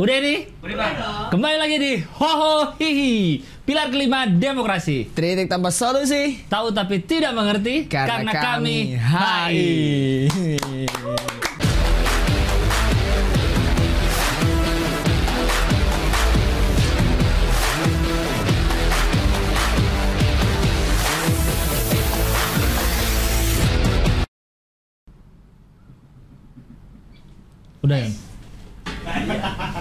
[0.00, 0.48] Udah ini?
[1.28, 7.84] Kembali lagi di Hoho Hihi Pilar kelima demokrasi Tritik tanpa solusi Tahu tapi tidak mengerti
[7.84, 10.32] karena, kami HI.
[27.84, 28.08] Udah ya?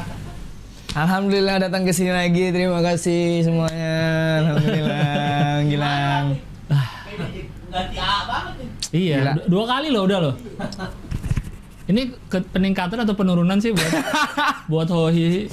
[0.91, 2.49] Alhamdulillah datang ke sini lagi.
[2.49, 3.95] Terima kasih semuanya.
[4.41, 5.13] Alhamdulillah,
[5.69, 6.25] Gilang.
[8.89, 9.31] Iya, Gila.
[9.35, 10.33] du- dua kali loh udah loh
[11.85, 13.93] Ini ke- peningkatan atau penurunan sih buat
[14.71, 15.45] buat Hohi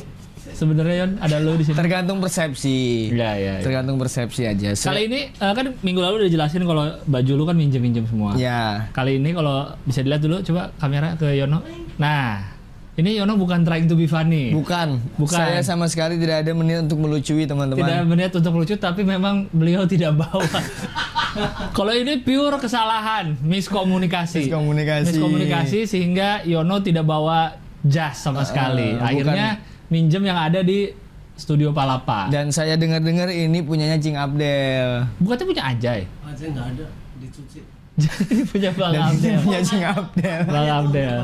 [0.49, 1.77] sebenarnya Yon ada lo di sini.
[1.77, 3.13] Tergantung persepsi.
[3.13, 3.63] Iya, iya, iya.
[3.63, 4.73] Tergantung persepsi aja.
[4.73, 8.33] Se- Kali ini eh, kan minggu lalu udah jelasin kalau baju lu kan minjem-minjem semua.
[8.35, 8.89] Ya.
[8.91, 11.61] Kali ini kalau bisa dilihat dulu coba kamera ke Yono.
[11.97, 12.56] Nah,
[12.97, 14.57] ini Yono bukan trying to be funny.
[14.57, 14.97] Bukan.
[15.21, 15.37] Bukan.
[15.37, 18.09] Saya sama sekali tidak ada menit untuk melucui tidak teman-teman.
[18.09, 20.41] berniat untuk lucu tapi memang beliau tidak bawa.
[21.77, 24.49] Kalau ini pure kesalahan, miskomunikasi.
[24.49, 25.13] Miskomunikasi.
[25.13, 27.53] Miskomunikasi sehingga Yono tidak bawa
[27.85, 28.97] jas sama sekali.
[28.97, 29.05] bukan.
[29.05, 29.61] Akhirnya
[29.93, 30.89] minjem yang ada di
[31.37, 32.33] studio Palapa.
[32.33, 35.05] Dan saya dengar-dengar ini punyanya Cing Abdel.
[35.21, 36.01] Bukannya punya Ajay.
[36.25, 36.87] aja nggak ada
[37.21, 39.39] dicuci Jadi punya Bang Dan ini Abdel.
[39.49, 40.41] punya Cing Abdel.
[40.45, 41.19] Bang Abdel.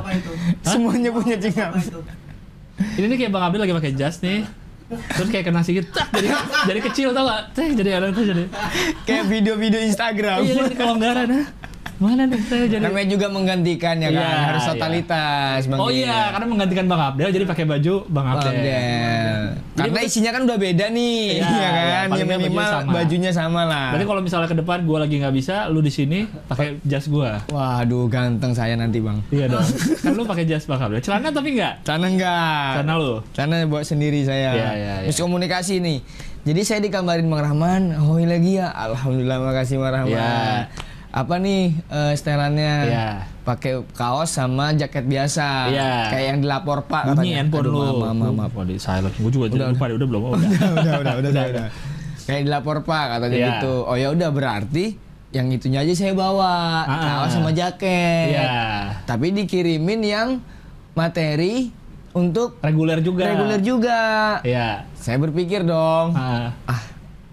[0.64, 2.00] Semuanya punya Cing apa Abdel.
[2.96, 4.48] Ini nih kayak Bang Abdel lagi pakai jas nih.
[4.92, 6.36] Terus kayak kena sikit, tak, jadi
[6.68, 7.56] jadi kecil tau gak?
[7.56, 8.44] Teh, jadi ada tuh jadi.
[9.08, 10.44] Kayak video-video Instagram.
[10.44, 11.48] Iya, kelonggaran.
[12.02, 12.82] Mana nih saya jadi?
[12.82, 14.70] Namanya juga menggantikan ya kan, Iya, harus iya.
[14.74, 18.50] totalitas Bang Oh iya, karena menggantikan Bang Abdel jadi pakai baju Bang Bang Abdel.
[18.52, 19.38] Abdel.
[19.72, 22.06] Karena betul- isinya kan udah beda nih, Iya, ya iya, kan?
[22.10, 22.90] paling ya minimal bajunya sama.
[22.92, 23.86] bajunya sama lah.
[23.88, 27.38] Berarti kalau misalnya ke depan gua lagi nggak bisa, lu di sini pakai jas gua.
[27.46, 29.22] Waduh, ganteng saya nanti bang.
[29.28, 29.62] Iya dong.
[30.02, 30.98] kan lu pakai jas Bang Abdel.
[30.98, 31.74] Celana tapi enggak.
[31.82, 32.70] Celana enggak.
[32.76, 33.14] Celana lu.
[33.30, 34.50] Celana buat sendiri saya.
[34.50, 35.06] Iya, iya, iya.
[35.06, 36.02] Terus komunikasi nih.
[36.42, 38.66] Jadi saya dikabarin Bang Rahman, hoi lagi ya.
[38.68, 40.10] Alhamdulillah makasih Bang Rahman.
[40.10, 40.90] Iya.
[41.12, 42.74] Apa nih eh, setelannya?
[42.88, 43.08] Iya.
[43.42, 45.68] Pakai kaos sama jaket biasa.
[45.68, 45.90] Iya.
[46.08, 47.76] Kayak yang dilapor Pak Bunyi handphone lu.
[47.76, 48.50] Maaf, maaf, maaf.
[48.50, 49.12] Lu- Oh, di silent.
[49.14, 50.20] Gua juga udah, lupa deh, udah belum.
[50.22, 50.48] Oh, udah.
[50.48, 51.66] udah, udah, udah, udah, udah, udah.
[52.22, 53.48] Kayak dilapor Pak katanya Iya.
[53.52, 53.74] gitu.
[53.82, 54.84] Oh ya udah berarti
[55.32, 57.00] yang itunya aja saya bawa, Ah.
[57.20, 58.32] kaos sama jaket.
[58.32, 58.96] Iya.
[59.04, 60.28] Tapi dikirimin yang
[60.92, 61.72] materi
[62.10, 63.24] untuk Reguler juga.
[63.26, 64.00] reguler juga.
[64.40, 64.84] Iya.
[64.94, 66.52] Saya berpikir dong, Ah.
[66.64, 66.80] ah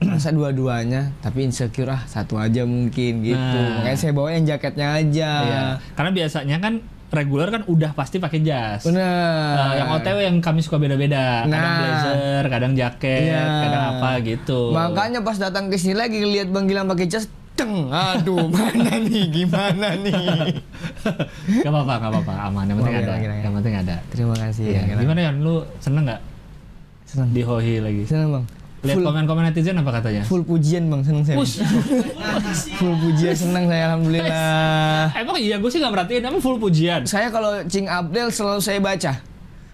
[0.01, 3.35] masa dua-duanya, tapi insecure ah satu aja mungkin gitu.
[3.35, 3.83] Nah.
[3.83, 5.31] Makanya saya bawa yang jaketnya aja.
[5.41, 5.61] Iya.
[5.91, 6.73] Karena biasanya kan
[7.09, 8.85] reguler kan udah pasti pakai jas.
[8.85, 9.01] Bener.
[9.01, 11.43] Eh, yang OTW yang kami suka beda-beda.
[11.43, 11.77] Kadang Nah.
[11.77, 13.43] blazer, kadang jaket, Iya.
[13.59, 14.59] kadang apa gitu.
[14.71, 17.25] Makanya pas datang ke sini lagi lihat Bang Gilang pakai jas,
[17.57, 20.63] teng, aduh mana nih, gimana nih?
[21.59, 22.63] gak apa-apa, gak apa-apa, aman.
[22.65, 23.13] Yang penting ada.
[23.19, 23.95] Yang penting ada.
[24.09, 24.65] Terima kasih.
[24.69, 24.81] Iya.
[24.95, 25.31] Gimana ya?
[25.33, 26.21] Lu seneng nggak
[27.03, 27.29] Senang.
[27.33, 28.01] di Hohi lagi?
[28.05, 28.45] Senang bang.
[28.79, 30.23] Lihat komen-komen netizen apa katanya?
[30.23, 31.37] full pujian bang, senang saya.
[32.79, 35.03] Full pujian senang saya alhamdulillah.
[35.21, 36.23] Emang iya, gue sih nggak merhatiin.
[36.23, 37.03] Emang full pujian.
[37.03, 39.19] saya kalau Cing Abdel selalu saya baca.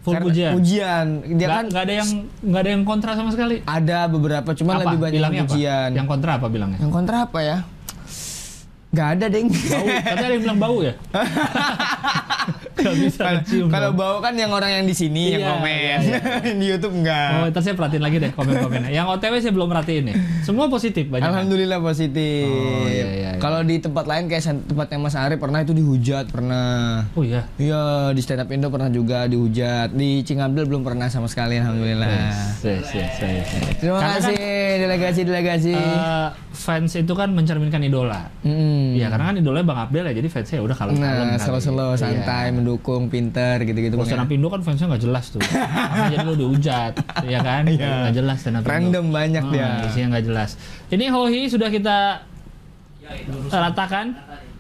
[0.01, 0.51] Full Karena- pujian.
[0.53, 1.05] Pujian.
[1.21, 2.09] Dia Nggak, kan nggak ada yang
[2.41, 3.55] nggak ada yang kontra sama sekali.
[3.61, 4.81] ada beberapa, cuma apa?
[4.83, 5.89] lebih banyak bilangnya pujian.
[5.89, 5.97] apa?
[5.97, 6.79] Yang kontra apa bilangnya?
[6.81, 7.57] Yang kontra apa ya?
[8.95, 9.51] Gak ada deng.
[9.51, 9.85] Bau.
[9.91, 10.93] Katanya ada yang bilang bau ya?
[12.85, 13.67] Gak bisa Kalau- kecium.
[13.67, 13.97] Kalau dong.
[13.97, 15.73] bau kan yang orang yang di sini yang Iya, komen.
[15.75, 16.19] iya, iya.
[16.61, 17.29] di YouTube enggak.
[17.35, 18.91] Oh, ntar saya perhatiin lagi deh komen-komennya.
[18.91, 20.15] Yang OTW saya belum perhatiin nih.
[20.41, 21.21] Semua positif banyak.
[21.21, 21.31] kan?
[21.33, 22.45] Alhamdulillah positif.
[22.45, 23.31] Oh, iya, iya, iya.
[23.35, 27.03] Kalau di tempat lain kayak tempatnya Mas Ari pernah itu dihujat pernah.
[27.11, 27.49] Oh iya.
[27.55, 27.81] Iya
[28.11, 29.91] di stand up Indo pernah juga dihujat.
[29.91, 32.07] Di Cingabdel belum pernah sama sekali alhamdulillah.
[32.07, 33.47] Yes, yes, yes, yes.
[33.77, 34.37] Terima Karena kasih
[34.77, 35.73] delegasi delegasi.
[35.73, 38.31] Eh, fans itu kan mencerminkan idola.
[38.41, 38.95] Mm.
[38.95, 42.74] Iya, karena kan idolanya Bang Abdel ya, jadi fansnya udah kalau Nah, slow-slow, santai, mendukung,
[42.77, 43.93] pinter, gitu-gitu.
[43.93, 44.11] Kalau ya.
[44.11, 45.39] stand up Indo kan fansnya nggak jelas tuh.
[45.41, 46.93] Jadi lu dihujat,
[47.33, 47.63] ya kan?
[47.65, 48.07] Iya.
[48.07, 48.71] Nggak jelas stand up Indo.
[48.71, 49.69] Random banyak Ah, dia.
[49.85, 50.49] Isinya nggak jelas.
[50.87, 51.97] Ini Hohi sudah kita
[53.49, 54.05] ratakan.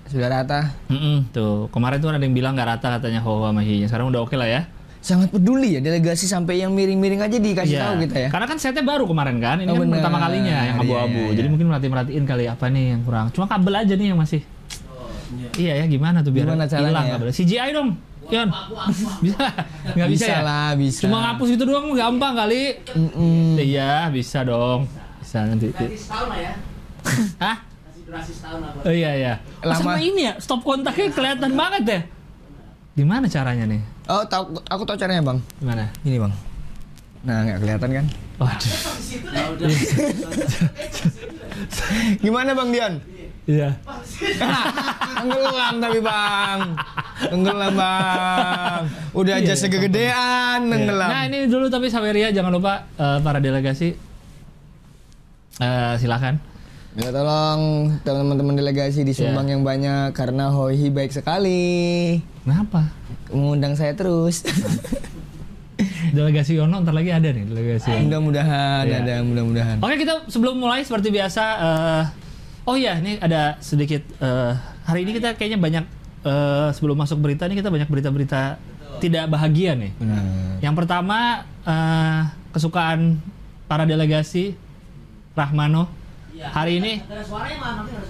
[0.05, 0.69] Sudah rata.
[0.85, 3.89] Mm-mm, tuh kemarin tuh ada yang bilang nggak rata katanya Ho sama Hi-nya.
[3.89, 4.61] Sekarang udah oke lah ya.
[5.01, 7.81] Sangat peduli ya delegasi sampai yang miring-miring aja dikasih Iya.
[7.83, 8.29] tahu kita ya.
[8.29, 9.61] Karena kan setnya baru kemarin kan.
[9.61, 11.19] Ini Oh, kan pertama kalinya yang Iya, abu-abu.
[11.19, 11.37] iya, iya.
[11.37, 13.25] Jadi mungkin merhatiin merhatiin kali apa nih yang kurang.
[13.29, 14.41] Cuma kabel aja nih yang masih.
[15.55, 17.13] Iya ya gimana tuh biar Gimana caranya hilang ya?
[17.17, 17.29] kabel.
[17.31, 17.89] CGI dong.
[18.25, 18.49] Yon.
[19.21, 19.45] Bisa?
[19.93, 20.39] Nggak bisa, ya?
[20.41, 21.05] lah, bisa.
[21.05, 22.73] Cuma ngapus itu doang gampang kali.
[22.89, 23.53] Mm-mm.
[23.55, 24.89] Iya, bisa dong.
[25.19, 25.69] Bisa nanti.
[25.69, 26.53] Kasih setahun lah ya
[27.45, 27.55] Hah?
[27.61, 29.33] kasih durasi setahun lah Oh iya iya.
[29.61, 29.93] Oh, Lama.
[29.93, 31.99] sama ini ya, stop kontaknya kelihatan banget ya.
[32.95, 33.81] Gimana caranya nih?
[34.09, 35.39] Oh, tahu aku tahu caranya, Bang.
[35.61, 35.85] Gimana?
[36.01, 36.33] Ini, Bang.
[37.25, 38.05] Nah, nggak kelihatan kan?
[38.35, 38.71] Waduh.
[39.31, 39.67] ya udah
[42.23, 42.93] Gimana, Bang Dion?
[43.45, 43.77] Iya.
[45.15, 46.61] Tenggelam tapi, Bang.
[47.15, 48.81] tenggelam bang.
[49.13, 51.07] Udah Iya, aja segegedean tenggelam.
[51.07, 53.95] Nah ini dulu tapi Saweria jangan lupa eh, para delegasi
[55.57, 56.41] eh, silakan.
[56.95, 57.61] Ya tolong
[58.01, 59.07] teman-teman delegasi Iya.
[59.07, 62.19] disumbang yang banyak karena Hoihi baik sekali.
[62.41, 62.91] Kenapa?
[63.29, 64.43] Mengundang saya terus.
[66.07, 67.91] Delegasi Yono ntar lagi ada nih delegasi.
[68.01, 68.97] Mudah-mudahan Iya.
[69.01, 69.77] ada mudah-mudahan.
[69.79, 71.43] Oke kita sebelum mulai seperti biasa.
[71.55, 72.03] eh,
[72.65, 74.53] oh iya ini ada sedikit eh,
[74.85, 75.85] hari ini kita kayaknya banyak
[76.25, 78.57] eh, sebelum masuk berita ini kita banyak berita-berita
[78.99, 79.91] tidak bahagia nih.
[79.97, 80.21] Benar.
[80.61, 82.21] Yang pertama eh,
[82.51, 83.21] kesukaan
[83.69, 84.57] para delegasi
[85.35, 85.91] Rahmano
[86.53, 86.93] hari ini.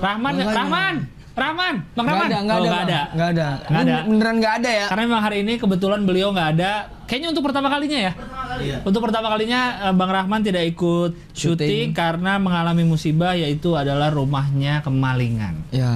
[0.02, 0.34] Rahman.
[0.40, 0.96] Rahman
[1.35, 2.87] Rahman Bang Rahman ada, nggak Oh, ada, nggak Bang.
[2.87, 3.95] ada nggak ada, ada.
[4.05, 4.85] beneran nggak ada ya?
[4.87, 6.71] karena memang hari ini kebetulan beliau nggak ada
[7.03, 8.77] kayaknya untuk pertama kalinya ya Pertama kali ya.
[8.81, 14.79] untuk pertama kalinya eh, Bang Rahman tidak ikut syuting karena mengalami musibah yaitu adalah rumahnya
[14.79, 15.91] kemalingan Ya,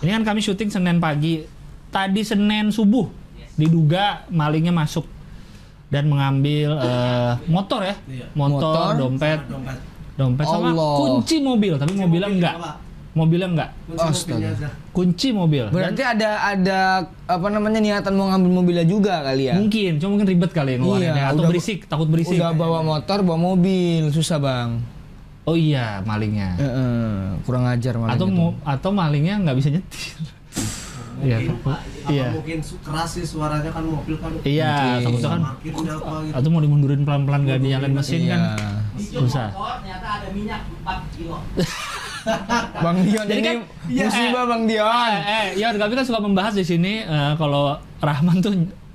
[0.00, 1.44] ini kan kami syuting Senin pagi
[1.88, 3.06] tadi Senin subuh
[3.54, 5.04] diduga malingnya masuk
[5.86, 8.26] dan mengambil eh, motor ya Iya.
[8.32, 8.88] motor, Motor.
[8.96, 9.78] dompet Dompet.
[10.14, 10.94] dompet sama Allah.
[10.96, 12.74] kunci mobil tapi mobilnya mobil, enggak Pak.
[13.14, 14.68] Mobilnya enggak Kunci Astaga.
[14.90, 16.78] kunci mobil Dan berarti ada ada
[17.24, 19.54] apa namanya niatan mau ngambil mobilnya juga kali ya?
[19.54, 23.22] mungkin cuma mungkin ribet kali ngeluarinnya Iya, atau udah- berisik takut berisik Udah bawa motor,
[23.22, 24.82] bawa mobil, susah bang.
[25.44, 28.12] oh iya malingnya Eh, eh, kurang ajar malah.
[28.12, 28.50] atau gitu.
[28.60, 30.18] atau malingnya nggak bisa nyetir
[31.20, 31.54] iya Pak.
[31.54, 31.74] Apa
[32.10, 34.32] iya mungkin keras sih suaranya kan mobil kan.
[34.42, 35.80] iya takutnya kan apa gitu.
[36.34, 38.30] atau mau dimundurin pelan-pelan gak dinyalain mesin Iya.
[38.32, 38.40] kan
[38.98, 39.48] Susah.
[39.50, 41.38] motor ternyata ada minyak 4 kilo.
[42.74, 44.04] Bang Dion Jadi ini kan- iya.
[44.08, 45.10] musibah Bang Dion.
[45.10, 48.52] eh, eh ya kami kan suka membahas di sini eh, kalau Rahman tuh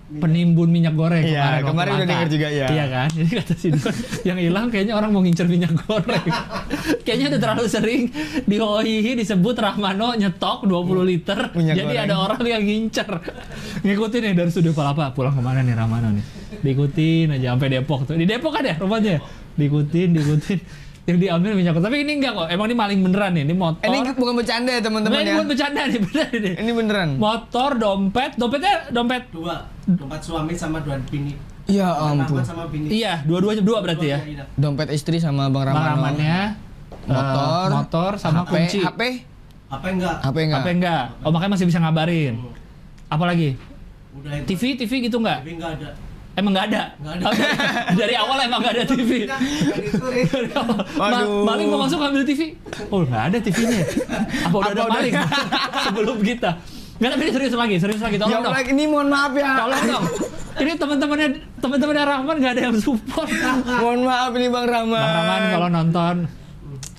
[0.10, 2.66] penimbun minyak goreng Iya, waktu kemarin udah denger juga, iya.
[2.66, 3.08] Iya kan?
[3.14, 3.94] Jadi kata si Don,
[4.26, 6.26] yang hilang kayaknya orang mau ngincer minyak goreng.
[7.06, 8.02] kayaknya udah terlalu sering
[8.42, 11.54] di Hohihi disebut Rahmano nyetok 20 liter.
[11.54, 12.06] Minyak jadi goreng.
[12.10, 13.06] ada orang yang ngincer.
[13.86, 16.26] Ngikutin nih dari studio Palapa, pulang ke mana nih Rahmano nih?
[16.58, 18.18] Diikutin aja sampai Depok tuh.
[18.18, 19.22] Di Depok kan ya rumahnya?
[19.54, 20.60] Diikutin, diikutin.
[21.10, 21.86] Yang diambil minyak goreng.
[21.90, 22.48] Tapi ini enggak kok.
[22.54, 23.44] Emang ini maling beneran nih.
[23.50, 23.82] Ini motor.
[23.82, 25.34] Eh, Ini bukan bercanda ya Nah, teman-teman ini ya.
[25.34, 26.52] bukan bercanda nih, bener ini.
[26.54, 27.10] Ini beneran.
[27.18, 29.24] Motor, dompet, dompetnya dompet.
[29.34, 29.56] Dua.
[29.90, 31.34] Dompet suami sama dua bini.
[31.66, 32.42] Ya ampun.
[32.42, 32.90] sama bini.
[32.92, 34.18] Iya, dua-duanya dua berarti ya.
[34.18, 34.54] Dua-duanya, iya.
[34.54, 35.86] Dompet istri sama Bang Bang Ramano.
[35.88, 36.38] Rahmannya
[36.90, 38.78] eh, motor, motor sama HP, kunci.
[38.82, 39.02] HP,
[39.70, 40.16] Apa enggak?
[40.22, 40.62] HP enggak?
[40.62, 41.04] HP enggak?
[41.22, 42.34] Oh, makanya masih bisa ngabarin.
[43.06, 43.58] Apalagi?
[44.14, 44.46] Udah itu.
[44.50, 45.42] TV, TV gitu enggak?
[45.42, 45.90] Tapi enggak ada.
[46.32, 46.82] Emang enggak ada?
[46.98, 47.26] Nggak ada.
[48.00, 49.12] Dari awal emang enggak ada TV.
[49.26, 50.78] Dari awal.
[50.78, 51.44] Ma- Waduh.
[51.44, 52.42] maling mau masuk ambil TV.
[52.88, 53.84] Oh, enggak ada TV-nya.
[54.46, 55.14] Apa udah Apa ada udah- maling
[55.86, 56.50] sebelum kita?
[56.96, 58.16] Enggak, tapi ini serius lagi, serius lagi.
[58.16, 58.52] Ya Tolong dong.
[58.52, 59.50] Allah, ini mohon maaf ya.
[59.58, 60.06] Tolong dong.
[60.60, 61.28] Ini teman-temannya
[61.58, 63.30] teman-temannya Rahman enggak ada yang support.
[63.78, 64.96] Mohon maaf ini Bang Rahman.
[64.98, 66.16] Bang Rahman kalau nonton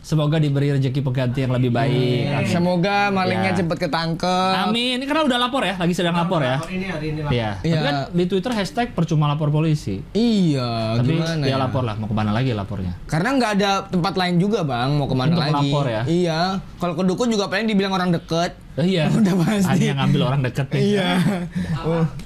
[0.00, 2.24] semoga diberi rezeki pengganti yang lebih baik.
[2.34, 2.48] Amin.
[2.48, 3.58] Semoga malingnya Ya.
[3.58, 4.52] cepet ketangkep.
[4.62, 4.96] Amin.
[4.96, 6.56] Ini karena udah lapor ya, lagi sedang lapor ya.
[6.62, 7.30] Ini hari ini lah.
[7.30, 7.50] Iya.
[7.54, 7.80] Tapi Iya.
[7.80, 10.00] kan di Twitter hashtag percuma lapor polisi.
[10.10, 11.56] Iya, Tapi gimana dia ya?
[11.58, 12.96] lapor lah, mau ke mana lagi lapornya?
[13.04, 15.52] Karena nggak ada tempat lain juga bang, mau ke mana Untuk lagi?
[15.68, 16.02] melapor ya?
[16.04, 16.40] Iya,
[16.76, 18.56] kalau ke dukun juga paling dibilang orang deket.
[18.76, 19.04] Eh, iya.
[19.12, 19.68] Udah pasti.
[19.84, 20.80] Hanya ngambil orang deket nih.
[20.90, 21.08] Iya.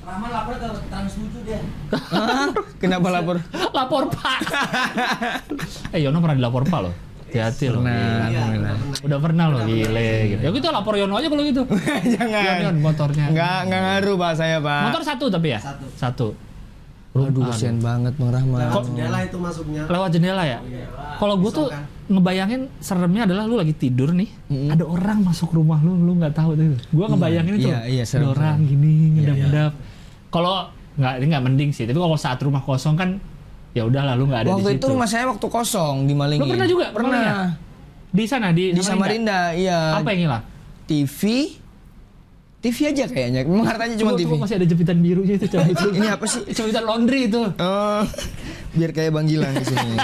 [0.01, 1.59] Rahman lapor ke Trans 7 dia.
[1.91, 2.49] Hah?
[2.79, 3.37] Kenapa lapor?
[3.73, 4.39] lapor Pak.
[5.95, 6.95] eh Yono pernah dilapor Pak loh.
[7.35, 7.83] Hati-hati loh.
[7.83, 8.39] Pernah, Gila.
[8.39, 8.77] alhamdulillah.
[9.03, 10.41] Udah pernah loh, gile gitu.
[10.47, 11.63] Ya kita lapor Yono aja kalau gitu.
[12.15, 12.57] Jangan.
[12.63, 13.27] Yon, motornya.
[13.35, 14.83] Nggak nggak ngaruh pak saya pak.
[14.87, 15.59] Motor satu tapi ya?
[15.59, 15.87] Satu.
[15.99, 16.29] Satu.
[17.15, 18.59] Aduh kesian banget bang Rahman.
[18.59, 19.83] Lewat jendela itu masuknya.
[19.87, 20.59] Lewat jendela ya?
[20.63, 20.87] Iya.
[21.19, 21.67] Kalau gue tuh
[22.11, 24.31] ngebayangin seremnya adalah lu lagi tidur nih,
[24.71, 26.75] ada orang masuk rumah lu, lu nggak tahu tuh.
[26.91, 29.73] Gue ngebayangin itu, iya, iya, ada orang gini ngedap-ngedap.
[30.35, 30.69] Kalau
[30.99, 33.23] nggak ini nggak mending sih, tapi kalau saat rumah kosong kan
[33.75, 34.79] ya udah lalu nggak ada di Waktu situ.
[34.79, 36.41] itu rumah saya waktu kosong di Malingin.
[36.41, 37.11] Lu pernah juga Pernah.
[37.11, 37.37] kemalinnya?
[38.15, 39.99] di sana di, Di Samarinda, iya.
[39.99, 40.43] Apa yang hilang?
[40.87, 41.51] TV,
[42.61, 43.43] TV aja kayaknya.
[43.43, 44.31] Memang hartanya cuma TV.
[44.39, 45.87] masih ada jepitan birunya itu coba itu.
[45.91, 46.47] Ini apa sih?
[46.47, 47.43] Jepitan laundry itu.
[47.59, 48.03] Oh,
[48.73, 49.99] biar kayak Bang Gilang di sini.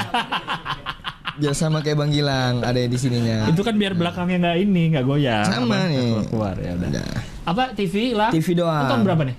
[1.38, 3.46] biar sama kayak Bang Gilang ada di sininya.
[3.46, 5.46] Itu kan biar belakangnya nggak ini, nggak goyang.
[5.46, 6.10] Sama Apa, nih.
[6.26, 6.88] Keluar ya udah.
[6.90, 7.08] Udah.
[7.46, 8.28] Apa TV lah?
[8.28, 8.74] TV doang.
[8.76, 9.36] Itu tahun berapa nih?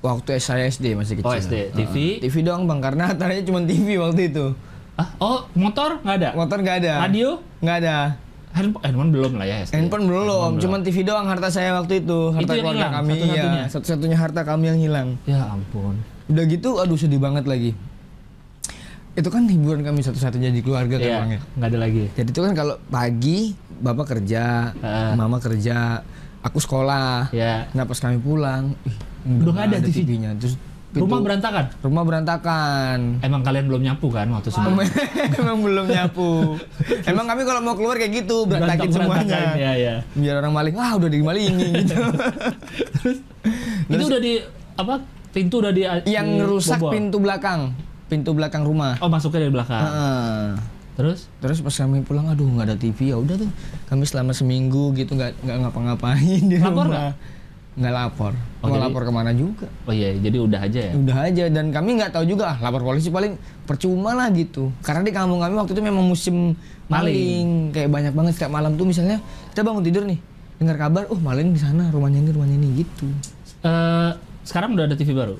[0.00, 1.28] Waktu saya SD masih kecil.
[1.28, 1.76] Oh, SD.
[1.76, 1.94] TV.
[2.16, 2.24] Heeh.
[2.24, 4.56] TV doang bang, karena hartanya cuma TV waktu itu.
[4.96, 6.28] Ah, oh motor nggak ada?
[6.32, 6.92] Motor nggak ada.
[7.04, 7.28] Radio?
[7.60, 7.96] Nggak ada.
[8.50, 9.72] Handphone, handphone belum lah ya SD.
[9.72, 12.32] Handphone belum, cuma TV doang harta saya waktu itu.
[12.32, 13.52] Harta Itu keluarga hilang, kami, satu-satunya?
[13.54, 13.64] iya.
[13.68, 15.08] Satu-satunya harta kami yang hilang.
[15.22, 15.94] Ya ampun.
[16.26, 17.76] Udah gitu, aduh sedih banget lagi.
[19.12, 21.40] Itu kan hiburan kami satu-satunya di keluarga kan Iya, bang ya.
[21.54, 22.04] nggak ada lagi.
[22.10, 23.38] Jadi itu kan kalau pagi
[23.78, 25.10] bapak kerja, Heeh.
[25.14, 26.02] mama kerja,
[26.40, 27.30] aku sekolah.
[27.30, 27.68] Ya.
[27.70, 29.94] Nah pas kami pulang, ih, Udah nggak ada TV?
[30.02, 30.30] TV-nya.
[30.36, 30.54] Terus
[30.90, 31.64] Pintu- Rumah berantakan.
[31.80, 32.98] Rumah berantakan.
[33.22, 34.90] Emang kalian belum nyapu kan waktu sebelumnya?
[35.38, 36.58] Emang belum nyapu.
[37.10, 39.54] Emang kami kalau mau keluar kayak gitu, berantakin semuanya.
[39.54, 39.94] Ya, ya.
[40.12, 41.94] Biar orang maling, ah udah dimalingi gitu.
[43.86, 44.34] Itu udah di
[44.74, 44.94] apa?
[45.30, 46.90] Pintu udah di Yang di rusak bobol.
[46.90, 47.60] pintu belakang,
[48.10, 48.98] pintu belakang rumah.
[48.98, 49.78] Oh, masuknya dari belakang.
[49.80, 50.44] Heeh.
[50.98, 51.30] Terus?
[51.38, 53.50] Terus pas kami pulang, aduh nggak ada TV ya udah tuh.
[53.86, 57.14] Kami selama seminggu gitu nggak nggak ngapa-ngapain di Lapor rumah.
[57.78, 58.32] Nggak lapor.
[58.60, 59.66] Oh, Mau jadi- lapor ke mana juga.
[59.86, 60.92] Oh iya, jadi udah aja ya.
[60.92, 64.74] Udah aja dan kami nggak tahu juga ah, lapor polisi paling percuma lah gitu.
[64.82, 66.58] Karena di kampung kami waktu itu memang musim
[66.90, 69.22] maling, kayak banyak banget setiap malam tuh misalnya
[69.54, 70.18] kita bangun tidur nih
[70.60, 73.06] dengar kabar, oh maling di sana rumahnya ini rumahnya ini gitu.
[73.64, 74.10] Eh,
[74.44, 75.38] sekarang udah ada TV baru.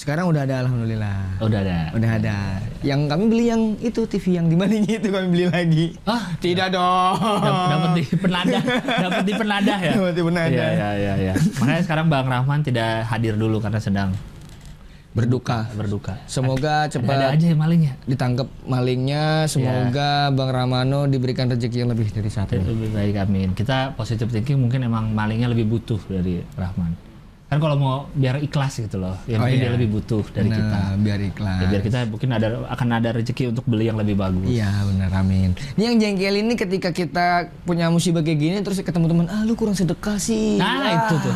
[0.00, 1.36] Sekarang udah ada alhamdulillah.
[1.36, 1.92] Oh, udah ada.
[1.92, 2.36] Udah ada.
[2.80, 5.86] Yang kami beli yang itu TV yang dimalingi itu kami beli lagi.
[6.08, 7.20] Ah, Tidak dong.
[7.20, 9.92] Dap- dapat di penadah, dapat di penadah ya.
[9.92, 10.48] Dapat di penadah.
[10.48, 11.34] Iya, iya, iya, iya.
[11.60, 14.16] Makanya sekarang Bang Rahman tidak hadir dulu karena sedang
[15.10, 15.68] Berduka.
[15.74, 16.16] berduka.
[16.24, 17.92] Semoga Ada cepat aja yang malingnya.
[18.06, 19.44] ditangkap malingnya.
[19.44, 22.56] Semoga Bang Ramano diberikan rezeki yang lebih dari satu.
[22.56, 23.52] Lebih baik amin.
[23.52, 27.09] Kita positive thinking mungkin emang malingnya lebih butuh dari Rahman.
[27.50, 29.18] Kan kalau mau biar ikhlas gitu loh.
[29.26, 29.64] Ya Oh, mungkin iya.
[29.66, 30.78] dia lebih butuh dari Nah, kita.
[30.96, 31.58] biar ikhlas.
[31.58, 34.46] Ya, biar kita mungkin ada akan ada rezeki untuk beli yang lebih bagus.
[34.46, 35.58] Iya benar amin.
[35.74, 37.26] Ini yang jengkel ini ketika kita
[37.60, 40.56] punya musibah kayak gini terus ketemu teman, ah lu kurang sedekah sih.
[40.56, 41.34] Nah, Wah, itu tuh.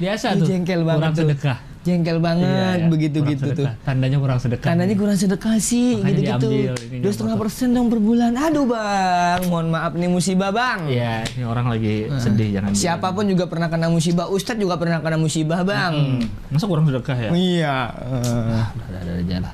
[0.00, 0.46] Biasa Ih, tuh.
[0.48, 1.22] jengkel banget kurang tuh.
[1.28, 1.58] sedekah.
[1.80, 2.86] Jengkel banget Iya, iya.
[2.92, 3.66] begitu Kurang gitu tuh.
[3.88, 4.68] Tandanya kurang sedekah.
[4.68, 7.00] Tandanya kurang sedekah sih Makanya gitu gitu.
[7.00, 8.36] Dua setengah persen dong per bulan.
[8.36, 10.84] Aduh bang, mohon maaf nih musibah bang.
[10.92, 12.76] Iya, ini orang lagi sedih jangan.
[12.76, 14.28] Siapa pun juga pernah kena musibah.
[14.28, 15.92] Ustadz juga pernah kena musibah bang.
[16.20, 16.52] Hmm.
[16.52, 17.30] Masa kurang sedekah ya?
[17.32, 17.76] Iya.
[17.96, 18.64] eh.
[18.76, 19.52] Udah ada aja lah.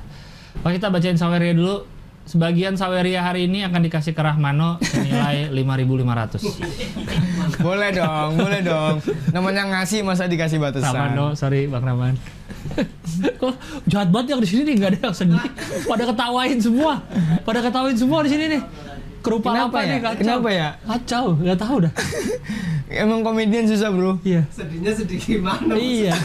[0.67, 1.96] Oke kita bacain saweria dulu.
[2.27, 7.63] Sebagian saweria hari ini akan dikasih ke Rahmano senilai 5.500.
[7.63, 8.95] boleh dong, boleh dong.
[9.31, 10.91] Namanya ngasih masa dikasih batasan.
[10.91, 12.19] Rahmano, sorry Bang Rahman.
[13.39, 13.55] Kok
[13.87, 15.39] jahat banget yang di sini nih nggak ada yang sedih.
[15.87, 16.99] Pada ketawain semua.
[17.41, 18.61] Pada ketawain semua di sini nih.
[19.27, 19.89] Kerupa Kenapa apa ya?
[19.89, 20.19] nih kacau.
[20.23, 20.69] Kenapa ya?
[20.81, 21.93] Kacau, nggak tahu dah.
[23.03, 24.15] Emang komedian susah bro.
[24.23, 24.47] Iya.
[24.47, 25.75] Sedihnya sedih gimana?
[25.75, 26.15] Iya.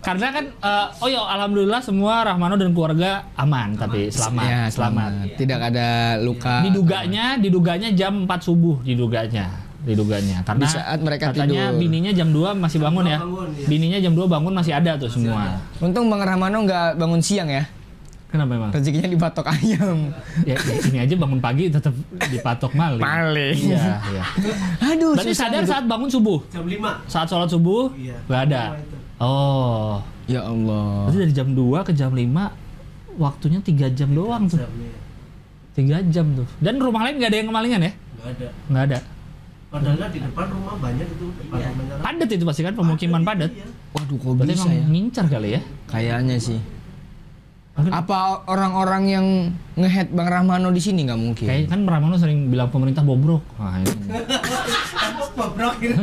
[0.00, 5.10] Karena kan, eh, oh ya alhamdulillah semua Rahmano dan keluarga aman, tapi selamat, Ya, selamat.
[5.34, 6.62] Tidak ada luka.
[6.62, 9.50] Diduganya, diduganya jam 4 subuh diduganya,
[9.82, 10.40] diduganya.
[10.40, 11.80] Karena Di saat mereka katanya tidur.
[11.82, 13.18] bininya jam 2 masih bangun ya.
[13.18, 13.66] bangun, iya.
[13.66, 15.58] Bininya jam 2 bangun masih ada tuh semua.
[15.82, 17.66] Untung Bang Rahmano nggak bangun siang ya.
[18.30, 18.70] Kenapa emang?
[18.70, 19.98] Rezekinya dipatok ayam.
[20.46, 21.90] Ya, ya, ini aja bangun pagi tetap
[22.30, 23.02] dipatok maling.
[23.02, 23.58] Maling.
[23.58, 24.24] Iya, iya.
[24.94, 25.72] Aduh, Berarti susah sadar hidup.
[25.74, 26.38] saat bangun subuh.
[26.46, 27.10] Jam 5.
[27.10, 28.14] Saat sholat subuh Iya.
[28.24, 28.62] nggak ada.
[29.18, 29.98] Oh.
[30.24, 31.10] Ya Allah.
[31.10, 32.54] Berarti dari jam 2 ke jam 5
[33.18, 34.62] waktunya 3 jam doang tuh.
[34.62, 34.94] Jam, iya.
[36.00, 36.46] 3 jam tuh.
[36.58, 37.92] Dan rumah lain nggak ada yang kemalingan ya?
[37.92, 38.48] Nggak ada.
[38.70, 38.98] Nggak ada.
[39.70, 41.94] Padahal di depan rumah banyak itu depan rumahnya.
[41.98, 43.50] Padat itu pasti kan pemukiman padat.
[43.50, 43.66] Iya.
[43.90, 44.82] Waduh, kok Berarti bisa emang ya?
[44.88, 45.60] ngincar kali ya?
[45.86, 46.58] Kayaknya sih.
[47.80, 49.26] Mungkin- Apa orang-orang yang
[49.74, 51.46] ngehead Bang Rahmano di sini nggak mungkin?
[51.48, 53.40] Kayak kan Pramono sering bilang pemerintah bobrok.
[53.56, 53.88] Wah, ini.
[55.30, 55.96] Bobrok gitu.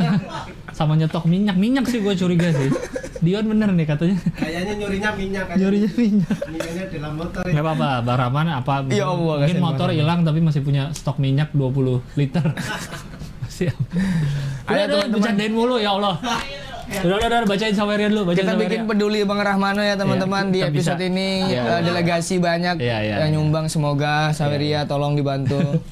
[0.71, 1.53] Sama nyetok minyak.
[1.53, 2.73] Minyak sih gue curiga sih.
[3.19, 4.17] Dion bener nih katanya.
[4.33, 5.55] Kayaknya nyurinya minyak kan.
[5.57, 6.37] Nyurinya minyak.
[6.47, 7.41] Minyaknya dalam motor.
[7.43, 11.53] Nggak apa-apa, Bang Rahman apa Ya Allah, mungkin motor hilang tapi masih punya stok minyak
[11.53, 12.45] 20 liter.
[13.43, 13.73] Masih.
[14.65, 15.11] Ada teman-teman.
[15.17, 16.15] bercandain mulu ya Allah.
[16.87, 18.63] Udah, udah, udah, bacain saweria dulu, bacain Kita saweria.
[18.65, 20.91] bikin peduli Bang Rahmano ya teman-teman Iya, di kita bisa.
[20.93, 21.61] episode ini Iya.
[21.67, 23.35] eh, delegasi banyak Iya, iya, yang iya.
[23.35, 25.59] nyumbang semoga Saweria tolong dibantu.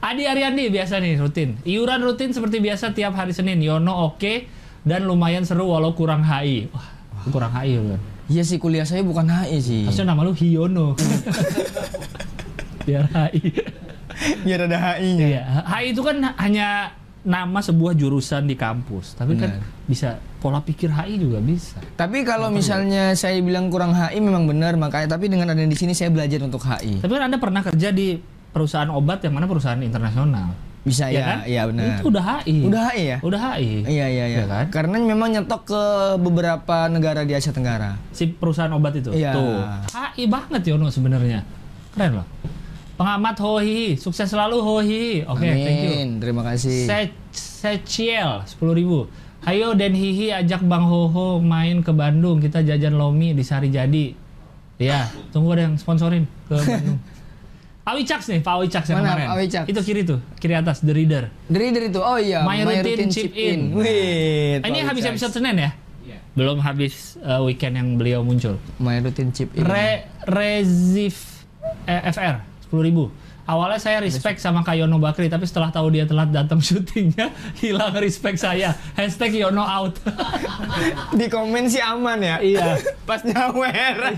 [0.00, 1.58] Adi Ariandi biasa nih rutin.
[1.62, 3.58] Iuran rutin seperti biasa tiap hari Senin.
[3.58, 4.46] Yono oke
[4.82, 6.70] dan lumayan seru walau kurang HI.
[6.70, 6.86] Wah,
[7.28, 8.00] kurang HI kan.
[8.26, 9.82] Iya sih kuliah saya bukan HI sih.
[9.84, 10.94] Harusnya nama lu Hiono.
[12.86, 13.50] Biar HI.
[14.42, 15.26] Biar ada HI-nya.
[15.28, 19.16] Iya, HI itu kan hanya nama sebuah jurusan di kampus.
[19.16, 19.84] Tapi kan Benar.
[19.84, 21.76] bisa pola pikir HI juga bisa.
[21.94, 25.92] Tapi kalau misalnya saya bilang kurang HI memang benar makanya tapi dengan ada di sini
[25.92, 27.04] saya belajar untuk HI.
[27.04, 28.16] Tapi kan Anda pernah kerja di
[28.50, 30.56] perusahaan obat yang mana perusahaan internasional.
[30.80, 31.38] Bisa Iya ya, kan?
[31.44, 31.84] iya benar.
[32.00, 32.56] Itu udah HI.
[32.64, 33.18] Udah HI ya?
[33.20, 33.72] Udah HI.
[33.84, 34.24] Iya iya iya.
[34.40, 34.64] Iya kan?
[34.72, 35.82] Karena memang nyetok ke
[36.16, 38.00] beberapa negara di Asia Tenggara.
[38.16, 39.12] Si perusahaan obat itu.
[39.12, 39.36] Iya.
[39.36, 39.60] Tuh.
[39.92, 41.44] HI banget Yono sebenarnya.
[41.92, 42.26] Keren loh.
[43.00, 45.24] Pengamat Hohi, sukses selalu Hohi.
[45.24, 46.20] Oke, thank you.
[46.20, 46.84] Terima kasih.
[46.84, 49.08] Se Seciel 10.000 ribu.
[49.48, 52.44] Ayo Den Hihi ajak Bang Hoho main ke Bandung.
[52.44, 54.12] Kita jajan lomi di Sari Jadi.
[54.76, 57.00] Iya, tunggu ada yang sponsorin ke Bandung.
[57.88, 59.48] Pak Wicaks nih, Pak Wicaks yang Mana kemarin.
[59.48, 59.66] Wicaks?
[59.72, 61.24] Itu kiri tuh, kiri atas, The Reader.
[61.48, 62.04] Dari dari itu.
[62.04, 63.80] Oh iya, My routine chip in.
[63.80, 64.60] Wih.
[64.60, 65.72] Ah, ini habis episode Senin ya?
[66.36, 68.60] Belum habis uh, weekend yang beliau muncul.
[68.76, 69.64] My routine chip in.
[69.64, 71.48] Re Rezif
[71.88, 73.10] eh, FR 10.000 ribu.
[73.50, 77.90] Awalnya saya respect sama Kak Yono Bakri, tapi setelah tahu dia telat datang syutingnya, hilang
[77.98, 78.70] respect saya.
[78.94, 79.98] Hashtag Yono out.
[81.18, 82.36] Di komen sih aman ya.
[82.38, 82.78] Iya.
[83.10, 84.14] Pas nyawer.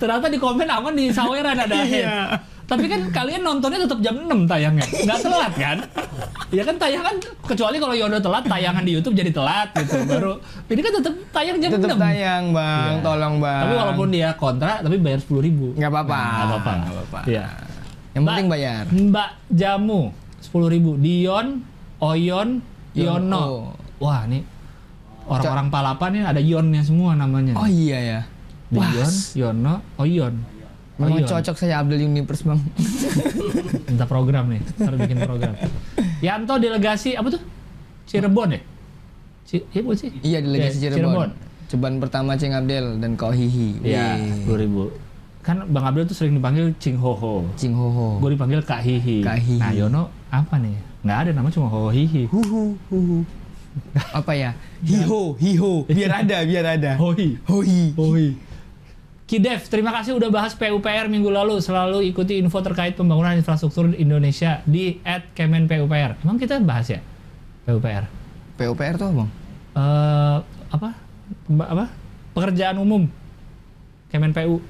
[0.00, 2.40] Ternyata di komen aman di saweran ada Iya.
[2.64, 4.82] Tapi kan kalian nontonnya tetap jam 6 tayangnya.
[4.82, 5.78] Nggak telat kan?
[6.48, 10.00] Ya kan tayangan, kecuali kalau Yono telat, tayangan di Youtube jadi telat gitu.
[10.04, 12.00] Baru, ini kan tetap tayang jam Tetap 6.
[12.00, 13.02] tayang bang, Iya.
[13.02, 13.62] tolong bang.
[13.62, 15.66] Tapi walaupun dia kontra, tapi bayar 10 ribu.
[15.74, 16.20] nggak apa-apa.
[16.20, 16.72] Nggak apa-apa.
[16.72, 17.20] Nggak apa-apa.
[17.26, 17.46] Iya.
[18.10, 18.82] Yang Mbak- penting bayar.
[18.88, 20.00] Mbak Jamu
[20.40, 20.90] 10 ribu.
[20.96, 21.46] Dion,
[21.98, 22.48] Oyon,
[22.92, 23.12] Yono.
[23.18, 23.44] Yono.
[23.98, 24.40] Wah ini
[25.24, 27.56] orang-orang palapan nih ada Yonnya semua namanya.
[27.56, 28.20] Oh iya ya.
[28.68, 30.34] Dion, Yono, Oyon.
[30.96, 31.28] Memang Oyon.
[31.28, 32.60] cocok saya Abdul Universe bang.
[33.88, 35.52] Minta program nih, harus bikin program.
[36.20, 37.42] Yanto delegasi apa tuh?
[38.04, 38.60] Cirebon ya?
[39.44, 40.10] Ci, iya bukan sih?
[40.22, 41.30] iya delegasi Ya, Cirebon.
[41.64, 43.80] Ceban pertama Ceng Abdel dan Ko Hihi.
[43.80, 44.20] Iya.
[44.46, 44.92] 10 ribu.
[45.40, 47.44] Kan Bang Abdul tuh sering dipanggil Cing Ho Ho.
[47.54, 48.06] Cing Ho Ho.
[48.16, 49.20] Gue dipanggil Kak Hihi.
[49.20, 49.60] Kak Hihi.
[49.60, 50.72] Nah Yono apa nih?
[51.04, 52.24] Nggak ada nama cuma Ho Hihi.
[52.28, 53.18] Huhu, huhu.
[54.14, 54.54] Apa ya?
[54.86, 55.82] Hiho, hiho.
[55.90, 56.94] Biar ada, biar ada.
[56.94, 57.34] Hoi.
[57.42, 57.90] Hoi.
[57.98, 58.26] Hoi.
[59.24, 61.56] Kidev, terima kasih udah bahas PUPR minggu lalu.
[61.56, 65.00] Selalu ikuti info terkait pembangunan infrastruktur Indonesia di
[65.32, 66.20] @kemenpupr.
[66.20, 67.00] Emang kita bahas ya
[67.64, 68.04] PUPR?
[68.60, 69.30] PUPR tuh bang?
[69.74, 70.38] Eh
[70.68, 70.88] apa?
[71.48, 71.84] Pemba- apa?
[72.36, 73.08] Pekerjaan umum.
[74.12, 74.60] Kemenpu.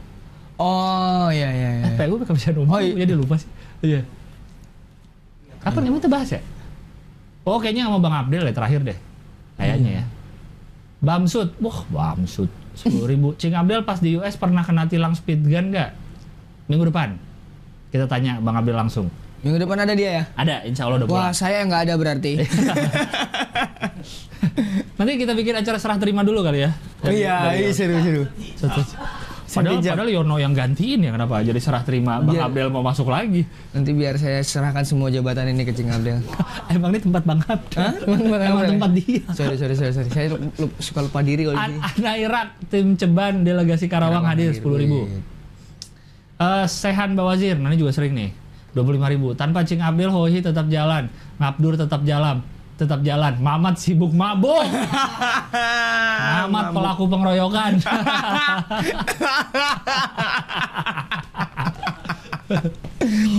[0.54, 1.84] Oh iya iya iya.
[1.90, 2.78] Eh, PU pekerjaan umum.
[2.78, 2.94] Oh, iya.
[2.94, 3.50] Jadi lupa sih.
[3.82, 4.06] Iya.
[5.66, 6.40] Kapan emang kita bahas ya?
[7.42, 8.99] Oh, kayaknya sama Bang Abdel ya terakhir deh.
[9.58, 10.04] Kayaknya ya.
[11.02, 11.58] Bamsud.
[11.58, 12.49] Wah, Bamsud.
[12.75, 13.35] 10 ribu.
[13.38, 15.90] Cing Abdel pas di US pernah kena tilang speed gun nggak?
[16.71, 17.16] Minggu depan.
[17.95, 19.07] Kita tanya Bang Abdel langsung.
[19.45, 20.25] Minggu depan ada dia ya?
[20.35, 21.37] Ada, insya Allah udah Wah pulang.
[21.37, 22.33] saya nggak ada berarti.
[24.99, 26.71] Nanti kita bikin acara serah terima dulu kali ya.
[27.04, 28.23] Oh iya, iya seru seru.
[29.54, 29.92] Padahal, Sekejap.
[29.94, 32.46] padahal Yono yang gantiin ya kenapa jadi serah terima Bang Iya.
[32.46, 33.46] Abdel mau masuk lagi.
[33.70, 36.18] Nanti biar saya serahkan semua jabatan ini ke Cing Abdel.
[36.75, 37.78] Emang ini tempat Bang Abdel.
[37.78, 37.92] Hah?
[38.00, 38.73] Emang tempat Emang Abdel?
[38.75, 39.23] tempat dia.
[39.30, 40.08] Sorry sorry sorry sorry.
[40.08, 40.26] Saya
[40.78, 41.70] suka lupa diri kalau di An.
[41.78, 45.06] Anak Irak, tim Ceban, delegasi Karawang hadir 10 ribu.
[46.37, 48.30] Eh, Sehan Bawazir, nanti juga sering nih.
[48.73, 49.28] 25 ribu.
[49.32, 51.06] Tanpa Cing Abdel, Hohi tetap jalan.
[51.38, 52.42] Ngabdur tetap jalan.
[52.75, 53.38] Tetap jalan.
[53.38, 54.66] Mamat sibuk mabuk.
[56.43, 57.78] Mamat pelaku pengeroyokan.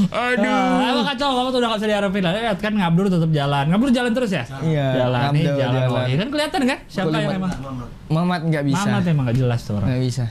[0.09, 0.45] Aduh.
[0.45, 2.31] Ah, emang kacau, kamu tuh udah gak bisa diharapin lah.
[2.33, 3.63] Lihat kan Ngabdur tetap jalan.
[3.71, 4.43] Ngabdur jalan terus ya?
[4.61, 5.57] Iya, Jalan nih, jalan.
[5.59, 5.89] jalan.
[5.91, 6.13] Hohi.
[6.15, 6.79] Kan kelihatan kan?
[6.87, 7.51] Siapa yang memang?
[8.09, 8.87] Mamat nggak bisa.
[8.87, 9.87] Mamat emang gak jelas tuh orang.
[9.89, 10.25] Nggak bisa.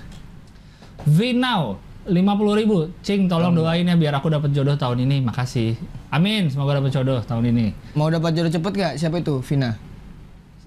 [1.04, 5.72] Vinau 50 ribu Cing tolong doain ya biar aku dapat jodoh tahun ini Makasih
[6.08, 8.92] Amin semoga dapat jodoh tahun ini Mau dapat jodoh cepet gak?
[8.96, 9.40] Siapa itu?
[9.40, 9.72] Vina.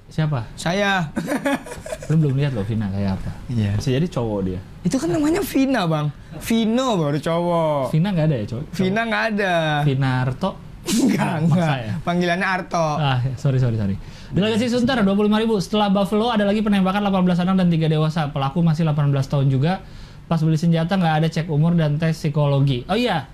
[0.08, 0.48] Siapa?
[0.56, 1.12] Saya.
[2.10, 3.76] Lu belum lihat loh Vina kayak apa Iya.
[3.76, 6.08] Bisa jadi cowok dia Itu kan namanya Vina bang.
[6.40, 7.84] Vino baru cowok.
[7.92, 8.64] Vina nggak ada ya cowok?
[8.74, 9.54] Vina nggak ada.
[9.84, 10.52] Vinarto
[10.88, 11.78] Enggak, Maksa enggak.
[11.84, 11.94] ya?
[12.00, 12.88] Panggilannya Arto.
[12.96, 14.00] Ah ya, sorry sorry sorry
[14.32, 18.64] Delegasi Sunter 25 ribu Setelah Buffalo ada lagi penembakan 18 anak dan 3 dewasa Pelaku
[18.64, 19.84] masih 18 tahun juga
[20.28, 23.28] Pas beli senjata nggak ada cek umur dan tes psikologi Oh iya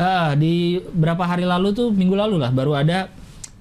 [0.00, 3.12] Ah, di berapa hari lalu tuh minggu lalu lah baru ada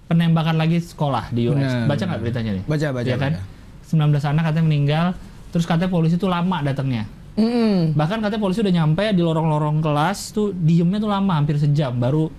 [0.08, 1.60] penembakan lagi sekolah di US.
[1.60, 2.64] Benar, Baca nggak beritanya nih?
[2.64, 3.34] Baca, baca, Iya kan?
[3.36, 4.16] baca.
[4.16, 5.06] 19 anak katanya meninggal,
[5.52, 7.04] terus katanya polisi tuh lama datangnya.
[7.36, 7.92] Mm-mm.
[7.92, 12.32] Bahkan katanya polisi udah nyampe di lorong-lorong kelas tuh diemnya tuh lama, hampir sejam baru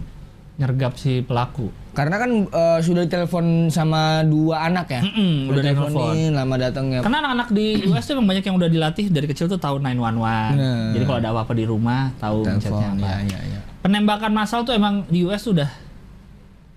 [0.57, 1.69] nyergap si pelaku.
[1.91, 5.03] Karena kan eh, sudah ditelepon sama dua anak ya.
[5.03, 5.91] Mm-mm, udah telepon.
[5.91, 7.01] diteleponin, lama datangnya.
[7.03, 9.91] Karena anak-anak di US tuh emang banyak yang udah dilatih dari kecil tuh tahu 911.
[9.91, 10.95] Nah.
[10.95, 13.07] Jadi kalau ada apa-apa di rumah tahu mencetnya apa.
[13.07, 13.61] ya, ya, ya.
[13.81, 15.57] Penembakan massal tuh emang di US tuh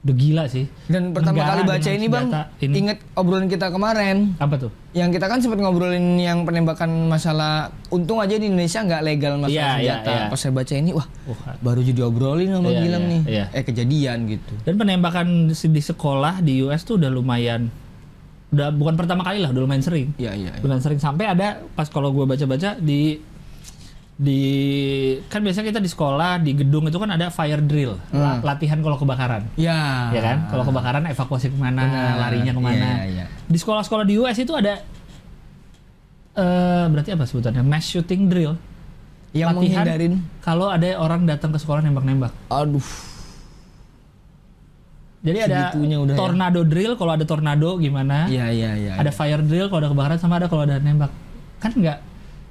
[0.03, 0.67] udah gila sih.
[0.85, 2.27] Dan pertama Negara kali baca ini bang,
[2.59, 2.73] ini.
[2.75, 4.35] inget obrolan kita kemarin.
[4.35, 4.71] Apa tuh?
[4.91, 9.49] Yang kita kan sempat ngobrolin yang penembakan masalah, untung aja di Indonesia nggak legal masalah
[9.49, 10.11] Iya, iya, senjata.
[10.11, 10.23] iya.
[10.27, 13.21] Pas saya baca ini, wah Wah, baru jadi obrolin sama Iya, Gilang iya, nih.
[13.25, 13.45] iya.
[13.55, 14.53] Eh kejadian gitu.
[14.61, 17.71] Dan penembakan di sekolah di US tuh udah lumayan
[18.53, 20.13] udah bukan pertama kali lah, udah lumayan sering.
[20.13, 20.51] Iya iya.
[20.53, 20.61] iya.
[20.61, 23.17] Lumayan sering sampai ada pas kalau gue baca-baca di
[24.13, 24.43] di
[25.26, 28.39] kan biasanya kita di sekolah di gedung itu kan ada fire drill, Hmm.
[28.41, 29.49] latihan kalau kebakaran.
[29.58, 30.13] Ya.
[30.13, 30.38] Ya kan?
[30.47, 32.15] Kalau kebakaran evakuasi ke mana, Benar.
[32.21, 32.78] larinya ke mana.
[32.78, 33.26] Iya, iya.
[33.43, 34.80] Di sekolah-sekolah di US itu ada
[36.34, 37.62] eh berarti apa sebutannya?
[37.62, 38.54] Mass shooting drill.
[39.34, 40.13] Yang Latihan menghindarin.
[40.39, 42.30] kalau ada orang datang ke sekolah nembak-nembak.
[42.49, 42.86] Aduh.
[45.23, 46.19] Jadi ada udah ya.
[46.19, 48.28] tornado drill kalau ada tornado gimana?
[48.28, 48.93] Iya iya iya.
[48.93, 51.10] Ada fire drill kalau ada kebakaran sama ada kalau ada nembak.
[51.58, 51.97] Kan enggak.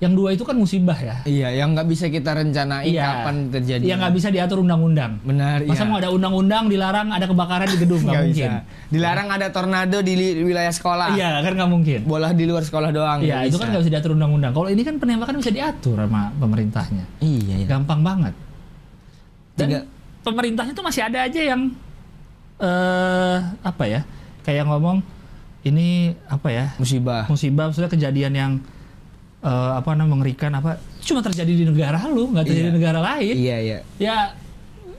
[0.02, 1.22] Yang dua itu kan musibah ya.
[1.22, 3.86] Iya, yang nggak bisa kita rencanain kapan terjadi.
[3.86, 5.22] Yang nggak bisa diatur undang-undang.
[5.22, 5.86] Benar, Masa iya.
[5.86, 8.50] mau ada undang-undang dilarang ada kebakaran di gedung nggak mungkin.
[8.50, 8.66] bisa.
[8.90, 11.14] Dilarang ada tornado di wilayah sekolah.
[11.14, 12.00] Iya kan nggak mungkin.
[12.02, 13.22] Bola di luar sekolah doang.
[13.22, 14.50] Iya itu kan nggak bisa diatur undang-undang.
[14.50, 17.04] Kalau ini kan penembakan bisa diatur sama pemerintahnya.
[17.22, 17.66] Iya, iya.
[17.70, 18.34] Gampang banget.
[19.54, 19.80] Dan Tiga.
[20.26, 21.70] pemerintahnya tuh masih ada aja yang
[22.58, 24.02] eh apa ya?
[24.42, 24.98] Kayak ngomong
[25.62, 26.74] ini apa ya?
[26.74, 27.30] Musibah.
[27.30, 28.52] musibah maksudnya kejadian yang
[29.42, 32.70] eh, apa namanya mengerikan apa cuma terjadi di negara lu nggak terjadi Iya.
[32.70, 33.78] di negara lain Iya iya.
[33.96, 34.16] ya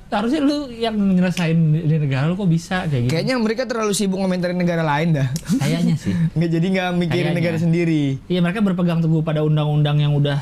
[0.10, 4.16] harusnya lu yang nyelesain di, negara lu kok bisa kayak gitu Kayaknya mereka terlalu sibuk
[4.16, 5.26] ngomentarin negara lain dah.
[5.58, 7.34] kayaknya sih Nggak jadi nggak mikirin Kayaknya.
[7.36, 8.04] negara sendiri.
[8.28, 10.38] iya mereka berpegang teguh pada undang-undang yang udah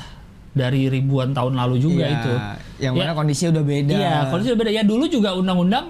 [0.52, 2.34] dari ribuan tahun lalu juga Iya, itu
[2.82, 3.00] Yang Ya.
[3.00, 3.94] mana kondisinya udah beda.
[3.94, 5.86] iya kondisi beda ya dulu juga undang-undang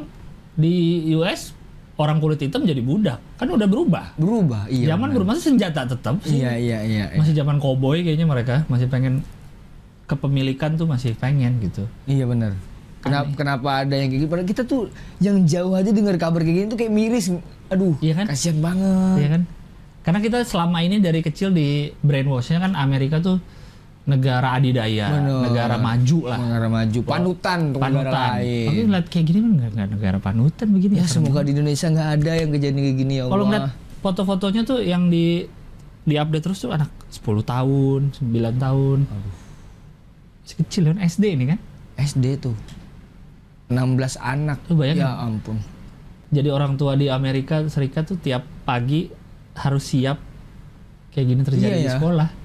[0.53, 0.73] di
[1.15, 1.57] US
[2.01, 4.65] orang kulit hitam jadi budak kan udah berubah berubah.
[4.65, 4.97] Iya.
[4.97, 7.05] zaman berubah masih senjata tetap sih Iya iya iya.
[7.13, 7.17] iya.
[7.21, 9.21] masih zaman koboi kayaknya mereka masih pengen
[10.09, 12.57] kepemilikan tuh masih pengen gitu Iya benar.
[13.01, 14.29] Kenapa kenapa ada yang kayak gitu?
[14.29, 14.81] Padahal kita tuh
[15.17, 17.33] yang jauh aja dengar kabar kayak gini tuh kayak miris.
[17.73, 18.25] Aduh, Iya kan?
[18.29, 19.15] kasihan banget.
[19.17, 19.41] Iya kan?
[20.01, 23.41] Karena kita selama ini dari kecil di brainwashnya kan Amerika tuh
[24.01, 25.39] negara adidaya, Bener.
[25.45, 28.29] negara maju lah, Negara maju, panutan untuk negara panutan.
[28.33, 28.65] lain.
[28.65, 30.93] Tapi ngeliat kayak gini kan nggak negara panutan begini.
[30.95, 33.31] Ya serem semoga di Indonesia nggak ada yang kejadian kayak gini ya Allah.
[33.31, 33.67] Kalau ngeliat
[34.01, 35.45] foto-fotonya tuh yang di
[36.01, 38.25] di update terus tuh anak 10 tahun, 9
[38.57, 38.99] tahun.
[40.41, 41.59] Masih kecil kan SD ini kan.
[41.95, 42.57] SD tuh
[43.69, 44.59] 16 anak.
[44.65, 45.05] Lu bayangin.
[45.05, 45.61] Ya ampun.
[46.31, 49.11] Jadi orang tua di Amerika Serikat tuh tiap pagi
[49.53, 50.17] harus siap
[51.11, 51.95] kayak gini terjadi Iya di ya.
[51.95, 52.27] sekolah.
[52.27, 52.39] Ya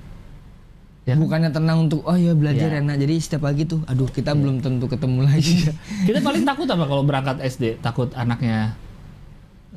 [1.07, 1.16] kan?
[1.16, 2.83] Bukannya tenang untuk oh ya belajar Iya.
[2.83, 2.97] enak.
[2.99, 5.71] Jadi setiap pagi tuh aduh kita belum tentu ketemu lagi.
[6.07, 7.79] Kita paling takut apa kalau berangkat SD?
[7.79, 8.75] Takut anaknya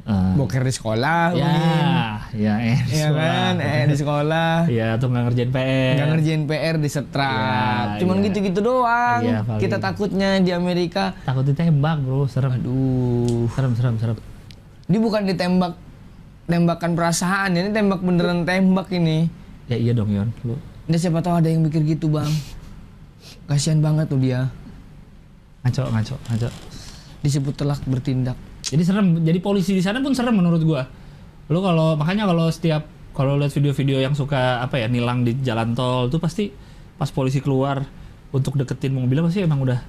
[0.01, 1.85] eh, Boker di sekolah ya, mungkin.
[2.35, 3.19] ya, eh, di Iya sekolah.
[3.19, 3.53] kan?
[3.59, 4.53] Eh di sekolah.
[4.65, 5.93] Iya, atau nggak ngerjain PR.
[5.93, 7.85] Nggak ngerjain PR di setrap.
[7.85, 8.25] Iya, Cuman iya.
[8.25, 9.21] gitu-gitu doang.
[9.21, 9.61] Iya, paling.
[9.61, 11.13] Kita takutnya di Amerika.
[11.21, 12.25] Takut ditembak, bro.
[12.25, 12.51] Serem.
[12.53, 13.45] Aduh.
[13.51, 14.17] Serem, serem, serem.
[14.87, 15.73] Ini bukan ditembak
[16.45, 19.29] tembakan perasaan, ini tembak beneran tembak ini.
[19.67, 20.33] Ya iya dong, Yon.
[20.41, 20.57] Lu
[20.89, 22.25] Ini siapa tahu ada yang mikir gitu, Bang.
[23.45, 24.49] Kasihan banget tuh dia.
[25.61, 26.49] ngaco, ngaco, ngaco.
[27.21, 28.33] Disebut telak bertindak.
[28.65, 29.21] Jadi serem.
[29.21, 30.89] Jadi polisi di sana pun serem menurut gua.
[31.45, 35.77] Lu kalau makanya kalau setiap kalau lihat video-video yang suka apa ya nilang di jalan
[35.77, 36.49] tol tuh pasti
[36.95, 37.85] pas polisi keluar
[38.31, 39.79] untuk deketin mobilnya pasti emang udah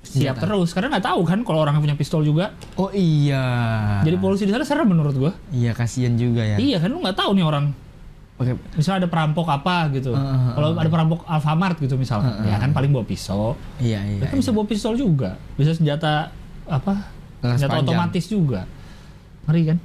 [0.00, 3.42] siap terus karena nggak tahu kan kalau orang punya pistol juga Oh iya.
[4.00, 6.60] jadi polisi di sana serem menurut gua Iya, kasihan juga ya.
[6.60, 7.74] iya kan lu nggak tahu nih orang
[8.36, 8.52] Oke.
[8.72, 12.90] misalnya ada perampok apa gitu Heeh, kalau ada perampok Alfamart gitu misalnya ya kan paling
[12.90, 14.20] bawa pisau Iya, iya.
[14.20, 16.28] Dia kan bisa bawa pistol juga bisa senjata
[16.62, 17.88] apa senjata panjang.
[17.88, 18.68] otomatis juga
[19.44, 19.78] ngeri kan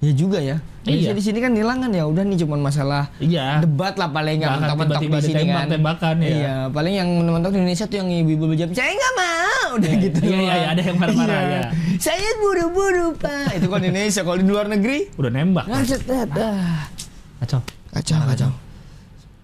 [0.00, 0.56] Iya juga ya.
[0.80, 0.96] Iya.
[0.96, 1.12] Iya.
[1.12, 4.96] di sini kan nilangan ya udah nih cuman masalah iya debat lah paling nggak mentok-mentok
[4.96, 5.68] di sini kan.
[5.68, 6.28] ditembak-tembakan, ya.
[6.30, 10.00] Iya, paling yang mentok di Indonesia tuh yang ibu-ibu berjam, saya nggak mau, udah Iya,
[10.00, 10.20] gitu.
[10.24, 10.72] iya, iya, doang.
[10.72, 11.52] ada yang marah-marah, Iya.
[11.52, 11.62] ya.
[12.00, 13.60] Saya buru-buru pak.
[13.60, 16.88] Itu kan Indonesia, kalau di luar negeri, udah nembak nggak set- ah.
[17.38, 18.50] kacau kacau kacau.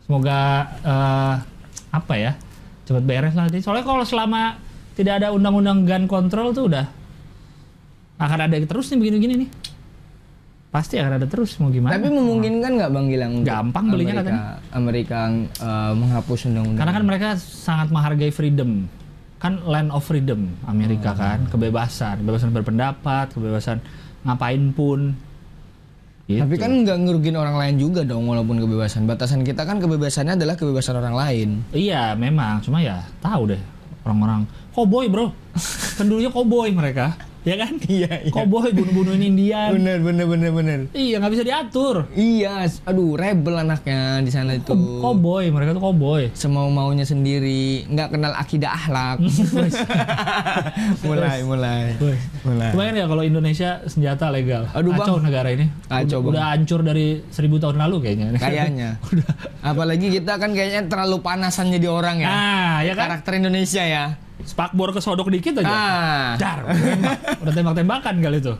[0.03, 0.39] semoga
[0.81, 1.35] eh,
[1.91, 2.33] apa ya
[2.87, 3.59] cepat beres lah nanti.
[3.59, 4.59] soalnya kalau selama
[4.95, 6.87] tidak ada undang-undang gun control tuh udah
[8.17, 9.51] akan ada terus nih begini-begini nih
[10.67, 13.33] pasti akan ada terus mau gimana Tapi memungkinkan nggak bang Gilang?
[13.43, 14.43] Gampang belinya Amerika, katanya.
[14.73, 15.19] Amerika
[15.59, 16.79] eh, menghapus undang-undang.
[16.79, 18.71] karena kan mereka sangat menghargai freedom
[19.37, 21.17] kan land of freedom Amerika Oh.
[21.17, 23.79] kan kebebasan kebebasan berpendapat kebebasan
[24.23, 25.13] ngapain pun
[26.27, 26.43] Gitu.
[26.43, 29.07] Tapi kan nggak ngerugiin orang lain juga dong walaupun kebebasan.
[29.07, 31.49] Batasan kita kan kebebasannya adalah kebebasan orang lain.
[31.71, 33.63] Iya memang, cuma ya tahu deh
[34.03, 34.43] orang-orang
[34.75, 35.31] koboi bro,
[35.99, 37.15] kan dulunya koboi mereka,
[37.47, 37.73] ya kan?
[37.87, 39.71] Iya, Koboi bunuh-bunuhin Indian.
[39.73, 40.79] Bener bener bener bener.
[40.91, 41.97] Iya nggak bisa diatur.
[42.13, 44.69] Iya, aduh rebel anaknya di sana itu.
[44.69, 46.35] Ko- Koboi, mereka tuh koboi.
[46.35, 49.17] Semau maunya sendiri, nggak kenal akidah akhlak.
[51.07, 52.17] mulai mulai Woi.
[52.43, 52.71] mulai.
[52.73, 54.67] Kebayang ya kalau Indonesia senjata legal.
[54.75, 55.07] Aduh, Bang.
[55.07, 55.67] Kacau negara ini.
[55.87, 56.31] Kacau, udah, Bang.
[56.35, 58.27] udah hancur dari seribu tahun lalu kayaknya.
[58.47, 58.91] Kayaknya.
[59.61, 62.29] Apalagi kita kan kayaknya terlalu panasan jadi orang ya.
[62.29, 63.15] Ah, ya kan?
[63.15, 64.05] Karakter Indonesia ya.
[64.39, 65.67] Spakbor kesodok dikit aja.
[65.67, 66.31] Ah.
[66.37, 67.17] Dar, udah tembak.
[67.41, 68.55] udah tembak-tembakan kali itu.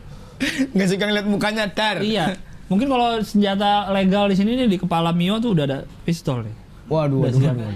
[0.71, 2.01] Nggak suka ngeliat mukanya dar.
[2.01, 2.33] iya.
[2.67, 6.55] Mungkin kalau senjata legal di sini nih di kepala Mio tuh udah ada pistol nih.
[6.87, 7.55] Waduh, Udah waduh, siap.
[7.55, 7.75] waduh.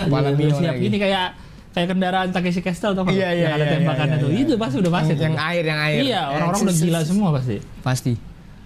[0.00, 0.72] Kepala Mio siap.
[0.72, 0.84] lagi.
[0.84, 1.26] Ini kayak
[1.68, 3.12] kayak kendaraan Takeshi Castle tau nggak?
[3.12, 4.30] Iya, iya, Yang ada iya, tembakannya iya, tuh.
[4.30, 5.10] iya, Itu pasti udah pasti.
[5.10, 5.26] Yang, tuh.
[5.26, 6.00] yang air, yang air.
[6.00, 7.56] Iya, Eh, orang-orang udah gila semua pasti.
[7.82, 8.12] Pasti.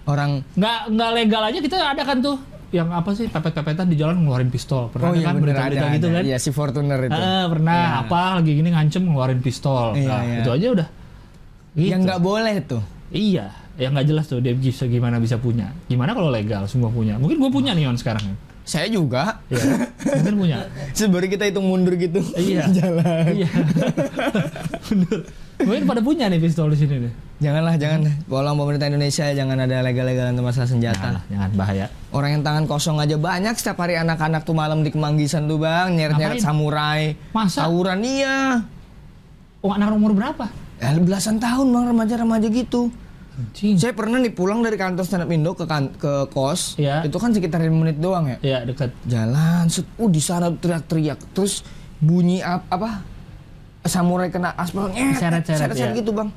[0.03, 2.35] Orang Nggak nggak legal aja kita ada kan tuh
[2.73, 4.89] yang apa sih pepet-pepetan di jalan ngeluarin pistol.
[4.89, 6.15] Pernah Oh iya kan berita-berita gitu ada.
[6.17, 6.23] kan?
[6.25, 7.13] Iya si Fortuner itu.
[7.13, 9.93] Ah, pernah apa lagi gini ngancem ngeluarin pistol.
[9.93, 10.37] Iya, Nah, iya.
[10.41, 10.87] itu aja udah.
[11.73, 11.89] Gitu.
[11.93, 12.83] Yang nggak boleh tuh.
[13.13, 13.45] Iya,
[13.77, 15.69] yang nggak jelas tuh dia bisa gimana bisa punya.
[15.85, 17.21] Gimana kalau legal semua punya?
[17.21, 18.25] Mungkin gue punya nih on sekarang.
[18.63, 19.37] Saya juga.
[19.47, 19.85] Iya,
[20.17, 20.57] mungkin punya.
[20.97, 22.25] Sebaru kita hitung mundur gitu.
[22.33, 22.65] Iya.
[22.81, 23.25] Jalan.
[23.37, 23.49] Iya.
[24.89, 25.19] Bener.
[25.59, 27.13] Mungkin pada punya nih pistol di sini nih.
[27.39, 28.07] Janganlah, jangan.
[28.23, 31.19] Tolong pemerintah Indonesia jangan ada legal-legalan untuk masalah senjata.
[31.19, 31.85] Jangan, jangan bahaya.
[32.09, 35.91] Orang yang tangan kosong aja banyak setiap hari anak-anak tuh malam di Kemanggisan tuh bang
[35.91, 37.13] nyeret-nyeret samurai.
[37.31, 37.67] Masa?
[37.67, 38.63] Tawuran iya.
[39.59, 40.47] Oh, anak umur berapa?
[40.79, 42.91] Ya, belasan tahun bang remaja-remaja gitu.
[43.33, 43.75] Anjing.
[43.81, 46.77] Saya pernah nih pulang dari kantor stand up Indo ke kan- ke kos.
[46.77, 47.01] Iya.
[47.01, 48.37] Itu kan sekitar 5 menit doang ya.
[48.39, 48.93] Ya, dekat.
[49.03, 51.17] Jalan, set, uh di sana teriak-teriak.
[51.33, 51.65] Terus
[51.97, 53.01] bunyi ap- apa?
[53.83, 55.99] Samurai kena aspal nyet, Seret-seret, seret-seret ya.
[55.99, 56.31] gitu bang.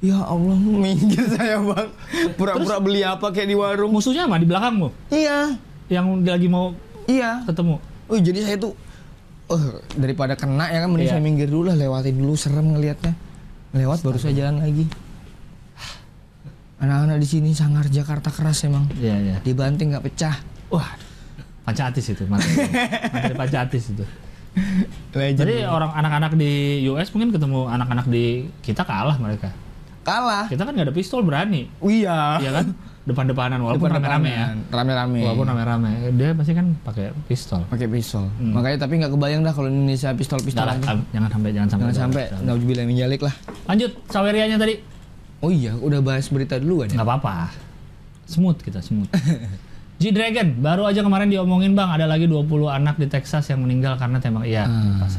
[0.00, 1.88] Ya Allah, minggir saya bang.
[2.34, 3.92] Pura-pura beli apa kayak di warung.
[3.92, 4.88] Musuhnya apa di belakangmu?
[5.10, 6.72] Iya, Yang lagi mau
[7.04, 7.44] iya.
[7.44, 7.76] ketemu.
[8.08, 8.72] Oh jadi saya tuh,
[9.48, 11.12] eh daripada kena ya kan, mending Iya.
[11.12, 13.12] saya minggir dulu lah, lewatin dulu, serem ngelihatnya.
[13.72, 14.88] Lewat baru saya jalan lagi.
[16.78, 18.86] Anak-anak di sini sangar Jakarta keras emang.
[18.94, 19.36] Iya, iya.
[19.42, 20.36] Dibanting nggak pecah.
[20.70, 20.88] Wah,
[21.66, 24.04] pancatis itu, materi pancatis itu.
[25.10, 25.38] Legend.
[25.38, 26.52] Jadi orang anak-anak di
[26.86, 29.50] US mungkin ketemu anak-anak di kita kalah mereka.
[30.02, 30.48] kalah.
[30.48, 32.40] Kita kan nggak ada pistol berani, Oh, iya.
[32.40, 32.72] ya kan?
[33.04, 34.46] Depan-depanan walaupun rame-rame ya.
[34.68, 35.20] Rame-rame.
[35.20, 37.64] Walaupun rame-rame, dia pasti kan pakai pistol.
[37.68, 38.24] pakai pistol.
[38.36, 38.56] Hmm.
[38.56, 40.80] Makanya tapi nggak kebayang dah kalau Indonesia pistol-pistolan.
[40.80, 41.84] Jangan, jangan sampai, jangan sampai.
[41.84, 43.34] Jangan sampai nauzubillah min jalik lah.
[43.64, 44.80] Lanjut, sawerianya tadi.
[45.38, 46.96] Oh iya, udah bahas berita duluan ya.
[46.96, 47.52] Nggak apa-apa.
[48.24, 49.08] Smooth kita, smooth.
[49.98, 54.22] G-Dragon, baru aja kemarin diomongin bang, ada lagi 20 anak di Texas yang meninggal karena
[54.22, 54.46] tembak.
[54.46, 54.70] Iya,
[55.02, 55.18] pas.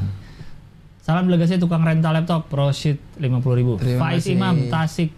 [1.03, 3.75] Salam delegasi tukang rental laptop, Proshit 50 ribu.
[3.75, 4.39] Terima Faiz kasih.
[4.39, 5.11] Imam, Tasik.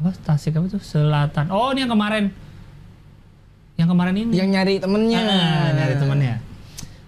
[0.00, 0.82] Apa Tasik apa tuh?
[0.82, 1.54] Selatan.
[1.54, 2.34] Oh ini yang kemarin.
[3.76, 4.32] Yang kemarin ini.
[4.32, 5.20] Yang nyari temennya.
[5.22, 6.34] Ah, nyari temannya.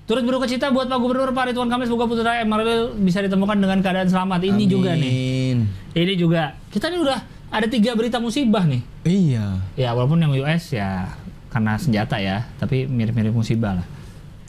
[0.08, 3.80] Turut berduka cita buat Pak Gubernur Pak Ridwan Kamil semoga putra Emeril bisa ditemukan dengan
[3.84, 4.40] keadaan selamat.
[4.40, 5.12] Ini juga nih.
[5.12, 5.56] Amin.
[5.92, 6.56] Ini juga.
[6.72, 8.80] Kita nih udah ada tiga berita musibah nih.
[9.04, 9.60] Iya.
[9.76, 11.12] Ya walaupun yang US ya
[11.48, 13.86] karena senjata ya, tapi mirip-mirip musibah lah.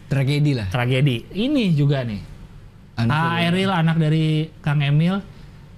[0.09, 0.67] Tragedi lah.
[0.67, 1.27] Tragedi.
[1.31, 2.21] Ini juga nih.
[2.99, 5.23] Anak Ah, Eril anak dari Kang Emil.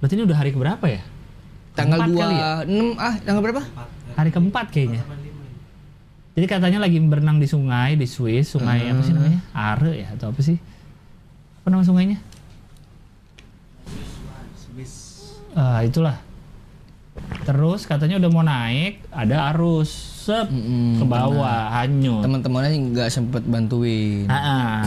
[0.02, 1.02] Berarti ini udah hari keberapa ya?
[1.72, 2.68] tanggal 2 kali ya?
[2.68, 3.62] 6 ah tanggal berapa?
[4.12, 5.02] Hari keempat kayaknya.
[6.32, 9.40] Jadi katanya lagi berenang di sungai di Swiss, sungai apa sih namanya?
[9.52, 10.56] Are ya atau apa sih?
[11.60, 12.20] Apa nama sungainya?
[15.52, 16.16] Ah, itulah.
[17.44, 22.22] Terus katanya udah mau naik, ada arus sep Mm-mm, ke bawah, hanyut.
[22.22, 24.30] Teman-temannya nggak sempet bantuin.
[24.30, 24.82] Ah, ah.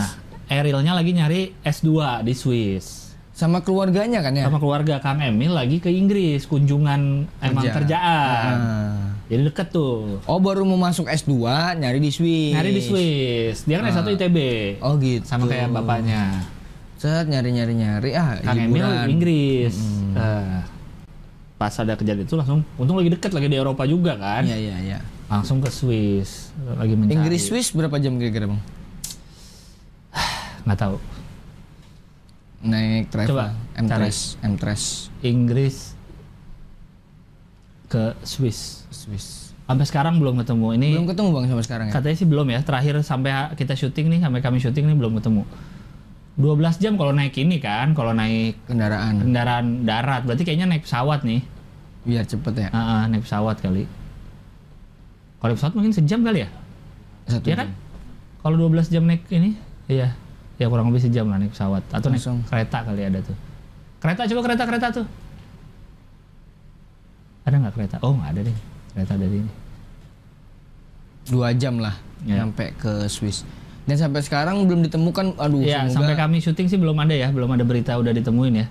[0.48, 3.12] Erilnya lagi nyari S2 di Swiss.
[3.36, 4.48] Sama keluarganya kan ya?
[4.48, 7.76] Sama keluarga Kang Emil lagi ke Inggris kunjungan emang Kerja.
[7.76, 8.54] kerjaan.
[8.56, 9.06] Ah.
[9.28, 10.24] Jadi deket tuh.
[10.24, 11.36] Oh baru mau masuk S2
[11.76, 12.56] nyari di Swiss.
[12.56, 13.56] Nyari di Swiss.
[13.68, 14.38] Dia kan S1 ITB.
[14.80, 15.28] Oh gitu.
[15.28, 16.48] Sama kayak bapaknya.
[16.96, 18.88] Set nyari nyari nyari ah Kang Emil.
[19.04, 19.76] Inggris.
[20.16, 20.58] Eh,
[21.60, 24.48] pas ada kejadian itu langsung untung lagi deket lagi di Eropa juga kan.
[24.48, 24.98] Iya iya iya.
[25.26, 27.18] Langsung ke Swiss lagi mencari.
[27.18, 28.60] Inggris Swiss berapa jam kira-kira bang?
[30.66, 30.96] nggak tahu.
[32.66, 33.30] Naik travel.
[33.30, 33.46] Coba,
[33.78, 34.34] M-Trace.
[34.42, 34.88] M-Trace.
[35.22, 35.94] Inggris
[37.86, 38.82] ke Swiss.
[38.90, 39.54] Swiss.
[39.66, 40.78] Sampai sekarang belum ketemu.
[40.78, 41.92] Ini Belum ketemu bang sampai sekarang ya?
[41.94, 42.58] Katanya sih belum ya.
[42.62, 45.42] Terakhir sampai kita syuting nih, sampai kami syuting nih belum ketemu.
[46.36, 49.24] 12 jam kalau naik ini kan, kalau naik Kendaraan.
[49.24, 51.40] kendaraan darat, berarti kayaknya naik pesawat nih.
[52.04, 52.68] Biar cepet ya.
[52.70, 53.88] Ah, ah, naik pesawat kali.
[55.36, 56.48] Kalau pesawat mungkin sejam kali ya?
[57.26, 57.68] Satu Iya kan?
[58.40, 60.14] Kalau 12 jam naik ini, iya.
[60.56, 62.40] Ya kurang lebih sejam lah naik pesawat atau naik Langsung.
[62.48, 63.36] kereta kali ada tuh.
[64.00, 65.06] Kereta coba kereta kereta tuh.
[67.44, 67.96] Ada nggak kereta?
[68.00, 68.56] Oh nggak ada deh.
[68.92, 69.52] Kereta dari ini.
[71.26, 71.94] Dua jam lah
[72.24, 72.40] Ya.
[72.40, 73.44] sampai ke Swiss.
[73.86, 75.36] Dan sampai sekarang belum ditemukan.
[75.38, 78.54] Aduh, Iya, semoga sampai kami syuting sih belum ada ya, belum ada berita udah ditemuin
[78.56, 78.66] ya.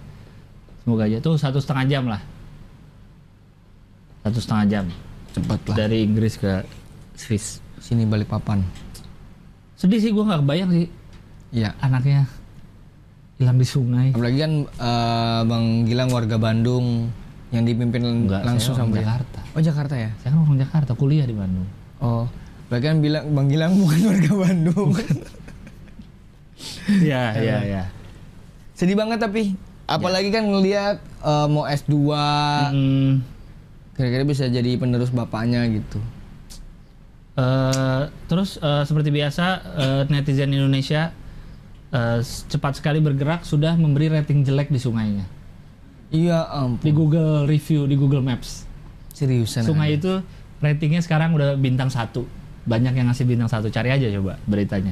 [0.82, 2.19] Semoga aja tuh satu setengah jam lah,
[4.21, 4.86] satu setengah jam
[5.36, 5.76] cepet lah.
[5.78, 6.63] dari Inggris ke
[7.13, 7.60] Swiss.
[7.78, 8.63] Sini balik papan.
[9.76, 10.88] Sedih sih, gua nggak kebayang sih
[11.52, 11.71] Iya.
[11.78, 12.26] anaknya
[13.36, 14.08] hilang di sungai.
[14.12, 17.12] Apalagi kan eh, Bang Gilang warga Bandung
[17.50, 18.95] yang dipimpin Enggak, langsung sama.
[18.95, 19.39] Jakarta.
[19.52, 20.10] Oh Jakarta ya?
[20.17, 21.67] Saya kan orang Jakarta, kuliah di Bandung.
[21.98, 22.26] Oh,
[22.67, 24.89] berarti kan bilang Bang Gilang bukan warga Bandung.
[26.88, 27.84] Iya, iya, iya.
[28.71, 31.93] Sedih banget tapi apalagi kan ngelihat eh, mau S2
[32.65, 33.12] Hmm,
[33.95, 35.99] kira-kira bisa jadi penerus bapaknya gitu.
[37.36, 41.12] eh, terus eh, seperti biasa eh, netizen Indonesia
[41.91, 45.25] eh, cepat sekali bergerak sudah memberi rating jelek di sungainya.
[46.12, 46.45] Iya
[46.79, 46.91] Di ampun.
[46.91, 48.63] Google Review, di Google Maps.
[49.12, 49.63] Seriusan.
[49.63, 49.97] Sungai aja.
[49.99, 50.13] itu
[50.60, 52.23] ratingnya sekarang udah bintang satu.
[52.65, 53.67] Banyak yang ngasih bintang satu.
[53.67, 54.91] Cari aja coba beritanya.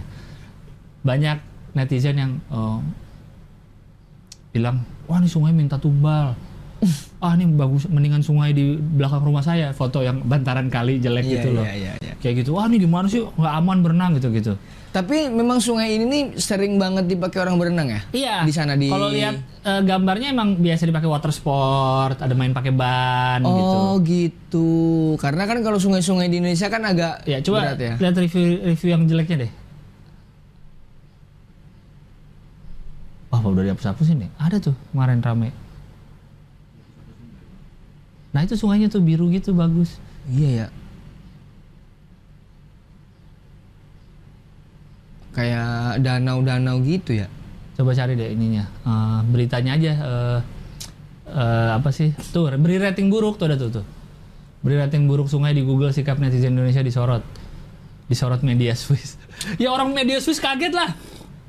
[1.03, 1.37] Banyak
[1.75, 2.79] netizen yang eh,
[4.51, 6.35] bilang, wah ini sungai minta tumbal.
[7.19, 9.71] Ah ini bagus, mendingan sungai di belakang rumah saya.
[9.71, 11.63] Foto yang bantaran kali jelek Iya, gitu loh.
[11.63, 12.13] iya, iya, iya.
[12.17, 14.53] Kayak gitu, wah ini gimana sih nggak aman berenang gitu-gitu.
[14.89, 18.01] Tapi memang sungai ini nih sering banget dipakai orang berenang ya?
[18.13, 18.35] Iya.
[18.45, 22.69] Di sana di Kalau lihat eh, gambarnya emang biasa dipakai water sport, ada main pakai
[22.69, 23.73] ban gitu.
[23.73, 24.69] Oh gitu.
[25.17, 27.93] Karena kan kalau sungai-sungai di Indonesia kan agak Ya coba berat ya.
[27.97, 29.51] lihat review review yang jeleknya deh.
[33.29, 34.29] Wah udah dihapus-hapusin nih.
[34.37, 35.49] Ada tuh kemarin rame.
[38.33, 40.01] Nah itu sungainya tuh biru gitu bagus.
[40.25, 40.67] Iya ya.
[45.33, 47.29] Kayak danau-danau gitu ya.
[47.77, 48.65] Coba cari deh ininya.
[48.65, 49.93] Eh, beritanya aja.
[49.93, 50.39] eh,
[51.29, 52.13] eh, apa sih?
[52.33, 53.85] Tuh beri rating buruk tuh ada tuh tuh.
[54.65, 57.21] Beri rating buruk sungai di Google sikap netizen Indonesia disorot.
[58.09, 59.17] Disorot media Swiss.
[59.61, 60.93] ya orang media Swiss kaget lah.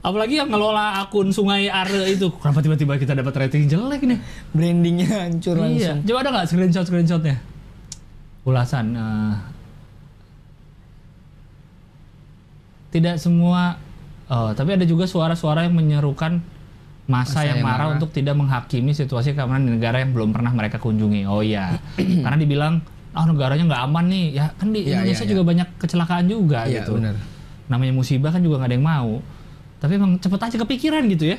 [0.05, 2.29] Apalagi yang ngelola akun sungai Are itu.
[2.37, 4.21] Kenapa tiba-tiba kita dapat rating jelek nih?
[4.53, 5.65] Brandingnya hancur Iya.
[5.65, 5.99] langsung.
[6.05, 7.37] Coba ada nggak screenshot screenshotnya?
[8.45, 8.93] Ulasan.
[8.93, 9.35] eh,
[12.93, 13.81] tidak semua.
[14.25, 16.41] Oh, tapi ada juga suara-suara yang menyerukan
[17.05, 17.95] masa, Masa yang, yang marah, marah.
[17.97, 21.25] untuk tidak menghakimi situasi keamanan di negara yang belum pernah mereka kunjungi.
[21.25, 21.77] Oh iya,
[22.25, 22.81] karena dibilang
[23.13, 24.27] ah negaranya nggak aman nih.
[24.33, 26.97] Ya kan di Iya, Indonesia iya, juga banyak kecelakaan juga Iya, gitu.
[26.97, 27.17] benar.
[27.69, 29.13] Namanya musibah kan juga nggak ada yang mau.
[29.85, 31.39] Tapi emang cepet aja kepikiran gitu ya.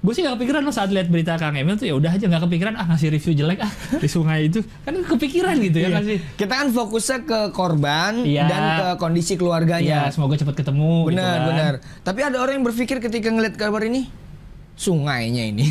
[0.00, 2.48] Gue sih gak kepikiran loh saat lihat berita Kang Emil tuh ya udah aja nggak
[2.48, 3.68] kepikiran ah ngasih review jelek ah
[4.00, 5.92] di sungai itu kan kepikiran gitu ya Iya.
[5.92, 6.18] kan sih.
[6.38, 8.48] Kita kan fokusnya ke korban Iya.
[8.48, 9.98] dan ke kondisi Iya, keluarganya.
[10.08, 11.04] semoga cepet ketemu.
[11.04, 11.48] gitu benar, kan.
[11.52, 11.72] benar.
[12.00, 14.08] Tapi ada orang yang berpikir ketika ngeliat kabar ini,
[14.72, 15.64] sungainya ini.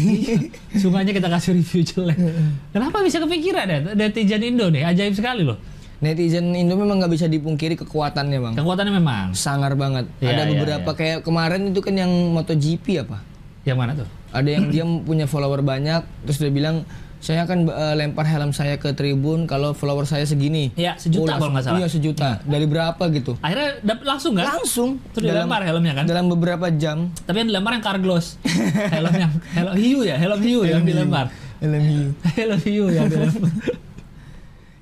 [0.75, 2.17] Sungainya kita kasih review jelek.
[2.77, 3.79] Kenapa bisa kepikiran ya?
[3.97, 5.57] Netizen Indo nih, ajaib sekali loh.
[5.99, 8.53] Netizen Indo memang nggak bisa dipungkiri kekuatannya bang.
[8.55, 9.25] Kekuatannya memang.
[9.35, 10.07] Sangar banget.
[10.23, 10.97] Iya, ada iya, beberapa iya.
[10.97, 13.19] kayak kemarin itu kan yang MotoGP apa?
[13.67, 14.07] Yang mana tuh?
[14.31, 16.87] Ada yang dia punya follower banyak, terus dia bilang
[17.19, 20.71] saya akan eh, lempar helm saya ke tribun kalau follower saya segini.
[20.79, 21.79] Iya, sejuta Oh, kalau nggak salah.
[21.83, 22.29] Iya sejuta.
[22.47, 23.35] Dari berapa gitu?
[23.43, 24.55] Akhirnya dap- langsung kan?
[24.55, 25.03] Langsung.
[25.11, 26.07] Terus dilempar helmnya kan?
[26.07, 27.11] Dalam beberapa jam.
[27.27, 28.39] Tapi yang dilempar yang Carglass.
[28.95, 31.27] helm yang helm hiu ya, helm hiu yang dilempar.
[31.59, 32.07] Helm hiu.
[32.39, 33.51] helm hiu yang dilempar.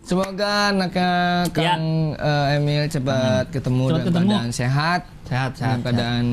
[0.07, 1.11] Semoga anaknya
[1.51, 1.83] Kang
[2.15, 4.29] eh, Emil cepat ketemu Cepat dalam ketemu.
[4.31, 5.77] keadaan sehat, Sehat, dalam sehat.
[5.83, 6.25] keadaan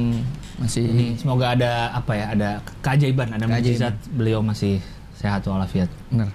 [0.54, 2.26] masih Ini semoga ada apa ya?
[2.30, 4.78] Ada keajaiban, ada mujizat beliau masih
[5.12, 5.90] sehat walafiat.
[6.06, 6.30] benar.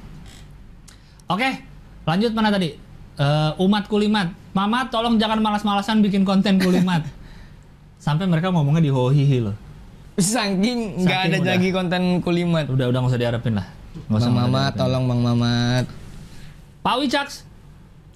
[1.26, 1.64] Oke,
[2.04, 2.76] lanjut mana tadi?
[3.16, 4.36] Eh, umat kulimat.
[4.52, 7.08] Mama tolong jangan malas-malasan bikin konten kulimat.
[8.04, 9.56] Sampai mereka ngomongnya di hohihi loh.
[10.18, 11.52] Saking nggak ada udah.
[11.56, 12.68] lagi konten kulimat.
[12.68, 13.68] Udah udah nggak usah diharapin lah.
[14.12, 15.86] Nggak usah Bang Mamat, tolong Bang Mamat.
[16.80, 17.36] Pak Wicaks,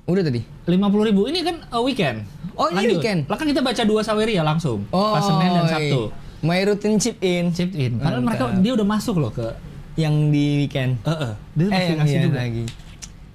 [0.04, 0.44] Udah tadi.
[0.66, 1.22] 50.000 ribu.
[1.26, 2.28] Ini kan eh, weekend.
[2.54, 3.24] Oh, ini weekend?
[3.26, 4.84] Lah kan kita baca dua Saweria langsung.
[4.90, 5.64] Oh, pas Senin dan.
[5.66, 6.12] Sabtu.
[6.44, 7.98] My routine chip in Chip in.
[7.98, 9.48] Padahal mereka dia udah masuk loh ke
[9.96, 11.00] yang di weekend.
[11.02, 12.38] eh eh, dia Eh, masih yang ngasih juga.
[12.38, 12.64] lagi.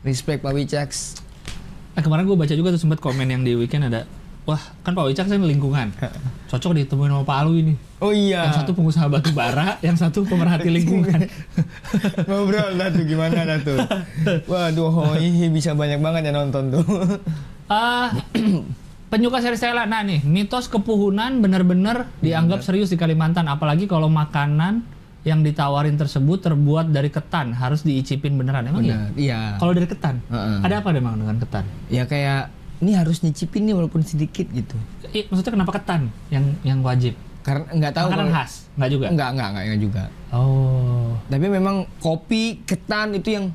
[0.02, 0.98] Respect Pak Wicaks.
[1.96, 4.04] Eh, kemarin gue baca juga tuh sempat komen yang di weekend ada
[4.48, 5.92] Wah, kan Pak Wicak kan lingkungan.
[6.48, 7.74] Cocok ditemuin sama Pak Alu ini.
[8.00, 8.48] Oh iya.
[8.48, 11.28] Yang satu pengusaha batu bara, yang satu pemerhati lingkungan.
[12.28, 13.76] ngobrol dah tuh gimana dah tuh.
[14.48, 16.84] Waduh, hoi bisa banyak banget yang nonton tuh.
[17.68, 18.16] Ah,
[19.12, 19.84] penyuka seri Stella.
[19.84, 23.44] Nah nih, mitos kepuhunan bener-bener dianggap serius di Kalimantan.
[23.44, 24.80] Apalagi kalau makanan
[25.28, 27.52] yang ditawarin tersebut terbuat dari ketan.
[27.52, 28.64] Harus diicipin beneran.
[28.72, 28.96] Emang iya?
[28.96, 29.20] Benar.
[29.20, 29.40] Iya.
[29.60, 30.16] Kalau dari ketan?
[30.32, 30.56] Heeh.
[30.64, 31.68] Ada apa emang dengan ketan?
[31.92, 34.76] Ya kayak ini harus nyicipin nih walaupun sedikit gitu.
[35.10, 37.18] Eh, maksudnya kenapa ketan yang yang wajib?
[37.42, 38.52] Karena nggak tahu Makanan kalau- khas?
[38.76, 39.06] Nggak juga?
[39.10, 40.02] Enggak, enggak, enggak, enggak juga.
[40.30, 41.08] Oh.
[41.26, 43.46] Tapi memang kopi, ketan itu yang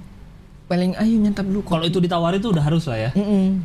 [0.65, 1.61] paling ayo nyantap dulu.
[1.63, 3.11] Kalau itu ditawarin tuh udah harus lah ya.
[3.13, 3.61] Mm-mm.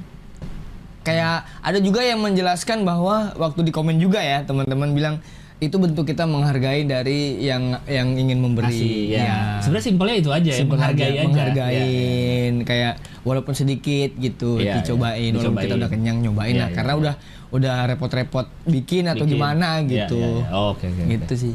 [1.03, 5.17] Kayak ada juga yang menjelaskan bahwa waktu di komen juga ya teman-teman bilang
[5.59, 8.71] itu bentuk kita menghargai dari yang yang ingin memberi.
[8.71, 9.19] Kasih, ya.
[9.19, 9.37] Iya.
[9.59, 11.19] Sebenarnya simpelnya itu aja ya, Simpel menghargai aja, aja.
[11.19, 12.93] Iya, menghargain kayak
[13.27, 16.93] walaupun sedikit gitu Iya, dicobain, iya, walaupun kita udah kenyang nyobain Iya, lah iya, karena
[16.95, 17.01] iya.
[17.03, 17.15] udah
[17.49, 19.35] udah repot-repot bikin atau Bikin.
[19.35, 20.17] gimana Iya, gitu.
[20.23, 20.45] iya, iya.
[20.55, 21.03] Oh, Oke, oke.
[21.03, 21.11] oke.
[21.11, 21.55] gitu sih.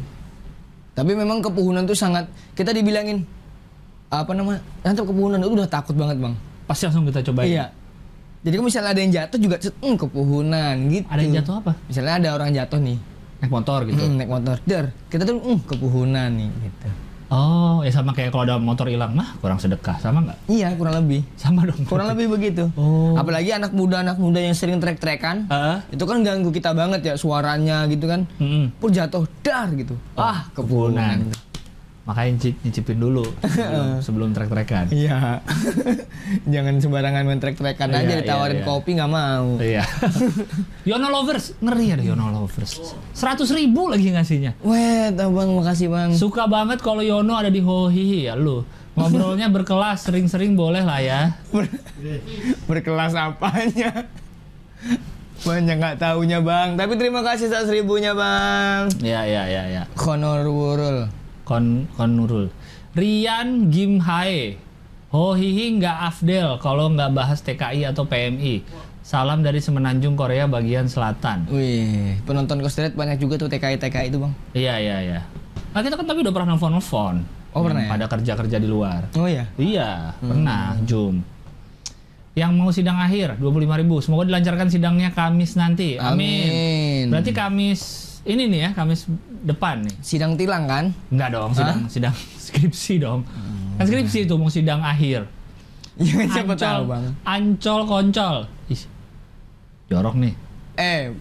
[0.94, 3.24] Tapi memang kepuhunan tuh sangat kita dibilangin
[4.12, 6.36] apa nama nantap kepuhunan itu udah takut banget bang.
[6.68, 7.50] Pasti langsung kita cobain.
[7.50, 7.66] Iya.
[8.44, 11.08] Jadi kalau misalnya ada yang jatuh juga "Hmm, kepuhunan gitu.
[11.08, 11.72] Ada yang jatuh apa?
[11.88, 13.00] Misalnya ada orang jatuh nih
[13.43, 13.99] Naik motor gitu.
[13.99, 16.88] hmm, naik motor, der kita tuh "Hmm, kepuhunan nih gitu.
[17.27, 20.38] Oh, ya sama kayak kalau ada motor hilang, mah kurang sedekah, sama nggak?
[20.47, 21.25] Iya kurang lebih.
[21.36, 21.82] Sama dong.
[21.84, 22.69] Kurang lebih begitu.
[22.77, 23.17] Oh.
[23.17, 25.77] Apalagi anak muda anak muda yang sering trek-trekan, Heeh.
[25.91, 28.29] itu kan ganggu kita banget ya suaranya gitu kan.
[28.38, 28.71] Mm-mm.
[28.79, 29.97] Pur jatuh dar gitu.
[30.15, 31.25] ah kepuhunan.
[31.25, 31.53] kepuhunan.
[32.04, 34.92] Makanya nyici- nyicipin dulu sebelum, sebelum trek-trekan.
[34.92, 35.39] Iya.
[36.54, 38.68] Jangan sembarangan main trek-trekan Iya, aja iya, ditawarin iya.
[38.68, 39.56] kopi nggak mau.
[39.56, 39.88] Iya.
[40.92, 42.76] Yono lovers, ngeri ada Yono lovers.
[43.16, 44.60] Seratus ribu lagi ngasihnya.
[44.68, 46.12] Weh, bang, makasih bang.
[46.12, 48.68] Suka banget kalau Yono ada di Hohihi ya lu.
[49.00, 51.39] Ngobrolnya berkelas, sering-sering boleh lah ya.
[52.68, 54.06] Berkelas apanya?
[55.42, 56.75] Banyak nggak taunya bang.
[56.75, 58.92] Tapi terima kasih saat seribunya bang.
[59.00, 59.84] Ya, ya, ya, ya.
[59.98, 61.23] Honor Wurul.
[61.44, 62.48] Kon Konurul.
[62.96, 64.58] Rian Gimhae.
[65.13, 68.65] Hohihi nggak afdel kalau nggak bahas TKI atau PMI.
[69.06, 71.46] Salam dari Semenanjung Korea bagian selatan.
[71.54, 74.33] Wih, penonton Kostret banyak juga tuh TKI TKI itu bang.
[74.58, 75.19] Iya iya iya.
[75.75, 77.15] Nah kita kan tapi udah pernah nelfon nelfon.
[77.54, 77.89] Oh, pernah ya?
[77.94, 79.13] Pada kerja kerja di luar.
[79.13, 79.46] Oh ya.
[79.60, 81.21] Iya pernah Zoom.
[82.33, 84.02] Yang mau sidang akhir 25.000.
[84.02, 86.02] Semoga dilancarkan sidangnya Kamis nanti.
[86.02, 86.50] Amin.
[86.50, 87.04] Amin.
[87.13, 87.81] Berarti Kamis
[88.25, 89.06] ini nih ya, Kamis
[89.44, 89.96] depan nih.
[90.00, 90.89] Sidang tilang kan?
[91.12, 92.15] Enggak dong, sidang sidang
[92.48, 93.21] skripsi dong.
[93.75, 95.27] Kan skripsi itu mau sidang akhir.
[95.94, 97.04] Ya siapa Ancol, tahu bang.
[97.21, 98.35] Ancol koncol.
[98.65, 98.81] Ih,
[99.85, 100.33] jorok nih.
[100.73, 101.13] Eh,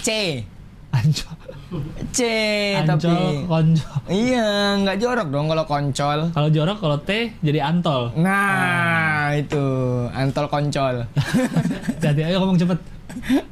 [0.00, 0.08] C,
[0.88, 1.36] Ancol.
[2.08, 2.20] C
[2.80, 3.44] Ancol tapi.
[3.44, 3.96] koncol.
[4.08, 4.48] Iya,
[4.80, 6.18] nggak jorok dong kalau koncol.
[6.32, 8.16] Kalau jorok kalau T jadi antol.
[8.16, 9.60] Nah, itu
[10.08, 11.04] antol koncol.
[12.04, 12.80] Jadi ayo ngomong cepet.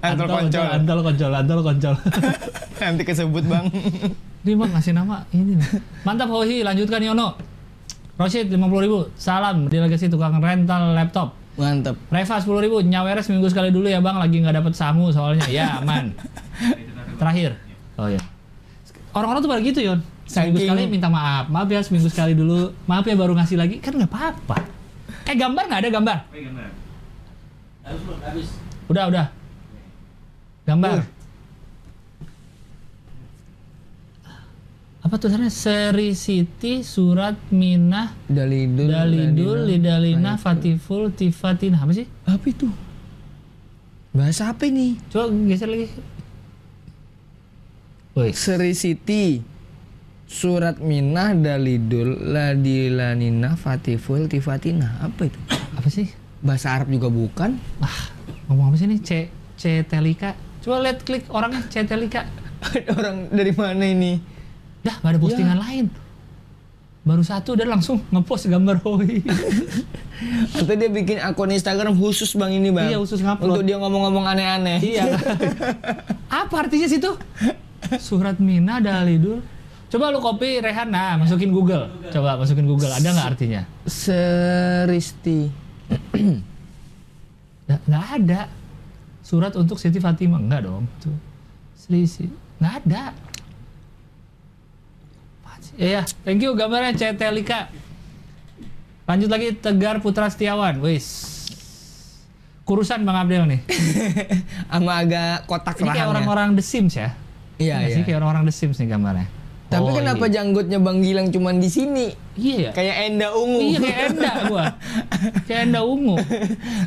[0.03, 0.65] Antol koncol.
[0.69, 1.95] Antol koncol, antol koncol.
[2.83, 3.67] Nanti kesebut bang.
[4.43, 5.69] Ini bang ngasih nama ini nih.
[6.03, 7.39] Mantap Hohi, lanjutkan Yono.
[8.21, 11.33] Rosid 50 ribu, salam delegasi tukang rental laptop.
[11.57, 11.97] Mantep.
[12.13, 15.49] Reva 10 ribu, nyaweres minggu sekali dulu ya bang, lagi nggak dapet samu soalnya.
[15.49, 16.13] Ya aman.
[17.17, 17.57] Terakhir.
[17.97, 18.21] Oh ya.
[19.17, 20.01] Orang-orang tuh pada gitu Yon.
[20.25, 21.49] Seminggu Saking- sekali minta maaf.
[21.49, 22.73] Maaf ya seminggu sekali dulu.
[22.89, 23.77] Maaf ya baru ngasih lagi.
[23.81, 24.57] Kan nggak apa-apa.
[25.29, 26.19] Eh gambar nggak ada gambar?
[28.89, 29.27] Udah udah.
[30.67, 31.03] Gambar.
[31.03, 31.23] Uh.
[35.03, 35.51] Apa tulisannya?
[35.51, 38.87] Seri Siti Surat Minah Dalidul.
[38.87, 39.67] Dalidul.
[39.67, 42.07] Lidalina Fatiful Tifatina Apa sih?
[42.23, 42.71] Apa itu?
[44.15, 45.01] Bahasa apa ini?
[45.11, 45.89] Coba geser lagi.
[48.15, 49.41] Woi, Seri Siti.
[50.29, 55.03] Surat Minah Dalidul Ladilanina Fatiful Tifatina.
[55.03, 55.41] Apa itu?
[55.51, 56.09] apa sih?
[56.41, 57.59] Bahasa Arab juga bukan?
[57.83, 58.13] Ah,
[58.49, 59.03] ngomong apa sih ini?
[59.03, 60.52] C C Telika.
[60.63, 62.23] Coba lihat klik orangnya C Telika.
[62.99, 64.23] Orang dari mana ini?
[64.87, 65.87] Dah, gak ada postingan lain.
[67.03, 69.27] Baru satu dan langsung ngepost gambar Hoi.
[70.55, 72.95] Atau dia bikin akun Instagram khusus bang ini bang?
[72.95, 73.59] Iya, khusus ngupload.
[73.59, 74.79] Untuk dia ngomong-ngomong aneh-aneh.
[74.79, 75.19] iya.
[76.47, 77.11] apa artinya situ?
[77.99, 79.43] Surat Mina Dalidul.
[79.91, 81.91] Coba lu copy Rehana, masukin Google.
[82.15, 82.95] Coba masukin Google.
[82.95, 83.67] Ada nggak artinya?
[83.85, 85.51] Seristi.
[87.73, 88.41] Nggak ada.
[89.33, 90.85] Surat untuk Siti Fatimah enggak dong.
[91.01, 91.17] Tuh.
[91.73, 92.29] Selisih.
[92.61, 93.17] Nggak ada.
[95.81, 97.17] Iya, thank you gambarnya C.
[97.17, 97.73] Telika.
[99.09, 100.85] Lanjut lagi Tegar Putra Setiawan.
[100.85, 101.33] Wis.
[102.69, 103.65] Kurusan Bang Abdel nih.
[104.69, 107.17] Sama agak kotak Ini kayak orang-orang The Sims ya.
[107.57, 107.95] Iya, iya.
[107.97, 109.33] sih kayak orang-orang The Sims nih gambarnya.
[109.73, 110.45] Tapi Oh, kenapa iya.
[110.45, 112.13] janggutnya Bang Gilang cuman di sini?
[112.37, 112.71] Iya ya.
[112.77, 113.61] Kayak Enda Ungu.
[113.65, 114.65] Iya kayak Enda gua.
[115.49, 116.17] Kayak Enda ungu.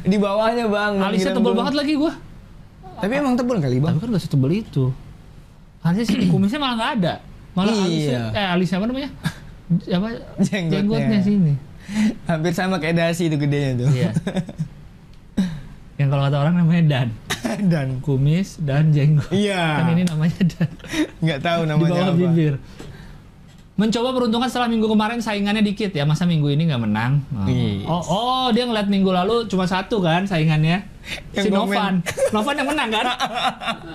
[0.06, 1.02] di bawahnya Bang.
[1.02, 1.42] Alisnya tuh.
[1.42, 2.14] banget lagi gua.
[3.06, 3.94] Tapi emang tebel kali Bang.
[3.94, 4.90] Tapi kan gak setebel itu.
[5.80, 7.14] Alisnya sih kumisnya malah nggak ada.
[7.54, 7.86] Malah Iya.
[7.86, 9.10] alisnya, eh alisnya apa namanya?
[9.88, 10.08] Apa?
[10.42, 11.20] Jenggotnya.
[11.22, 11.54] sini.
[12.26, 13.90] Hampir sama kayak dasi itu gedenya tuh.
[13.92, 14.10] Iya.
[15.96, 17.08] Yang kalau kata orang namanya Dan.
[17.72, 19.30] Dan Kumis dan jenggot.
[19.30, 19.80] iya.
[19.80, 20.70] Kan ini namanya Dan.
[21.22, 22.18] nggak tahu Di namanya bawah apa.
[22.20, 22.54] bibir.
[23.76, 26.08] Mencoba peruntungan setelah minggu kemarin saingannya dikit ya.
[26.08, 27.20] Masa minggu ini nggak menang?
[27.36, 27.44] Oh.
[27.44, 27.84] Iya.
[27.92, 30.80] oh, oh, dia ngeliat minggu lalu cuma satu kan saingannya.
[31.36, 31.52] Yang si.
[31.52, 32.00] Novan.
[32.36, 33.06] Novan yang menang kan?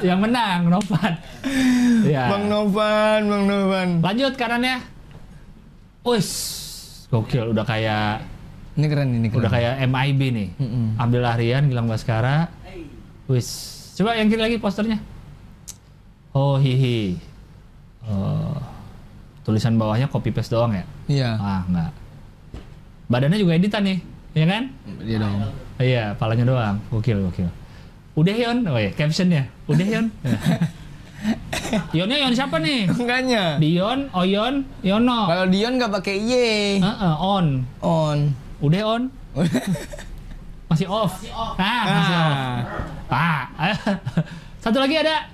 [0.04, 1.12] yang menang, Novan.
[2.12, 2.28] Ya.
[2.28, 3.88] Bang Novan, Bang Novan.
[4.04, 4.84] Lanjut kanannya.
[6.04, 6.28] Wis,
[7.12, 8.24] gokil udah kayak
[8.76, 9.40] Ini keren ini keren.
[9.44, 10.48] udah kayak MIB nih.
[10.60, 10.86] Mm-mm.
[10.96, 12.52] Abdul Ahrian, Gilang Baskara.
[13.28, 13.48] Wis.
[13.96, 15.00] Coba yang kiri lagi posternya.
[16.32, 17.16] Oh hihi.
[18.04, 18.56] Oh.
[19.50, 20.86] Tulisan bawahnya copy paste doang ya?
[21.10, 21.30] Iya.
[21.34, 21.90] Ah, enggak.
[23.10, 23.98] Badannya juga editan nih,
[24.38, 24.62] ya kan?
[25.02, 25.34] Iya dong.
[25.82, 26.78] Iya, palanya doang.
[26.94, 27.50] Gokil, gokil.
[28.14, 29.50] Udah Yon, oh ya, captionnya.
[29.66, 30.06] Udah Yon.
[31.98, 32.86] Yonnya Yon siapa nih?
[32.94, 33.58] Enggaknya.
[33.58, 35.26] Dion, Oyon, Yono.
[35.26, 36.32] Kalau Dion nggak pakai Y.
[36.78, 37.66] Heeh, on.
[37.82, 38.18] On.
[38.62, 39.02] Udah on.
[40.70, 41.26] Masih off.
[41.58, 42.38] Ah, masih off.
[43.10, 43.42] Ah.
[44.62, 45.26] Satu lagi ada.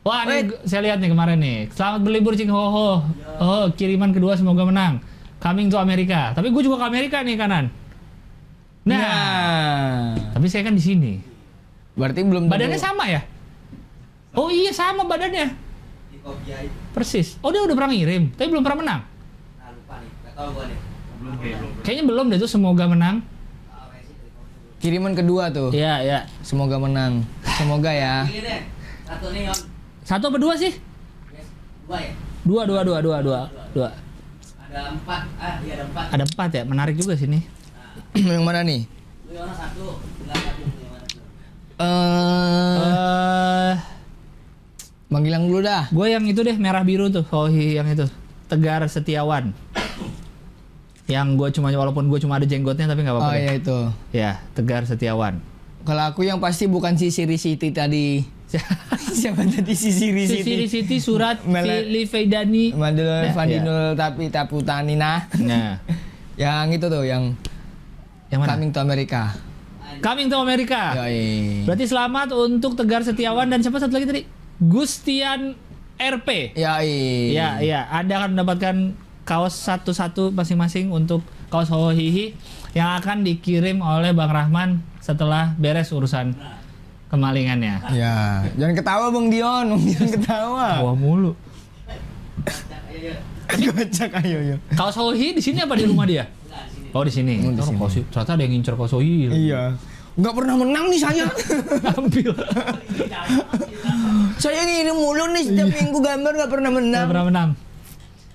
[0.00, 0.64] Wah, ini Wait.
[0.64, 1.68] saya lihat nih kemarin nih.
[1.70, 2.90] Selamat berlibur Cing Ho Ho.
[3.36, 4.96] Oh, kiriman kedua semoga menang.
[5.36, 6.32] Coming to Amerika.
[6.32, 7.68] Tapi gue juga ke Amerika nih kanan.
[8.80, 10.32] Nah, Nah.
[10.32, 11.20] tapi saya kan di sini.
[11.92, 13.20] Berarti belum tentu- Badannya sama ya?
[14.32, 15.52] Oh iya sama badannya.
[16.92, 17.36] Persis.
[17.40, 19.00] Oh dia udah pernah ngirim, tapi belum pernah menang.
[21.82, 23.20] Kayaknya belum deh tuh semoga menang.
[24.80, 25.68] Kiriman kedua tuh.
[25.70, 26.18] Iya, iya.
[26.40, 27.20] Semoga menang.
[27.60, 28.24] Semoga ya.
[29.04, 29.60] Satu nih, Yon.
[30.10, 30.74] Satu apa dua sih?
[31.30, 31.46] Yes.
[31.86, 32.12] Dua ya?
[32.42, 33.40] Dua, dua, dua, dua, dua,
[33.70, 33.88] dua.
[34.66, 35.22] Ada empat.
[35.38, 36.06] Ah, iya ada empat.
[36.10, 37.38] Ada empat ya, menarik juga sini.
[38.18, 38.90] yang mana nih?
[39.30, 40.02] Lu satu.
[40.26, 40.62] Satu.
[40.66, 41.22] Yang mana tuh?
[41.78, 42.78] Eh,
[43.70, 43.74] Eh,
[45.06, 45.86] Bang Gilang dulu dah.
[45.86, 48.10] gue yang itu deh merah biru tuh, oh yang itu
[48.50, 49.54] Tegar Setiawan.
[51.06, 53.30] Yang gue cuma walaupun gue cuma ada jenggotnya tapi nggak apa-apa.
[53.30, 53.42] Oh deh.
[53.46, 53.78] iya itu.
[54.10, 55.38] Ya, Tegar Setiawan.
[55.86, 58.39] Kalau aku yang pasti bukan si Siri Siti tadi.
[59.20, 60.66] Siapa tadi si Siri Sisi Siti?
[60.66, 62.74] Siti surat Mele- Fili Feidani.
[62.74, 65.30] Mandul Nah, tapi Taputanina.
[65.38, 65.78] Nah,
[66.40, 67.34] yang itu tuh yang
[68.30, 68.58] yang mana?
[68.58, 69.22] Coming to America.
[69.98, 70.94] Coming to America.
[70.98, 71.62] Yoi.
[71.66, 74.22] Berarti selamat untuk Tegar Setiawan dan siapa satu lagi tadi?
[74.58, 75.54] Gustian
[75.98, 76.54] RP.
[76.54, 77.34] Yoi.
[77.34, 77.80] Iya, iya.
[77.90, 78.76] Anda akan mendapatkan
[79.26, 82.34] kaos satu-satu masing-masing untuk kaos Hohihi
[82.74, 86.34] yang akan dikirim oleh Bang Rahman setelah beres urusan
[87.10, 87.74] kemalingannya.
[87.90, 90.66] Ya, jangan ketawa Bang Dion, Bang Dion ketawa.
[90.80, 91.34] Wah mulu.
[93.50, 94.56] Kocak ayo yo.
[94.72, 96.30] Kaos Hohihi di sini apa di rumah dia?
[96.94, 97.42] Oh di sini.
[97.42, 98.06] Oh, di Oh, sini.
[98.10, 99.26] ternyata ada yang ngincer kaos Hohihi.
[99.50, 99.74] Iya.
[100.14, 101.26] Nggak pernah menang nih saya.
[101.98, 102.30] Ambil.
[104.42, 106.90] saya ngirim mulu nih setiap minggu gambar nggak pernah menang.
[106.94, 107.50] Nggak pernah menang.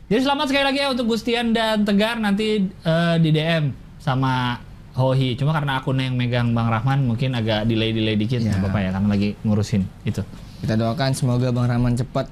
[0.05, 4.59] Jadi selamat sekali lagi ya untuk Gustian dan Tegar nanti eh, di DM sama
[4.95, 5.35] Hohi.
[5.35, 8.55] Cuma karena akunnya yang megang Bang Rahman mungkin agak delay-delay dikit Ya.
[8.55, 10.23] apa-apa ya karena lagi ngurusin itu.
[10.63, 12.31] Kita doakan semoga Bang Rahman cepat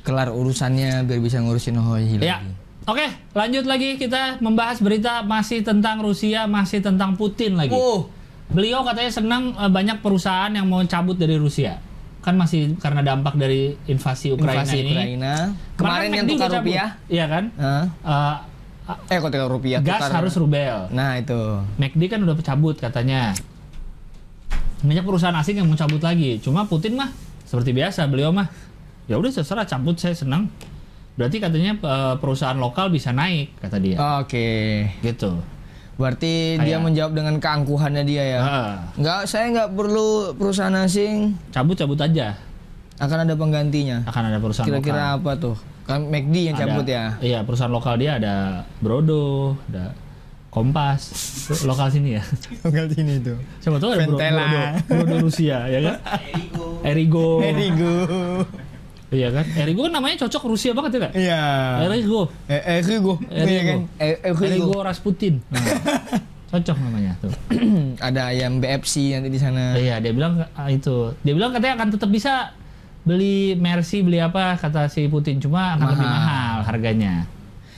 [0.00, 2.40] kelar urusannya biar bisa ngurusin Hoi Ya.
[2.40, 2.52] lagi.
[2.86, 3.02] Oke,
[3.34, 7.74] lanjut lagi kita membahas berita masih tentang Rusia, masih tentang Putin lagi.
[7.74, 8.06] Oh,
[8.46, 11.82] Beliau katanya senang eh, banyak perusahaan yang mau cabut dari Rusia.
[12.22, 14.92] Kan masih karena dampak dari invasi Ukraina invasi ini.
[14.94, 15.34] Ukraina.
[15.74, 16.88] Kemarin Kemarin yang tukar rupiah.
[17.10, 17.44] Iya kan?
[17.58, 17.84] Hah?
[18.06, 18.36] Eh,
[19.06, 19.78] Eh kok tukar rupiah?
[19.78, 20.86] gas tukar- harus rubel.
[20.90, 21.34] Nah itu.
[21.76, 23.34] McD kan udah cabut katanya.
[24.78, 26.38] Banyak perusahaan asing yang mau cabut lagi.
[26.38, 27.10] Cuma Putin mah
[27.42, 28.46] seperti biasa beliau mah
[29.06, 30.46] ya udah terserah cabut saya senang.
[31.16, 33.96] Berarti katanya eh, perusahaan lokal bisa naik kata dia.
[34.20, 34.86] Oke.
[35.00, 35.32] Gitu.
[35.96, 38.38] Berarti dia Kayak- menjawab dengan keangkuhannya dia ya.
[38.38, 41.32] Ah, Nggak, saya nggak perlu perusahaan asing.
[41.50, 42.36] cabut-cabut aja.
[42.96, 44.02] Akan ada penggantinya.
[44.04, 45.18] Akan ada perusahaan Kira-kira lokal.
[45.20, 45.56] apa tuh?
[45.84, 47.04] Kan McD yang Ada- cabut ya.
[47.20, 48.34] Iya, perusahaan lokal dia ada
[48.80, 49.92] Brodo, ada
[50.48, 51.12] Kompas,
[51.68, 52.24] lokal sini ya.
[52.64, 53.36] Lokal sini tuh.
[53.60, 54.46] Siapa tahu ada Bro- Ventela.
[54.88, 55.94] Brodo, Brodo Rusia ya kan?
[56.16, 56.66] Erigo.
[56.80, 57.34] Erigo.
[57.44, 57.94] Erigo.
[59.06, 59.44] Iya kan?
[59.52, 61.12] Erigo kan namanya cocok Rusia banget ya kan?
[61.12, 61.42] Iya.
[61.84, 62.20] Erigo.
[62.48, 63.14] Eh, Erigo.
[63.28, 63.46] Erigo.
[63.46, 63.78] Iya kan?
[64.00, 64.42] Eh, Erigo.
[64.48, 65.34] Erigo Rasputin.
[66.46, 67.34] Nah, cocok namanya tuh.
[67.98, 69.74] ada ayam BFC nanti di sana.
[69.74, 71.10] Iya, dia bilang ah, itu.
[71.20, 72.54] Dia bilang katanya akan tetap bisa
[73.06, 76.18] beli Mercy, beli apa kata si Putin, cuma akan lebih Mahal.
[76.18, 77.14] mahal harganya.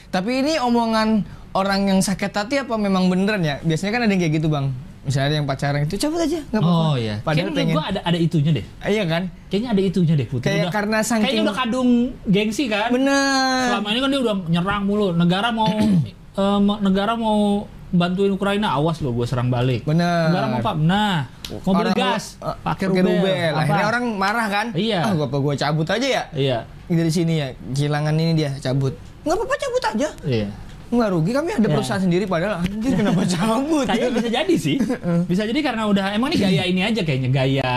[0.08, 1.20] Tapi ini omongan
[1.52, 3.60] orang yang sakit hati apa memang beneran ya?
[3.60, 4.72] Biasanya kan ada yang kayak gitu bang.
[4.98, 6.84] Misalnya ada yang pacaran itu cabut aja, nggak apa-apa.
[6.86, 7.16] Oh iya.
[7.18, 7.74] Padahal Kayaknya pengen.
[7.74, 8.66] gua ada ada itunya deh.
[8.78, 9.22] Ah, Iya kan?
[9.46, 10.44] Kayaknya ada itunya deh Putin.
[10.44, 11.90] Kayak Udah- karena saking- Kayaknya udah kadung
[12.24, 12.88] gengsi kan.
[12.88, 13.64] Bener.
[13.68, 15.06] Selama ini kan dia udah nyerang mulu.
[15.12, 15.68] Negara mau
[16.40, 19.82] eh, negara mau bantuin Ukraina, awas lo gue serang balik.
[19.82, 20.28] Bener.
[20.28, 20.72] Mau apa?
[20.74, 21.24] Nah,
[21.64, 23.52] mau beli gas, eh, pakai rubel.
[23.52, 23.60] Apa?
[23.62, 24.66] Akhirnya orang marah kan?
[24.72, 25.00] Iya.
[25.02, 26.22] Ah, gua apa gua cabut aja ya?
[26.30, 28.92] Iya, Dari sini ya, kehilangan ini dia cabut.
[29.24, 30.08] Nggak apa-apa cabut aja.
[30.24, 30.48] iya.
[30.88, 31.72] Nggak rugi kami ada Ya.
[31.72, 33.84] perusahaan sendiri padahal anjir kenapa cabut?
[33.84, 34.76] Kayaknya bisa jadi sih.
[35.24, 37.72] Bisa jadi karena udah emang ini gaya ini aja kayaknya gaya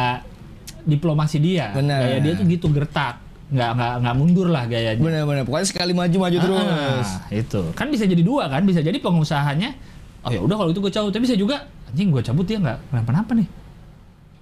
[0.84, 1.72] diplomasi dia.
[1.72, 2.00] Bener.
[2.00, 3.20] Gaya dia tuh gitu gertak.
[3.52, 4.96] Nggak nggak nggak mundur lah gayanya.
[4.96, 7.08] Bener-bener, pokoknya sekali maju maju terus.
[7.12, 9.76] Ah, itu kan bisa jadi dua kan bisa jadi pengusahanya
[10.22, 11.56] oh ya udah kalau itu gue cabut tapi bisa juga
[11.88, 13.50] anjing gue cabut dia nggak kenapa-napa nih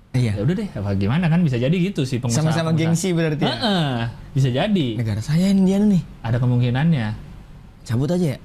[0.10, 0.34] Iya.
[0.36, 4.10] ya udah deh apa gimana kan bisa jadi gitu sih pengusaha Sama-sama gengsi berarti ya?
[4.32, 6.02] Bisa jadi Negara saya ini dia nih.
[6.20, 7.14] ada kemungkinannya
[7.86, 8.38] Cabut aja ya?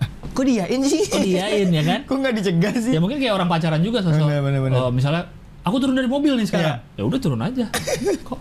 [0.00, 1.04] Ah, Kok diain sih?
[1.06, 2.90] oh diain ya kan Kok nggak dicegah sih?
[2.90, 4.78] ya mungkin kayak orang pacaran juga sosok Bener, bener, bener.
[4.78, 5.28] Oh, misalnya
[5.60, 6.96] aku turun dari mobil nih sekarang Iya.
[6.96, 7.64] ya udah turun aja
[8.26, 8.40] kok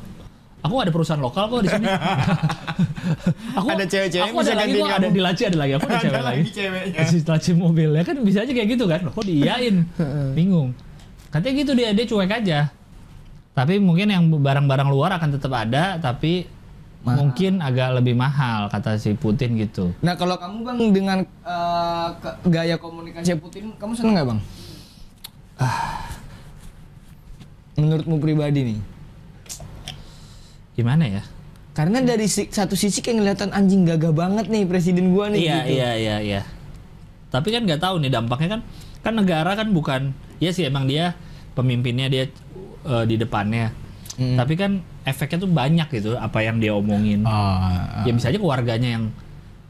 [0.61, 1.87] aku ada perusahaan lokal kok di sini
[3.57, 6.03] aku Ada cewek-cewek aku bisa ada lagi ada di laci ada lagi aku ada, Ada
[6.03, 7.01] cewek lagi lagi ceweknya.
[7.03, 9.75] si laci mobil ya kan bisa aja kayak gitu kan Loh, kok diiyain
[10.37, 10.69] bingung
[11.27, 12.59] katanya gitu dia dia cuek aja
[13.51, 16.47] tapi mungkin yang barang-barang luar akan tetap ada tapi
[17.01, 17.17] Mahal.
[17.17, 21.17] mungkin agak lebih mahal kata si Putin gitu Nah kalau kamu bang dengan
[22.15, 24.39] ke- gaya komunikasi Putin, kamu seneng nggak bang?
[25.57, 26.05] Ah.
[27.73, 28.79] Menurutmu pribadi nih?
[30.73, 31.23] Gimana ya
[31.71, 35.55] Karena dari si- satu sisi kayak ngeliatan anjing gagah banget nih presiden gua nih Iya
[35.57, 35.71] gitu.
[35.73, 36.41] iya iya iya.
[37.27, 38.61] Tapi kan nggak tahu nih dampaknya kan
[38.99, 41.15] kan negara kan bukan ya sih emang dia
[41.51, 42.27] pemimpinnya dia
[42.83, 43.71] eh, di depannya.
[44.13, 44.35] Hmm.
[44.35, 47.23] Tapi kan efeknya tuh banyak gitu apa yang dia omongin.
[47.23, 49.07] Ah, Ya bisa aja ke warganya yang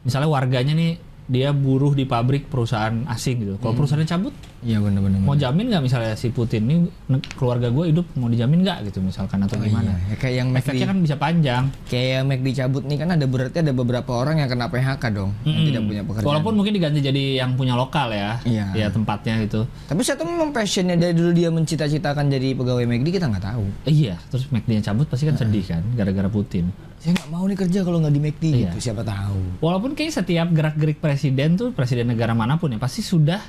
[0.02, 0.98] misalnya warganya nih
[1.32, 3.54] dia buruh di pabrik perusahaan asing gitu.
[3.56, 5.18] Kalau perusahaannya cabut, Iya benar-benar.
[5.18, 6.92] mau jamin nggak misalnya si Putin ne-
[7.32, 9.96] keluarga gue hidup mau dijamin nggak gitu misalkan atau Oh, gimana?
[9.96, 10.12] iya.
[10.12, 11.62] Ya, kayak yang Efeknya kan bisa panjang.
[11.84, 15.32] kayak yang McD cabut nih kan ada berarti ada beberapa orang yang kena PHK dong,
[15.40, 15.66] yang Mm-mm.
[15.66, 16.28] tidak punya pekerjaan.
[16.28, 18.66] Walaupun mungkin diganti jadi yang punya lokal ya, Iya.
[18.76, 19.64] ya tempatnya gitu.
[19.88, 23.64] Tapi saya tuh memang passionnya dari dulu dia mencita-citakan jadi pegawai McD kita nggak tahu.
[23.84, 26.68] Iya, terus McD-nya cabut pasti kan sedih kan, gara-gara Putin.
[27.02, 28.58] Saya nggak mau nih kerja kalau nggak di McD Iya.
[28.70, 28.78] gitu.
[28.80, 29.58] Siapa tahu.
[29.58, 33.42] Walaupun kayak setiap gerak-gerik presiden tuh, presiden negara mana pun ya, pasti sudah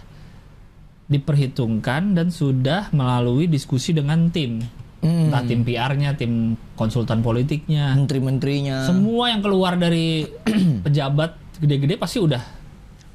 [1.06, 4.58] diperhitungkan dan sudah melalui diskusi dengan tim.
[5.04, 5.28] Hmm.
[5.30, 7.91] Entah tim PR-nya, tim konsultan politiknya.
[7.93, 10.24] Menteri-menterinya Semua yang keluar dari
[10.88, 12.39] pejabat gede-gede pasti udah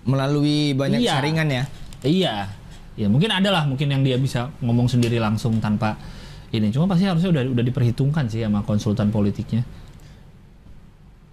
[0.04, 1.12] melalui banyak Iya.
[1.14, 1.64] saringan ya.
[2.00, 2.34] Iya.
[2.94, 5.94] ya mungkin ada lah mungkin yang dia bisa ngomong sendiri langsung tanpa
[6.50, 9.62] ini cuma pasti harusnya udah udah diperhitungkan sih sama konsultan politiknya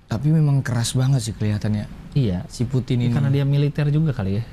[0.06, 3.12] Tapi memang keras banget sih kelihatannya iya si Putin ini.
[3.12, 4.44] karena dia militer juga kali ya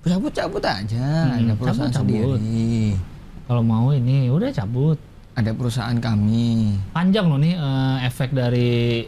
[0.00, 2.40] cabut-cabut aja, Hmm, ada perusahaan cabut-cabut.
[2.40, 2.96] sendiri.
[3.44, 4.96] kalau mau ini udah cabut
[5.32, 6.78] Ada perusahaan kami.
[6.90, 9.04] panjang loh nih eh, efek dari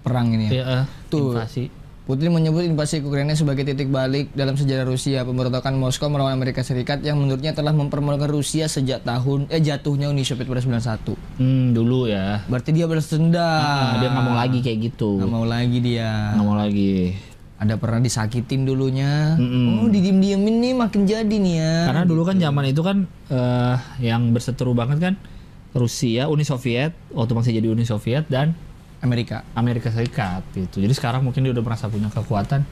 [0.00, 0.52] Perang ini ya.
[0.52, 1.32] ya, eh, Tuh.
[1.32, 1.64] invasi
[2.04, 5.24] Putin menyebut invasi ke Ukraina sebagai titik balik dalam sejarah Rusia.
[5.24, 10.20] Pemberontakan Moskow melawan Amerika Serikat yang menurutnya telah mempermalukan Rusia sejak tahun eh jatuhnya Uni
[10.20, 11.16] Soviet pada 91.
[11.40, 13.40] hmm, dulu ya Berarti dia balas dendam.
[13.40, 16.36] Ah, dia nggak mau lagi kayak gitu Nggak mau lagi dia.
[16.36, 17.16] nggak mau lagi
[17.56, 19.40] Ada pernah disakitin dulunya.
[19.40, 19.80] Mm-mm.
[19.80, 21.74] Oh, didiem-diemin nih makin jadi nih ya.
[21.88, 25.14] Karena dulu kan zaman itu kan eh, yang berseteru banget kan
[25.72, 28.52] Rusia, Uni Soviet, waktu masih jadi Uni Soviet dan
[29.04, 29.44] Amerika.
[29.52, 30.80] Amerika Serikat gitu.
[30.80, 32.64] Jadi sekarang mungkin dia udah merasa punya kekuatan.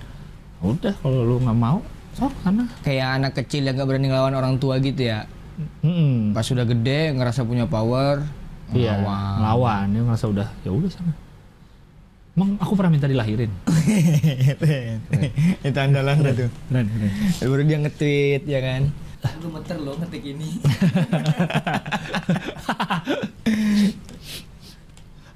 [0.65, 1.85] Udah kalau lu nggak mau,
[2.17, 2.65] sok sana.
[2.81, 5.29] Kayak anak kecil yang gak berani ngelawan orang tua gitu ya.
[5.85, 6.33] Mm-mm.
[6.33, 8.25] Pas sudah gede ngerasa punya power.
[8.73, 9.37] Iya, ngelawan.
[9.45, 9.85] lawan.
[9.93, 11.13] Dia merasa udah, ya udah sana.
[12.33, 13.53] Emang aku pernah minta dilahirin.
[15.69, 16.49] itu andalan itu.
[16.49, 17.13] Keren, keren.
[17.45, 18.89] Baru dia nge-tweet ya kan.
[19.45, 20.49] Lu meter lo ngetik ini.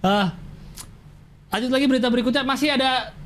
[0.06, 0.38] Ah,
[1.56, 3.16] lanjut lagi berita berikutnya masih ada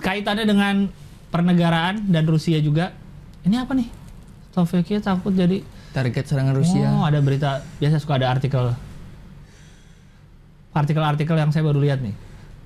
[0.00, 0.88] kaitannya dengan
[1.28, 2.96] pernegaraan dan Rusia juga.
[3.44, 3.88] Ini apa nih?
[4.56, 5.60] Slovakia takut jadi
[5.92, 6.88] Target serangan Rusia.
[6.92, 8.72] Oh, ada berita biasa suka ada artikel
[10.76, 12.16] artikel-artikel yang saya baru lihat nih.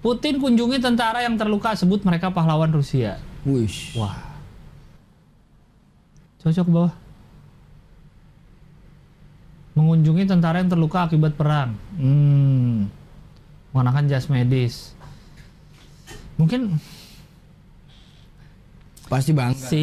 [0.03, 3.19] Putin kunjungi tentara yang terluka sebut mereka pahlawan Rusia.
[3.43, 3.95] Wush.
[3.99, 4.19] Wah.
[6.43, 6.95] Cocok ke bawah.
[9.79, 11.79] Mengunjungi tentara yang terluka akibat perang.
[11.99, 12.91] Hmm.
[13.71, 14.99] Mengenakan jas medis.
[16.41, 16.81] Mungkin
[19.11, 19.59] Pasti bangga.
[19.59, 19.83] si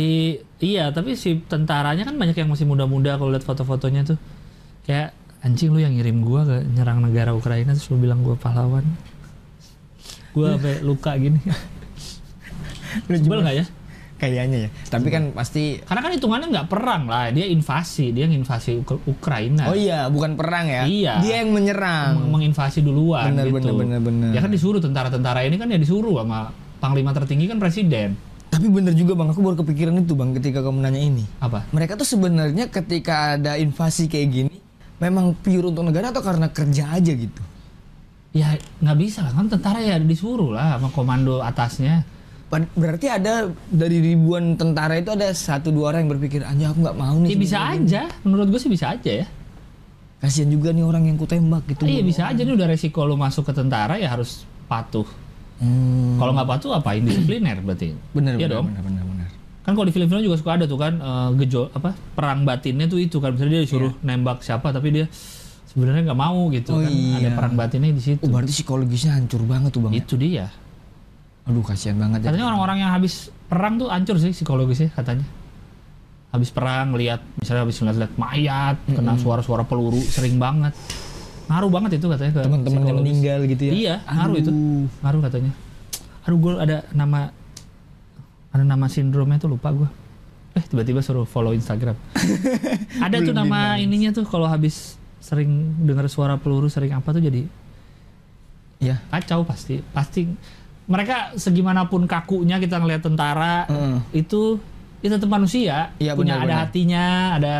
[0.63, 4.17] iya, tapi si tentaranya kan banyak yang masih muda-muda kalau lihat foto-fotonya tuh.
[4.87, 5.11] Kayak
[5.43, 8.87] anjing lu yang ngirim gua ke nyerang negara Ukraina terus lu bilang gua pahlawan.
[10.31, 11.43] Gua sampai luka gini.
[13.03, 13.65] Sebel nggak ya?
[14.17, 14.69] Kayaknya ya.
[14.89, 19.69] Tapi kan pasti Karena kan hitungannya nggak perang lah, dia invasi, dia nginvasi Uk- Ukraina.
[19.69, 20.89] Oh iya, bukan perang ya.
[20.89, 21.21] Iya.
[21.21, 22.17] Dia yang menyerang.
[22.17, 23.61] Meng- menginvasi duluan Bener, gitu.
[23.61, 24.29] bener, bener, bener.
[24.33, 26.49] Ya kan disuruh tentara-tentara ini kan ya disuruh sama
[26.81, 28.17] panglima tertinggi kan presiden.
[28.47, 31.23] Tapi bener juga Bang, aku baru kepikiran itu Bang ketika kamu nanya ini.
[31.37, 31.69] Apa?
[31.69, 34.55] Mereka tuh sebenarnya ketika ada invasi kayak gini
[34.97, 37.43] memang pure untuk negara atau karena kerja aja gitu.
[38.33, 42.01] Ya nggak bisa lah kan tentara ya disuruh lah sama komando atasnya.
[42.49, 46.95] Berarti ada dari ribuan tentara itu ada satu dua orang yang berpikir anjir aku nggak
[46.95, 47.29] mau nih.
[47.29, 49.27] Ya bisa aja, menurut gue sih bisa aja ya.
[50.17, 51.83] Kasihan juga nih orang yang kutembak gitu.
[51.83, 55.05] Iya bisa aja nih udah resiko lu masuk ke tentara ya harus patuh.
[55.59, 56.15] Hmm.
[56.15, 57.91] Kalau nggak patuh apa indisipliner berarti.
[58.15, 58.65] Bener, Iya bener, dong.
[58.71, 59.27] bener, bener, bener.
[59.61, 62.97] Kan kalau di film-film juga suka ada tuh kan eh, gejol apa perang batinnya tuh
[62.97, 65.05] itu kan misalnya dia disuruh nembak siapa tapi dia
[65.67, 67.35] sebenarnya nggak mau gitu Oh, kan ada iya.
[67.35, 68.23] perang batinnya di situ.
[68.23, 69.91] Oh berarti psikologisnya hancur banget tuh bang.
[69.91, 69.97] ya?
[69.99, 70.47] Itu dia.
[71.47, 72.31] Aduh kasihan banget ya.
[72.31, 75.23] Katanya orang-orang yang habis perang tuh hancur sih psikologisnya katanya.
[76.35, 80.75] Habis perang lihat misalnya habis ngeliat mayat, kena suara-suara peluru sering banget.
[81.47, 83.73] Ngaruh banget itu katanya ke Teman-teman yang meninggal gitu ya.
[83.73, 84.51] Iya, ngaruh itu.
[84.99, 85.51] Ngaruh katanya.
[86.27, 87.31] Aduh gue ada nama
[88.51, 89.87] ada nama sindromnya tuh lupa gue.
[90.59, 91.95] Eh tiba-tiba suruh follow Instagram.
[93.05, 97.47] ada tuh nama ininya tuh kalau habis sering dengar suara peluru sering apa tuh jadi
[98.77, 99.01] Ya.
[99.09, 100.29] kacau pasti pasti
[100.87, 103.95] mereka segimanapun kakunya kita ngelihat tentara Heeh.
[104.17, 104.57] itu
[104.97, 106.63] itu tetap manusia Iya, punya ada benar-benar.
[106.63, 107.55] hatinya ada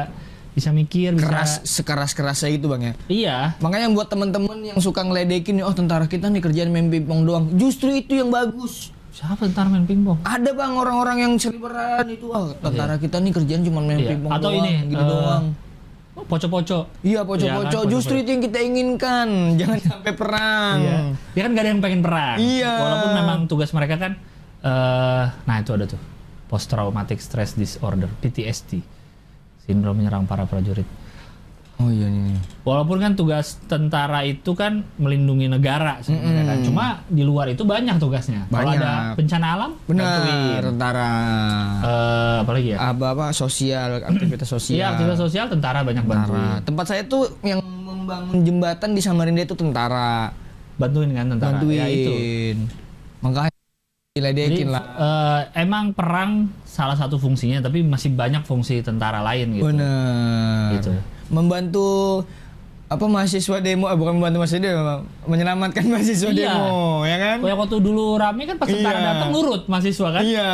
[0.51, 2.93] bisa mikir bisa Keras sekeras kerasnya itu bang ya.
[3.07, 7.45] iya Makanya buat teman-teman yang suka ngeledekin, oh tentara kita nih kerjaan main pingpong doang.
[7.53, 8.89] Justru itu yang bagus.
[9.09, 13.61] siapa tentara main pingpong Ada bang orang-orang yang seliberan itu, oh tentara kita nih kerjaan
[13.61, 14.09] cuma main Iya.
[14.13, 15.43] pingpong atau doang, ini gitu eh, doang.
[16.25, 19.27] Poco-poco Iya Iya poco-poco, kan, justru itu yang kita inginkan.
[19.59, 20.77] Jangan sampai perang.
[20.81, 20.97] Iya.
[21.37, 22.37] Ya kan gak ada yang pengen perang.
[22.41, 22.73] Iya.
[22.73, 24.13] Walaupun memang tugas mereka kan
[24.57, 26.01] eh nah itu ada tuh
[26.49, 28.81] post traumatic stress disorder PTSD.
[29.67, 30.87] Sindrom menyerang para prajurit.
[31.77, 32.33] Oh iya nih.
[32.65, 36.57] Walaupun kan tugas tentara itu kan melindungi negara sebenarnya kan.
[36.65, 38.49] Cuma di luar itu banyak tugasnya.
[38.49, 41.11] Kalau ada bencana alam Benar, tentara.
[41.85, 42.77] Eh, apalagi ya?
[42.81, 44.73] Apa apa sosial, aktivitas sosial.
[44.73, 46.65] Iya, aktivitas sosial tentara banyak bantuin.
[46.65, 50.33] Tempat saya tuh yang membangun jembatan di Samarinda itu tentara.
[50.81, 51.61] Bantuin kan tentara.
[51.61, 51.77] Bantuin.
[51.77, 52.13] Ya itu.
[53.21, 53.53] Makanya
[54.17, 54.81] diledekin lah.
[54.97, 59.69] eh, emang perang salah satu fungsinya tapi masih banyak fungsi tentara lain gitu.
[59.69, 60.73] Bener.
[60.81, 60.89] Gitu.
[61.27, 62.23] Membantu
[62.87, 66.55] apa mahasiswa demo, eh, bukan membantu mahasiswa demo, menyelamatkan mahasiswa Iya.
[66.55, 67.37] demo, ya kan?
[67.43, 69.07] Kayak waktu dulu rame kan pas tentara Iya.
[69.11, 70.23] datang nurut mahasiswa kan.
[70.23, 70.51] Iya.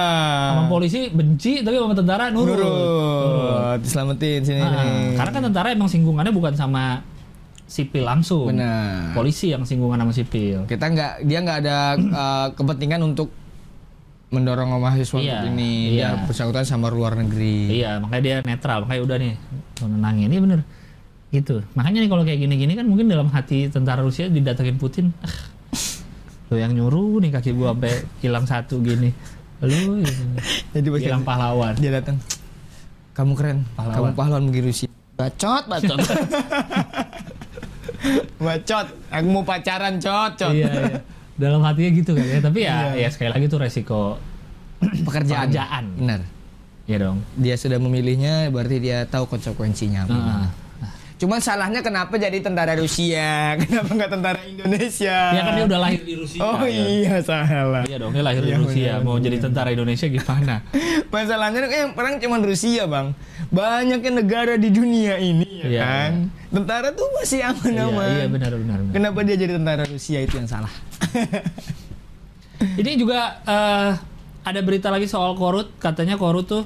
[0.49, 2.57] Sama polisi benci tapi sama tentara nurut.
[2.57, 3.77] Nurut.
[3.79, 4.59] Diselamatin sini.
[4.59, 5.13] Ah, sini.
[5.13, 7.05] karena kan tentara emang singgungannya bukan sama
[7.63, 8.49] sipil langsung.
[8.49, 9.13] Benar.
[9.13, 10.65] Polisi yang singgungan sama sipil.
[10.65, 13.29] Kita nggak, dia nggak ada eh, kepentingan untuk
[14.33, 15.71] mendorong mahasiswa Iya, untuk ini.
[15.93, 16.17] iya.
[16.17, 17.79] Dia bersangkutan sama luar negeri.
[17.79, 18.83] Iya, makanya dia netral.
[18.83, 19.33] Makanya udah nih,
[19.79, 20.27] mau nenangin.
[20.33, 20.59] Ini bener.
[21.29, 21.55] Gitu.
[21.77, 25.13] Makanya nih kalau kayak gini-gini kan mungkin dalam hati tentara Rusia didatengin Putin.
[25.21, 25.29] Ah,
[26.49, 29.13] lo yang nyuruh nih kaki gua sampai hilang satu gini.
[29.61, 30.23] Lu gitu.
[30.73, 31.77] Jadi hilang pahlawan.
[31.77, 32.17] dia datang.
[33.13, 33.65] Kamu keren.
[33.73, 34.13] Pahlawan.
[34.13, 34.89] Kamu pahlawan bagi Rusia.
[35.13, 35.97] Bacot, bacot.
[38.43, 38.87] bacot.
[39.13, 40.53] Aku mau pacaran, cot, cot.
[40.53, 40.99] iya, iya.
[41.33, 42.39] Dalam hatinya gitu kan ya.
[42.39, 44.01] Tapi ya, ya sekali lagi tuh resiko
[45.07, 45.47] Pekerjaan.
[45.49, 45.85] Pekerjaan.
[45.97, 46.21] Benar.
[46.83, 47.23] ya dong.
[47.39, 50.03] Dia sudah memilihnya, berarti dia tahu konsekuensinya.
[50.03, 50.51] apa.
[51.23, 53.55] Cuman salahnya kenapa jadi tentara Rusia?
[53.63, 55.15] Kenapa nggak tentara Indonesia?
[55.31, 56.43] Ya kan dia udah lahir di Rusia.
[56.43, 56.83] Oh ya.
[56.83, 57.87] iya salah.
[57.87, 58.91] Iya dong, dia lahir Iya, di Rusia.
[58.99, 59.23] benar, Mau benar.
[59.31, 60.55] jadi tentara Indonesia gimana?
[61.15, 63.15] Masalahnya kan yang perang cuma Rusia bang.
[63.55, 66.11] Banyaknya negara di dunia ini ya Iya, kan.
[66.51, 68.07] Tentara tuh masih iya, aman-aman.
[68.19, 68.77] iya benar benar.
[68.83, 68.91] benar.
[68.91, 70.73] Kenapa dia jadi tentara Rusia itu yang salah?
[72.83, 73.91] Ini juga eh,
[74.43, 75.71] ada berita lagi soal Korut.
[75.79, 76.63] Katanya Korut tuh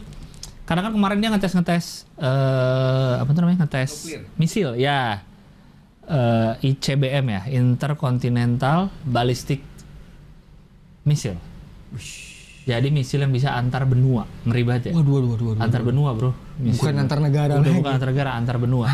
[0.67, 1.85] karena kan kemarin dia ngetes ngetes
[2.19, 5.23] eh apa namanya ngetes misil ya
[6.07, 9.59] Eh, ICBM ya Intercontinental Ballistic
[11.03, 11.35] Missile.
[12.63, 14.93] Jadi misil yang bisa antar benua, ngeri banget ya.
[14.95, 15.63] Waduh, waduh, waduh, waduh.
[15.67, 16.31] Antar benua bro.
[16.63, 16.79] Misil.
[16.79, 17.75] Bukan antar negara Udah lagi.
[17.83, 18.87] bukan antar negara, antar benua.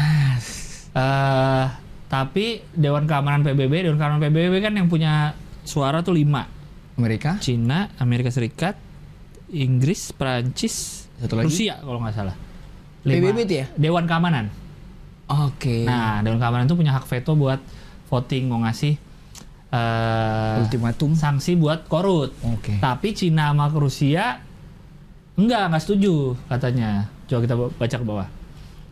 [0.94, 1.66] Eh,
[2.10, 6.50] tapi Dewan Keamanan PBB, Dewan Keamanan PBB kan yang punya suara tuh lima.
[6.98, 7.38] Amerika?
[7.42, 8.74] Cina, Amerika Serikat,
[9.54, 11.46] Inggris, Prancis, Satu lagi?
[11.48, 12.36] Rusia kalau nggak salah.
[13.04, 13.66] PBB itu ya?
[13.76, 14.48] Dewan Keamanan.
[15.26, 15.84] Oke.
[15.84, 17.60] Nah, Dewan Keamanan itu punya hak veto buat
[18.08, 18.96] voting mau ngasih
[19.70, 21.12] eh, Ultimatum.
[21.14, 22.32] sanksi buat korut.
[22.46, 22.78] Oke.
[22.78, 24.40] Tapi Cina sama Rusia
[25.34, 27.10] enggak, nggak setuju katanya.
[27.26, 28.28] Coba kita baca ke bawah.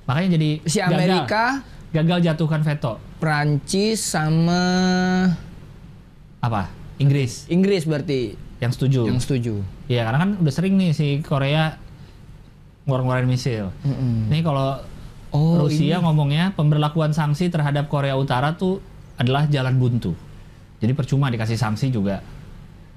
[0.08, 0.92] Makanya jadi Si gagal.
[0.92, 1.44] Amerika,
[1.92, 2.98] gagal jatuhkan veto.
[3.22, 4.62] Prancis sama
[6.40, 6.74] Apa?
[6.98, 9.06] Inggris Inggris berarti yang setuju.
[9.06, 9.62] yang setuju.
[9.86, 11.78] Iya, karena kan udah sering nih si Korea
[12.86, 13.70] ngeluarin misil.
[13.84, 14.30] Mm-mm.
[14.30, 14.82] Nih kalau
[15.32, 16.04] Oh, Rusia ini.
[16.04, 18.84] ngomongnya pemberlakuan sanksi terhadap Korea Utara tuh
[19.16, 20.12] adalah jalan buntu.
[20.84, 22.20] Jadi percuma dikasih sanksi juga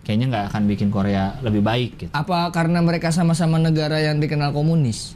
[0.03, 2.11] kayaknya nggak akan bikin Korea lebih baik gitu.
[2.11, 5.15] Apa karena mereka sama-sama negara yang dikenal komunis?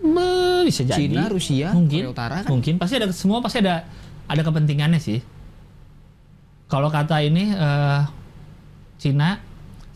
[0.00, 0.96] Be- bisa jadi.
[0.96, 2.50] Cina, Rusia, mungkin, Korea Utara kan?
[2.56, 3.84] Mungkin pasti ada semua pasti ada
[4.24, 5.20] ada kepentingannya sih.
[6.68, 8.00] Kalau kata ini eh,
[8.96, 9.40] Cina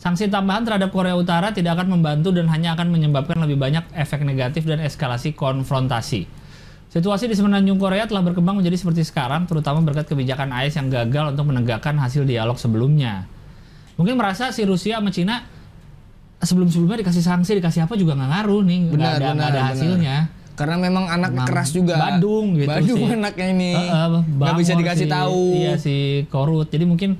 [0.03, 4.19] sanksi tambahan terhadap Korea Utara tidak akan membantu dan hanya akan menyebabkan lebih banyak efek
[4.21, 6.27] negatif dan eskalasi konfrontasi.
[6.91, 11.31] Situasi di semenanjung Korea telah berkembang menjadi seperti sekarang, terutama berkat kebijakan AS yang gagal
[11.31, 13.25] untuk menegakkan hasil dialog sebelumnya.
[13.95, 15.41] Mungkin merasa si Rusia sama Cina
[16.37, 19.71] sebelum-sebelumnya dikasih sanksi, dikasih apa juga nggak ngaruh nih, nggak Benar, ada, benar, ada benar.
[19.71, 20.17] hasilnya.
[20.53, 21.95] Karena memang anak Emang keras juga.
[21.97, 23.09] Badung gitu Badung sih.
[23.09, 23.71] anaknya ini.
[23.73, 25.41] Heeh, Nggak bisa dikasih si- tahu.
[25.55, 25.95] Iya si
[26.29, 26.69] Korut.
[26.69, 27.17] Jadi mungkin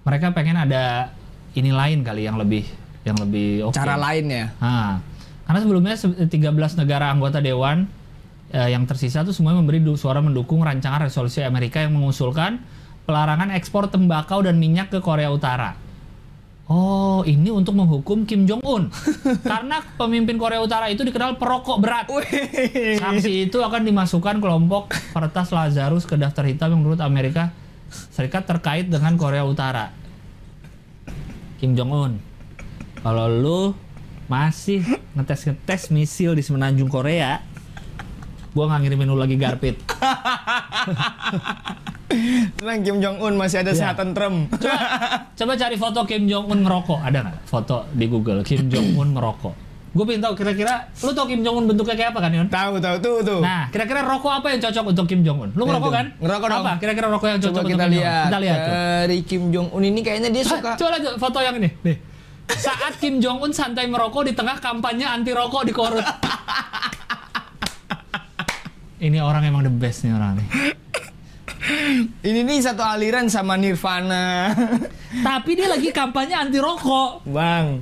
[0.00, 1.12] mereka pengen ada
[1.56, 2.64] ini lain kali yang lebih
[3.02, 3.74] yang lebih oke.
[3.74, 4.46] Cara lain ya.
[4.60, 5.00] Nah,
[5.48, 7.86] karena sebelumnya se- 13 negara anggota dewan
[8.50, 12.60] eh, yang tersisa tuh semuanya memberi suara mendukung rancangan resolusi Amerika yang mengusulkan
[13.06, 15.78] pelarangan ekspor tembakau dan minyak ke Korea Utara.
[16.66, 18.90] Oh, ini untuk menghukum Kim Jong Un.
[19.50, 22.10] Karena pemimpin Korea Utara itu dikenal perokok berat.
[22.98, 27.54] Sanksi itu akan dimasukkan kelompok peretas Lazarus ke daftar hitam yang menurut Amerika
[27.90, 29.94] Serikat terkait dengan Korea Utara.
[31.56, 32.12] Kim Jong Un.
[33.00, 33.60] Kalau lu
[34.26, 34.82] masih
[35.14, 37.38] ngetes-ngetes misil di semenanjung Korea,
[38.52, 39.76] gua nggak ngirimin lu lagi garpit.
[42.56, 43.78] Tenang Kim Jong Un masih ada Iya.
[43.82, 44.46] sehat tentrem.
[44.48, 44.78] Coba,
[45.34, 47.38] coba cari foto Kim Jong Un ngerokok, ada nggak?
[47.44, 49.54] Foto di Google Kim Jong Un merokok.
[49.96, 52.48] Gue pengen tahu kira-kira, lu tau Kim Jong Un bentuknya kayak apa kan, Yon?
[52.52, 53.40] tahu tahu tuh tuh.
[53.40, 55.50] Nah, kira-kira rokok apa yang cocok untuk Kim Jong Un?
[55.56, 56.06] Lu ngerokok kan?
[56.20, 56.64] Ngerokok dong.
[56.68, 56.72] Apa?
[56.76, 58.04] Kira-kira rokok yang cocok Coba untuk kita Kim Jong Un?
[58.04, 58.28] lihat.
[58.28, 58.58] Kita lihat.
[58.60, 60.76] Dari Kim Jong Un ini kayaknya dia suka.
[60.76, 61.72] Coba lihat foto yang ini.
[61.80, 61.96] Nih.
[62.52, 66.04] Saat Kim Jong Un santai merokok di tengah kampanye anti rokok di Korut.
[69.00, 70.48] ini orang emang the best nih orang nih.
[72.20, 74.52] Ini nih satu aliran sama Nirvana.
[75.24, 77.24] Tapi dia lagi kampanye anti rokok.
[77.26, 77.80] bang,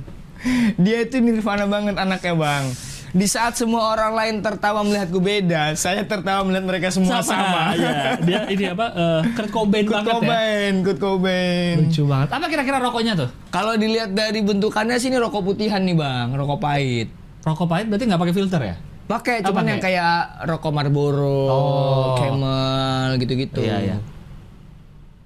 [0.75, 2.65] dia itu Nirvana banget anaknya bang.
[3.11, 7.71] Di saat semua orang lain tertawa melihatku beda, saya tertawa melihat mereka semua sama.
[7.73, 8.19] ya.
[8.27, 8.91] Dia ini apa?
[8.91, 10.15] eh, Kurt Cobain Kurt banget ya.
[10.19, 11.75] Cobain, Kurt Cobain.
[11.79, 12.27] Lucu banget.
[12.27, 13.29] Apa kira-kira rokoknya tuh?
[13.47, 17.07] Kalau dilihat dari bentukannya sih ini rokok putihan nih bang, rokok pahit.
[17.41, 18.75] Rokok pahit berarti nggak pakai filter ya?
[19.05, 19.71] Pakai, cuman nggak?
[19.71, 20.15] yang kayak
[20.51, 22.15] rokok Marlboro, Oh.
[22.19, 23.63] Camel gitu-gitu.
[23.63, 23.97] Iya, iya.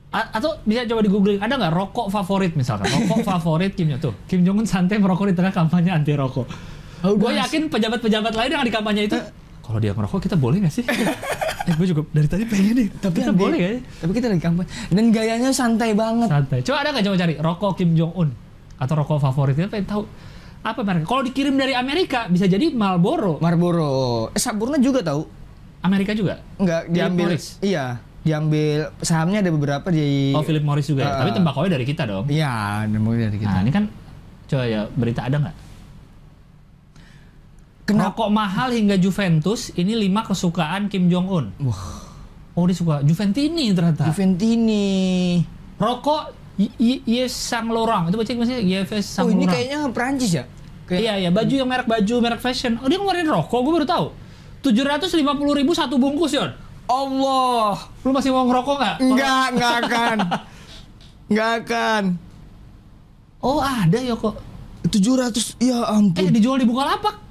[0.10, 4.02] A- atau bisa coba di googling ada nggak rokok favorit misalkan rokok favorit Kim Jong
[4.02, 6.50] tuh Kim Jong Un santai merokok di tengah kampanye anti rokok.
[7.06, 9.16] Oh, gue yakin pejabat-pejabat lain yang di kampanye itu
[9.62, 10.82] kalau dia ngerokok kita boleh nggak sih?
[11.70, 12.88] eh gue juga dari tadi pengen nih.
[12.98, 13.74] Tapi kita boleh nggak?
[14.02, 14.70] Tapi kita lagi kampanye.
[14.90, 16.26] Dan gayanya santai banget.
[16.26, 16.60] Santai.
[16.66, 18.30] Coba ada nggak coba cari rokok Kim Jong Un
[18.82, 20.02] atau rokok favorit kita pengen tahu
[20.66, 21.06] apa mereka.
[21.06, 23.38] Kalau dikirim dari Amerika bisa jadi Marlboro.
[23.40, 23.90] Marlboro.
[24.34, 25.22] Eh, Saburna juga tahu.
[25.86, 26.42] Amerika juga.
[26.58, 27.38] Enggak, diambil.
[27.64, 31.02] Iya, diambil sahamnya ada beberapa di Oh Philip Morris juga.
[31.02, 31.10] ya?
[31.10, 32.26] Eh, Tapi tembakaunya dari kita dong.
[32.26, 33.50] Iya, mungkin dari kita.
[33.50, 33.84] Nah ini kan
[34.46, 35.56] coba ya berita ada nggak?
[37.86, 38.14] Kenapa?
[38.14, 41.46] Rokok mahal hingga Juventus ini lima kesukaan Kim Jong Un.
[41.64, 42.06] Wah,
[42.54, 44.06] Oh dia suka Juventini ternyata.
[44.06, 45.40] Juventini.
[45.76, 46.36] Rokok
[46.78, 49.54] Yves Saint Laurent itu baca maksudnya Yves Saint Oh, ini Laurent.
[49.56, 50.44] kayaknya Prancis ya?
[50.86, 52.76] Kayak Iya iya baju yang merek baju merek fashion.
[52.78, 54.06] Oh dia ngeluarin rokok gue baru tahu.
[54.60, 56.52] Tujuh ratus lima puluh ribu satu bungkus Yon.
[56.90, 57.78] Allah.
[58.02, 58.96] Lu masih mau ngerokok nggak?
[59.00, 60.18] Enggak, enggak akan.
[61.30, 62.04] Enggak akan.
[63.40, 64.42] Oh ada ya kok.
[64.82, 66.34] 700 ya Eh ampun.
[66.34, 67.22] dijual di Bukalapak.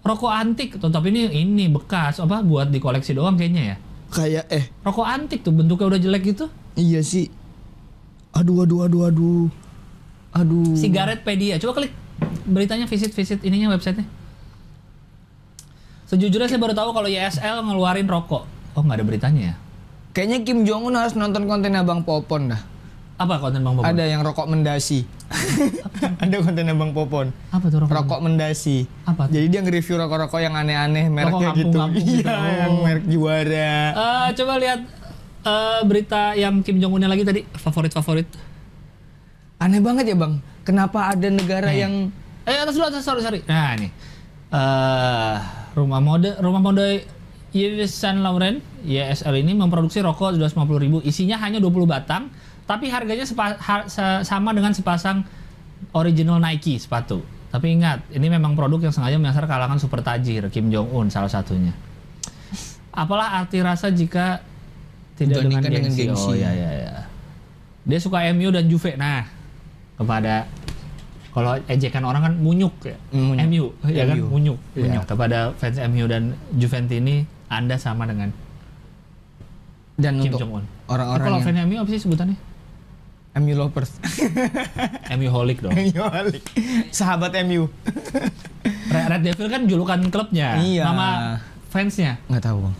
[0.00, 3.76] Rokok antik tuh tapi ini ini bekas apa buat dikoleksi doang kayaknya ya.
[4.06, 6.46] Kayak eh Rokok antik tuh bentuknya udah jelek gitu.
[6.78, 7.26] iya sih.
[8.30, 9.46] Aduh aduh aduh aduh.
[10.30, 10.78] Aduh.
[10.78, 11.58] Sigaretpedia.
[11.58, 11.90] Coba klik
[12.46, 14.06] beritanya visit-visit ininya websitenya.
[16.06, 18.46] Sejujurnya saya baru tahu kalau YSL ngeluarin rokok.
[18.76, 19.54] Oh nggak ada beritanya ya?
[20.12, 22.60] Kayaknya Kim Jong Un harus nonton konten Abang Popon dah.
[23.16, 23.84] Apa konten Bang Bobo?
[23.84, 25.08] Ada yang rokok mendasi.
[26.22, 27.32] Ada konten Abang Popon.
[27.48, 27.92] Apa tuh rokok?
[27.92, 28.84] Rokok mendasi.
[29.02, 29.32] Apa tuh?
[29.32, 31.72] Jadi dia nge-review rokok-rokok yang aneh-aneh mereknya Rokok gitu.
[31.72, 32.28] kampung-kampung Iya, gitu.
[32.54, 32.82] yang Oh.
[32.82, 33.72] merek juara.
[33.90, 34.80] Eh, coba lihat
[35.42, 38.28] eh, berita yang Kim Jong Unnya lagi tadi favorit-favorit.
[39.58, 40.44] Aneh banget ya, Bang.
[40.62, 41.80] Kenapa ada negara Nih.
[41.80, 41.94] yang
[42.44, 43.40] Eh atas dulu atas sorry sorry.
[43.42, 43.88] Nah ini
[44.46, 45.34] eh
[45.72, 47.02] rumah mode rumah mode
[47.56, 52.28] Yves Saint Laurent YSL ini memproduksi rokok 250 ribu isinya hanya 20 batang
[52.64, 55.24] tapi harganya sepa- ha- se- sama dengan sepasang
[55.92, 57.22] original Nike sepatu.
[57.46, 61.30] Tapi ingat ini memang produk yang sengaja menyasar kalangan super tajir Kim Jong Un salah
[61.30, 61.72] satunya.
[62.90, 64.40] Apalah arti rasa jika
[65.14, 66.02] tidak dengan Dibandingkan dengan gengsi?
[66.06, 66.26] gengsi.
[66.26, 66.92] Oh ya ya ya.
[67.84, 68.96] Dia suka MU dan Juve.
[68.96, 69.24] Nah,
[69.94, 70.48] kepada
[71.30, 72.96] kalau ejekan orang kan munyuk ya.
[73.12, 73.76] Munyuk.
[73.78, 74.26] MU, ya kan MU.
[74.26, 74.58] munyuk.
[74.72, 75.04] Ya, Munyuk.
[75.06, 78.34] kepada fans MU dan Juventini Anda sama dengan
[79.96, 80.64] dan Kim untuk Jong Un.
[80.92, 82.36] orang-orang kalau fans MU apa sih sebutannya?
[83.36, 83.92] MU lovers.
[85.20, 85.72] MU holic dong.
[85.76, 86.44] MU balik.
[86.88, 87.68] Sahabat MU.
[88.88, 90.56] Red Red Devil kan julukan klubnya.
[90.56, 90.88] Iya.
[90.88, 91.36] Nama
[91.68, 92.16] fansnya.
[92.32, 92.76] Nggak tahu, Bang.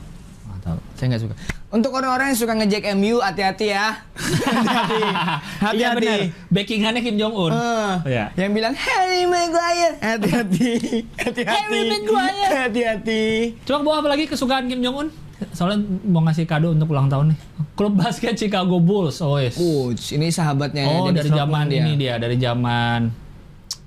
[0.49, 0.79] Nggak tahu.
[0.97, 1.35] Saya nggak suka.
[1.67, 3.99] Untuk orang-orang yang suka ngejek MU, hati-hati ya.
[4.15, 5.01] hati-hati.
[5.67, 5.77] Hati-hati.
[5.77, 6.19] Iya benar.
[6.47, 7.51] Backingannya Kim Jong Un.
[7.51, 8.25] Eh, Iya.
[8.39, 10.73] Yang bilang Harry Maguire, hati-hati,
[11.19, 12.55] hati-hati, Harry Maguire.
[12.71, 13.25] hati-hati.
[13.67, 15.09] Coba bawa apa lagi kesukaan Kim Jong Un?
[15.53, 17.39] Soalnya mau ngasih kado untuk ulang tahun nih.
[17.75, 19.21] Klub basket Chicago Bulls.
[19.21, 19.59] Oh, yes.
[19.59, 20.87] Coach, ini sahabatnya.
[20.89, 23.11] Oh, dari zaman ini dia, dari zaman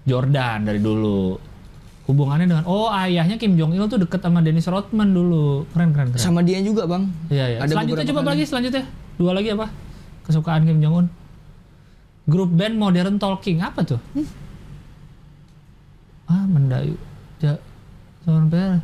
[0.03, 1.48] Jordan dari dulu.
[2.09, 5.69] Hubungannya dengan oh ayahnya Kim Jong Il tuh deket sama Dennis Rodman dulu.
[5.69, 6.17] Keren keren keren.
[6.17, 7.05] Sama dia juga, Bang.
[7.29, 7.57] Iya iya.
[7.61, 8.83] Ada Selanjutnya coba apa lagi selanjutnya.
[9.21, 9.69] Dua lagi apa?
[10.25, 11.07] Kesukaan Kim Jong Un.
[12.25, 14.01] Grup band Modern Talking apa tuh?
[16.25, 16.97] Ah, Mendayu.
[17.41, 17.61] Ja,
[18.25, 18.81] sampai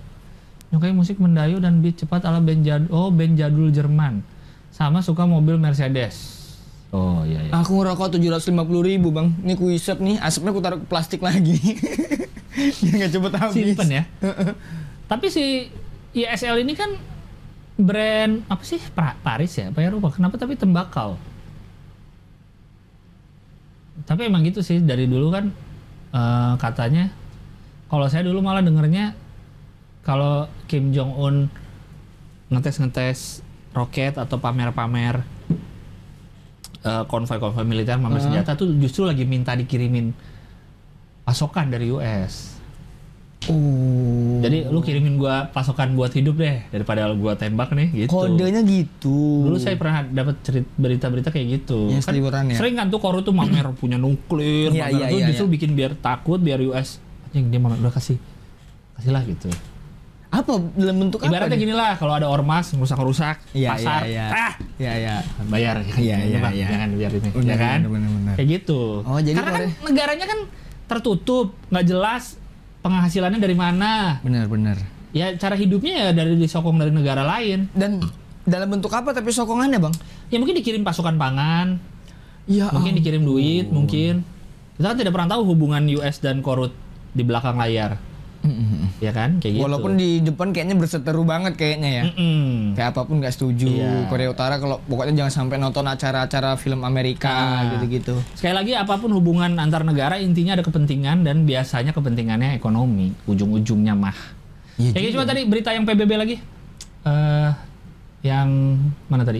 [0.69, 2.89] nyukai musik Mendayu dan beat cepat ala band jadul.
[2.93, 4.21] Oh, band jadul Jerman.
[4.69, 6.34] Sama suka mobil Mercedes.
[6.93, 7.51] Oh iya iya.
[7.55, 8.51] Aku ngerokok 750
[8.85, 9.33] ribu bang.
[9.41, 11.57] Ini ku isep nih, asapnya ku taruh ke plastik lagi.
[12.81, 13.55] Biar nggak cepet habis.
[13.55, 14.03] Simpen ya.
[15.05, 15.67] Tapi si
[16.15, 16.95] ISL ini kan
[17.75, 19.73] brand apa sih pra- Paris ya?
[19.73, 20.13] Apa ya lupa.
[20.13, 21.19] Kenapa tapi tembakau?
[24.05, 25.51] Tapi emang gitu sih dari dulu kan
[26.11, 27.11] eh, katanya.
[27.85, 29.13] Kalau saya dulu malah dengernya
[30.01, 31.35] kalau Kim Jong Un
[32.49, 33.19] ngetes ngetes
[33.73, 35.21] roket atau pamer-pamer
[36.85, 38.25] eh, konvoi-konvoi militer, pamer Heeh.
[38.29, 40.13] senjata tuh justru lagi minta dikirimin
[41.25, 42.55] pasokan dari US.
[43.45, 44.41] Oh.
[44.41, 48.09] Jadi lu kirimin gua pasokan buat hidup deh daripada gua tembak nih gitu.
[48.09, 49.45] kodenya gitu.
[49.45, 50.41] Dulu saya pernah dapat
[50.77, 51.93] berita-berita kayak gitu.
[51.93, 52.57] Yang seliweran ya?
[52.57, 55.53] Sering kan tuh Koru tuh mamer punya nuklir, Iya, pamer iya, tuh iya, justru iya.
[55.61, 56.97] bikin biar takut biar US
[57.29, 58.17] anjing dia mamer udah kasih
[58.97, 59.49] kasihlah gitu.
[60.35, 61.55] Apa dalam bentuk Ibaratnya apa?
[61.55, 61.61] nih?
[61.61, 64.25] gini lah kalau ada ormas rusak-rusak Iya, pasar, iya, iya.
[64.29, 65.15] ah Iya, iya.
[65.45, 66.67] bayar Iya, iya, Bang, iya.
[66.67, 68.33] jangan biar ini ya kan benar, benar.
[68.35, 70.39] kayak gitu Oh, jadi karena kan negaranya kan
[70.85, 72.37] tertutup nggak jelas
[72.79, 74.77] penghasilannya dari mana Benar, benar.
[75.09, 78.03] ya cara hidupnya ya dari disokong dari negara lain Dan
[78.43, 79.95] dalam bentuk apa tapi sokongannya bang?
[80.27, 81.79] ya mungkin dikirim pasukan pangan
[82.45, 82.99] Ya mungkin ampun.
[82.99, 84.21] dikirim duit mungkin
[84.75, 86.75] kita kan tidak pernah tahu hubungan US dan Korut
[87.09, 87.95] di belakang layar
[88.43, 88.91] Mm-mm.
[88.99, 89.39] ya kan?
[89.39, 89.63] Kayak gitu.
[89.63, 92.03] Walaupun di depan kayaknya berseteru banget kayaknya ya.
[92.09, 92.73] Mm-mm.
[92.73, 93.67] Kayak apa pun nggak setuju.
[93.69, 94.07] Iya.
[94.07, 97.77] Korea Utara kalau pokoknya jangan sampai nonton acara-acara film Amerika Ah.
[97.77, 98.19] gitu-gitu.
[98.33, 103.93] Sekali lagi apa pun hubungan antar negara intinya ada kepentingan dan biasanya kepentingannya ekonomi ujung-ujungnya
[103.93, 104.17] mah.
[104.75, 105.21] Ya, juga.
[105.21, 106.35] coba tadi berita yang PBB lagi.
[107.05, 107.51] eh
[108.25, 108.49] yang
[109.05, 109.39] mana tadi?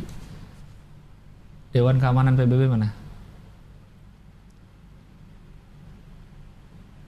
[1.70, 2.93] Dewan Keamanan PBB mana?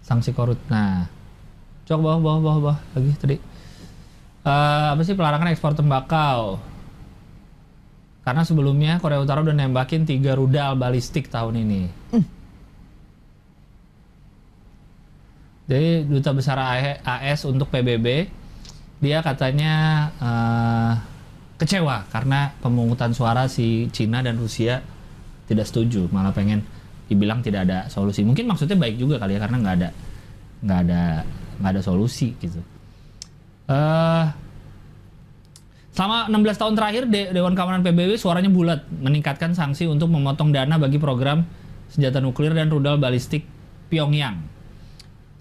[0.02, 0.60] Sanksi korut.
[0.68, 1.08] Nah,
[1.88, 3.38] coba bawah bawah bawah bawah lagi tadi.
[4.48, 6.60] Eh apa sih pelarangan ekspor tembakau?
[8.28, 11.82] Karena sebelumnya Korea Utara udah nembakin tiga rudal balistik tahun ini.
[15.68, 16.60] Jadi duta besar
[17.04, 18.28] AS untuk PBB
[18.98, 20.92] dia katanya eh,
[21.60, 24.80] kecewa karena pemungutan suara si Cina dan Rusia
[25.48, 26.64] tidak setuju, malah pengen
[27.08, 28.24] dibilang tidak ada solusi.
[28.28, 29.90] Mungkin maksudnya baik juga kali ya karena nggak ada
[30.58, 31.04] nggak ada
[31.60, 32.62] nggak ada solusi gitu.
[33.68, 34.26] Eh
[35.98, 40.78] Selama 16 tahun terakhir De- Dewan Keamanan PBB suaranya bulat meningkatkan sanksi untuk memotong dana
[40.78, 41.42] bagi program
[41.90, 43.42] senjata nuklir dan rudal balistik
[43.90, 44.46] Pyongyang.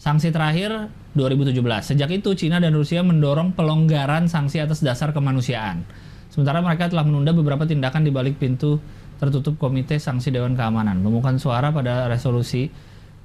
[0.00, 1.52] Sanksi terakhir 2017.
[1.92, 5.84] Sejak itu Cina dan Rusia mendorong pelonggaran sanksi atas dasar kemanusiaan.
[6.32, 8.80] Sementara mereka telah menunda beberapa tindakan di balik pintu
[9.20, 11.04] tertutup Komite Sanksi Dewan Keamanan.
[11.04, 12.72] Pemungutan suara pada resolusi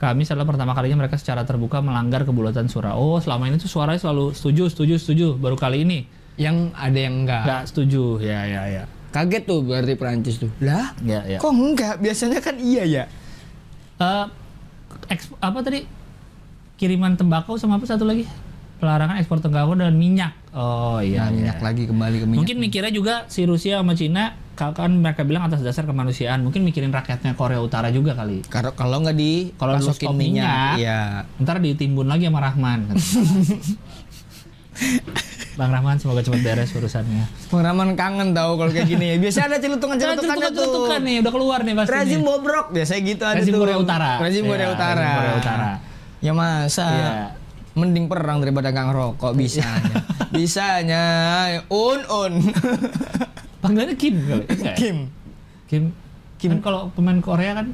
[0.02, 2.98] Kamis adalah pertama kalinya mereka secara terbuka melanggar kebulatan suara.
[2.98, 5.28] Oh, selama ini tuh suaranya selalu setuju, setuju, setuju.
[5.36, 7.44] Baru kali ini Yang ada yang enggak.
[7.46, 8.18] nggak setuju.
[8.18, 8.84] Ya, ya, ya.
[9.12, 10.50] Kaget tuh berarti Perancis tuh.
[10.58, 11.38] Lah, Ya, ya.
[11.38, 12.02] kok enggak?
[12.02, 13.04] Biasanya kan iya ya.
[13.96, 14.26] Eh,
[15.08, 15.86] eks- apa tadi?
[16.76, 18.26] Kiriman tembakau sama apa satu lagi?
[18.82, 20.34] Pelarangan ekspor tembakau dan minyak.
[20.50, 21.54] Oh iya, Nah, iya.
[21.54, 22.40] minyak lagi kembali ke minyak.
[22.42, 26.42] Mungkin mikirnya juga si Rusia sama Cina kan mereka bilang atas dasar kemanusiaan.
[26.42, 28.46] Mungkin mikirin rakyatnya Korea Utara juga kali.
[28.46, 32.80] kalau kalau nggak di Kalau lu masukin stop minyak, ya Ntar ditimbun lagi sama Rahman.
[35.52, 37.28] Bang Rahman semoga cepat beres urusannya.
[37.52, 39.16] pengalaman kangen tahu kalau kayak gini ya.
[39.20, 40.54] Biasanya ada celutukan-celutukan tuh.
[40.56, 43.60] Celutukan nih, udah keluar nih pasti Rezim bobrok biasanya gitu ada Rezim tuh.
[43.60, 44.12] Korea Utara.
[44.18, 44.96] Rezim Iya, Korea Utara.
[44.96, 45.72] rezim Korea Utara.
[46.22, 47.14] Ya masa Iya.
[47.74, 49.96] mending perang daripada nggak ngerokok bisanya.
[50.32, 51.04] bisanya
[51.68, 52.34] un un.
[53.62, 54.46] Panggilannya Kim kali.
[54.66, 54.74] Ya?
[54.76, 54.98] Kim.
[55.70, 55.84] Kim.
[56.36, 56.50] Kim.
[56.58, 57.70] Kan kalau pemain Korea kan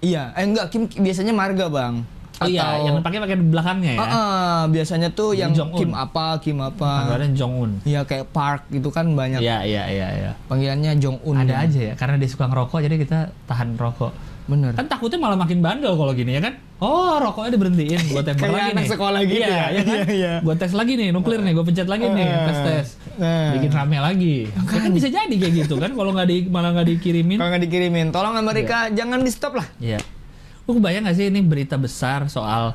[0.00, 2.04] Iya, eh enggak Kim biasanya marga, Bang.
[2.40, 4.00] Oh iya, Atau- yang pakai pakai belakangnya ya.
[4.00, 5.76] Ah, ah, biasanya tuh yang Un.
[5.76, 7.04] Kim apa, Kim apa.
[7.04, 7.70] Panggilannya Jong Un.
[7.84, 10.32] Iya kayak Park gitu kan banyak Iya, iya, iya, iya.
[10.48, 11.36] panggilannya Jong Un.
[11.36, 14.16] Ada aja ya, karena dia suka ngerokok jadi kita tahan rokok.
[14.50, 14.74] Bener.
[14.74, 16.58] Kan takutnya malah makin bandel kalau gini ya kan?
[16.82, 18.90] Oh, rokoknya diberhentiin, gua tembak lagi anak nih.
[18.90, 19.66] sekolah gitu iya, ya?
[19.70, 19.94] Iya, kan?
[19.94, 20.32] Iya, iya.
[20.42, 22.86] Gua tes lagi nih, nuklir nih, gua pencet lagi nih, Eh, tes tes.
[23.14, 23.54] nah.
[23.54, 24.36] Bikin rame lagi.
[24.50, 27.38] Ya kan bisa jadi kayak gitu kan kalau nggak di malah nggak dikirimin.
[27.38, 29.66] Kalau nggak dikirimin, tolong Amerika jangan di stop lah.
[29.78, 30.02] Iya.
[30.66, 32.74] Lu kebayang gak sih ini berita besar soal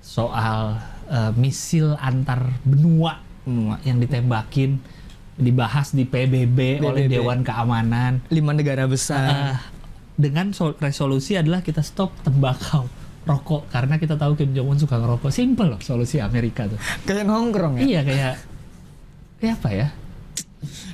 [0.00, 3.78] soal eh, misil antar benua Benua.
[3.86, 4.78] yang ditembakin
[5.36, 7.12] dibahas di PBB, oleh PBB.
[7.12, 9.28] Dewan Keamanan Lima negara besar.
[9.28, 9.56] Eh,
[10.16, 12.88] dengan sol- resolusi adalah kita stop tembakau
[13.22, 17.26] rokok karena kita tahu Kim Jong Un suka ngerokok simple loh solusi Amerika tuh Kayak
[17.26, 17.82] nongkrong ya.
[17.82, 18.34] iya kayak
[19.36, 19.88] kayak apa ya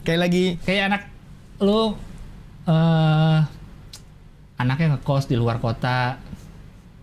[0.02, 1.02] Kayak lagi kayak anak
[1.58, 1.94] lu
[2.64, 3.38] eh
[4.56, 6.18] anaknya ngekos di luar kota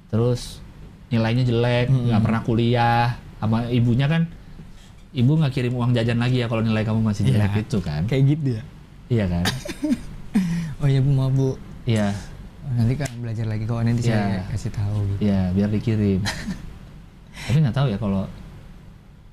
[0.08, 0.60] terus
[1.08, 3.08] nilainya jelek nggak pernah kuliah
[3.38, 4.28] sama ibunya kan
[5.12, 7.62] ibu nggak kirim uang jajan lagi ya kalau nilai kamu masih jelek Iya.
[7.62, 8.64] itu kan kayak gitu ya.
[9.10, 9.44] iya kan
[10.80, 11.60] Oh iya Bu, maaf Bu.
[11.90, 12.14] Iya
[12.70, 14.14] Nanti kan belajar lagi kok nanti Iya.
[14.14, 15.20] saya kasih tahu gitu.
[15.24, 16.20] iya biar dikirim
[17.46, 18.30] tapi nggak tahu ya kalau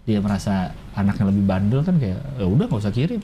[0.02, 0.54] dia merasa
[0.92, 3.20] anaknya lebih bandel kan kayak ya udah nggak usah kirim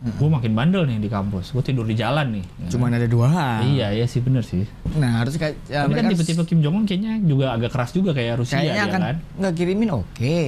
[0.00, 2.68] gue makin bandel nih di kampus gue tidur di jalan nih Ya.
[2.70, 3.58] Cuman ada dua hal.
[3.66, 4.64] iya iya sih bener sih
[4.94, 8.12] Nah harus kayak ya, Tapi kan tipe-tipe Kim Jong Un kayaknya juga agak keras juga
[8.12, 9.16] kayak Rusia kayaknya ya akan kan?
[9.36, 10.38] nggak kirimin oke.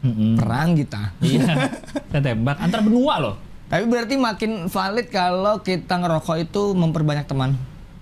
[0.00, 0.32] Mm-mm.
[0.34, 1.12] Perang kita.
[1.20, 1.44] Iya,
[2.08, 3.34] kita tembak antar benua loh.
[3.70, 7.54] Tapi berarti makin valid kalau kita ngerokok itu memperbanyak teman.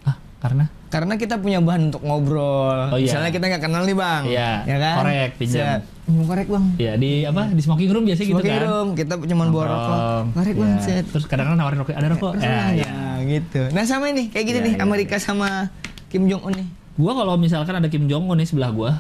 [0.03, 2.89] Ah, karena Karena kita punya bahan untuk ngobrol.
[2.89, 3.13] Oh, iya.
[3.13, 4.23] Misalnya kita nggak kenal nih bang.
[4.25, 4.95] Iya, Ya kan?
[4.99, 5.79] korek, pinjam.
[6.09, 6.65] Mau korek bang.
[6.81, 8.65] ya di apa di smoking room biasa gitu Smoking kan.
[8.65, 9.99] room, kita cuma bawa rokok.
[10.33, 10.71] Korek bang.
[10.73, 10.81] Iya.
[10.81, 11.05] Set.
[11.07, 12.33] Terus kadang-kadang nawarin rokok, ada rokok.
[12.41, 12.89] Ya, ya.
[12.89, 13.61] Ya, gitu.
[13.69, 15.69] Nah sama ini kayak gini Iya, nih iya, Amerika sama
[16.09, 16.69] Kim Jong Un nih.
[16.97, 18.97] Gua kalau misalkan ada Kim Jong Un nih sebelah gua,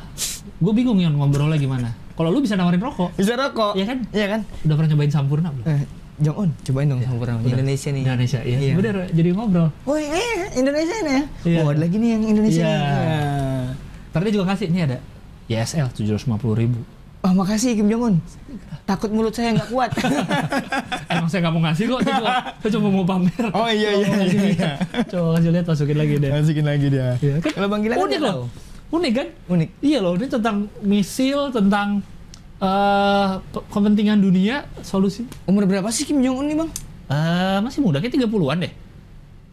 [0.61, 1.97] gua bingung ya ngobrolnya gimana.
[2.13, 3.73] Kalau lu bisa nawarin rokok, Bisa rokok.
[3.73, 3.99] Iya kan?
[4.13, 4.41] Iya kan?
[4.61, 5.65] udah pernah nyobain sampurna belum?
[5.65, 5.83] Eh,
[6.19, 7.39] Jong Un, cobain dong sama orang.
[7.47, 8.03] Indonesia nih.
[8.03, 8.59] Indonesia, iya.
[8.59, 8.75] Iya.
[8.75, 9.71] Bener, jadi ngobrol.
[9.87, 11.23] Oh iya, Indonesia ini ya.
[11.47, 11.61] Iya.
[11.63, 12.65] Oh ada lagi nih yang Indonesia.
[12.67, 12.75] Iya.
[12.75, 12.83] nih.
[12.83, 13.23] Iya.
[14.11, 14.99] Ntar dia juga kasih, ini ada
[15.47, 16.81] YSL 750 ribu.
[17.23, 18.15] Oh makasih Kim Jong Un.
[18.87, 19.91] Takut mulut saya nggak kuat.
[21.13, 22.31] Emang saya nggak mau ngasih kok, saya cuma,
[22.63, 23.45] saya cuma mau pamer.
[23.53, 24.77] Oh, iya, Coba iya, kasih iya, lihat.
[25.11, 26.31] Coba kasih lihat, masukin lagi deh.
[26.31, 27.09] Masukin lagi dia.
[27.19, 28.47] Iya, kan Kalau Bang Gilang kan unik nggak loh.
[28.89, 29.29] Unik kan?
[29.51, 29.69] Unik.
[29.83, 31.89] Iya loh, ini tentang misil, tentang
[32.59, 36.71] pe- kepentingan dunia solusi Umur berapa sih Kim Jong Un nih bang?
[37.09, 38.73] Eh masih muda kayak 30-an deh.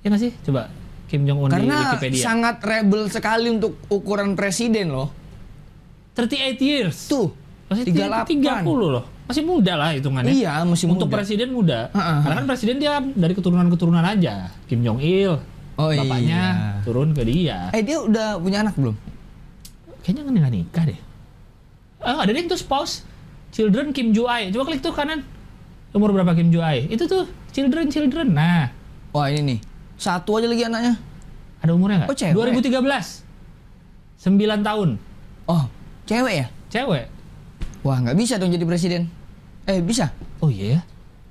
[0.02, 0.32] Ya nggak sih?
[0.42, 0.68] Coba
[1.06, 2.24] Kim Jong Un di Karena Wikipedia.
[2.24, 5.14] sangat rebel sekali untuk ukuran presiden loh.
[6.14, 6.98] 38 years.
[7.08, 7.30] Tuh,
[7.68, 8.26] Masih 38.
[8.64, 9.04] 30 loh.
[9.26, 10.32] Masih muda lah hitungannya.
[10.32, 11.16] Iya, masih Untuk muda.
[11.18, 11.90] presiden muda.
[11.92, 12.22] Ha-ha.
[12.22, 14.50] Karena kan presiden dia dari keturunan-keturunan aja.
[14.66, 15.34] Kim Jong Il.
[15.76, 16.42] Oh, bapaknya
[16.80, 16.84] iya.
[16.88, 17.68] turun ke dia.
[17.76, 18.96] Eh dia udah punya anak belum?
[20.02, 21.00] Kayaknya nggak nikah deh.
[22.06, 23.02] Ah, ada deh tuh spouse.
[23.50, 24.54] Children Kim Ju Ai.
[24.54, 25.26] Coba klik tuh kanan.
[25.90, 26.86] Umur berapa Kim Ju Ai?
[26.86, 28.30] Itu tuh children children.
[28.32, 28.70] Nah,
[29.10, 29.60] Wah ini nih,
[29.96, 31.00] satu aja lagi anaknya.
[31.64, 32.10] ada umurnya nggak?
[32.12, 32.36] Oh, cewek.
[32.62, 33.24] 2013.
[34.22, 34.90] 9 tahun.
[35.48, 35.64] Oh,
[36.04, 36.48] cewek ya?
[36.70, 37.06] Cewek.
[37.82, 39.08] Wah nggak bisa dong jadi presiden.
[39.66, 40.12] Eh bisa?
[40.42, 40.82] Oh iya ya.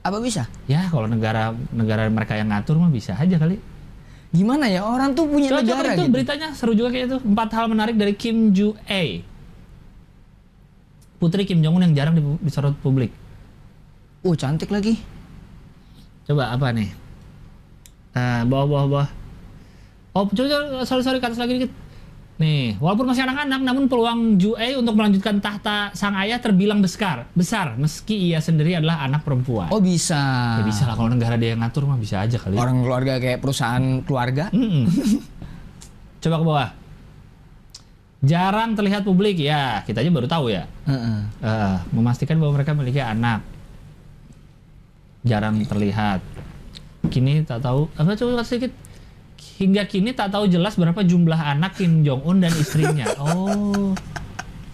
[0.01, 0.49] Apa bisa?
[0.65, 3.59] Ya kalau negara negara mereka yang ngatur mah bisa aja kali.
[4.31, 6.13] Gimana ya orang tuh punya Coba coba negara itu gitu.
[6.13, 7.19] beritanya seru juga kayak itu.
[7.23, 9.23] Empat hal menarik dari Kim Ju A.
[11.25, 13.09] Putri Kim Jong Un yang jarang di- disorot publik.
[14.21, 15.01] Oh cantik lagi.
[16.29, 16.93] Coba apa nih?
[18.13, 19.09] Nah, bawah bawah bawah.
[20.13, 21.73] Oh, coba, coba sorry sorry ke atas lagi dikit.
[22.35, 27.31] Nih, walaupun masih anak-anak, namun peluang Ju A untuk melanjutkan tahta sang ayah terbilang besar,
[27.33, 29.73] besar meski ia sendiri adalah anak perempuan.
[29.73, 30.61] Oh bisa.
[30.61, 32.59] Ya bisa lah kalau negara dia yang ngatur mah bisa aja kali.
[32.61, 34.53] Orang keluarga kayak perusahaan keluarga.
[34.53, 34.85] Mm-mm.
[36.23, 36.69] Coba ke bawah.
[38.25, 40.65] Jarang terlihat publik ya, kita aja baru tahu ya.
[40.89, 41.19] Heeh.
[41.45, 43.45] Eh, memastikan bahwa mereka memiliki anak.
[45.25, 46.21] Jarang terlihat.
[47.09, 48.73] Kini tak tahu apa coba sedikit.
[49.55, 53.07] Hingga kini tak tahu jelas berapa jumlah anak Kim Jong Un dan istrinya.
[53.23, 53.95] Oh.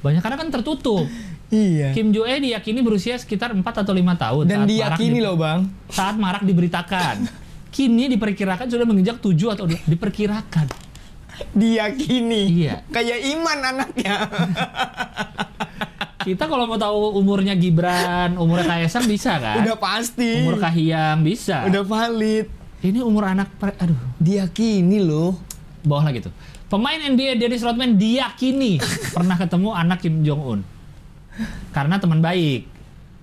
[0.00, 1.04] Banyak karena kan tertutup.
[1.52, 1.92] Iya.
[1.92, 4.44] Kim Jo E diyakini berusia sekitar 4 atau 5 tahun.
[4.48, 5.68] Dan saat diyakini di- loh bang.
[5.92, 7.28] Saat marak diberitakan.
[7.74, 10.66] Kini diperkirakan sudah menginjak 7 atau diperkirakan.
[11.52, 12.42] Diyakini.
[12.66, 12.74] Iya.
[12.88, 14.16] Kayak iman anaknya.
[16.20, 19.64] Kita kalau mau tahu umurnya Gibran, umurnya Kaisang bisa kan?
[19.64, 20.44] Udah pasti.
[20.44, 21.64] Umur Kahiyang bisa.
[21.64, 22.46] Udah valid.
[22.80, 25.36] Ini umur anak aduh, Diyakini loh.
[25.80, 26.32] bawah lagi tuh.
[26.68, 28.78] Pemain NBA Dennis Rodman diyakini
[29.16, 30.60] pernah ketemu anak Kim Jong Un.
[31.72, 32.68] Karena teman baik.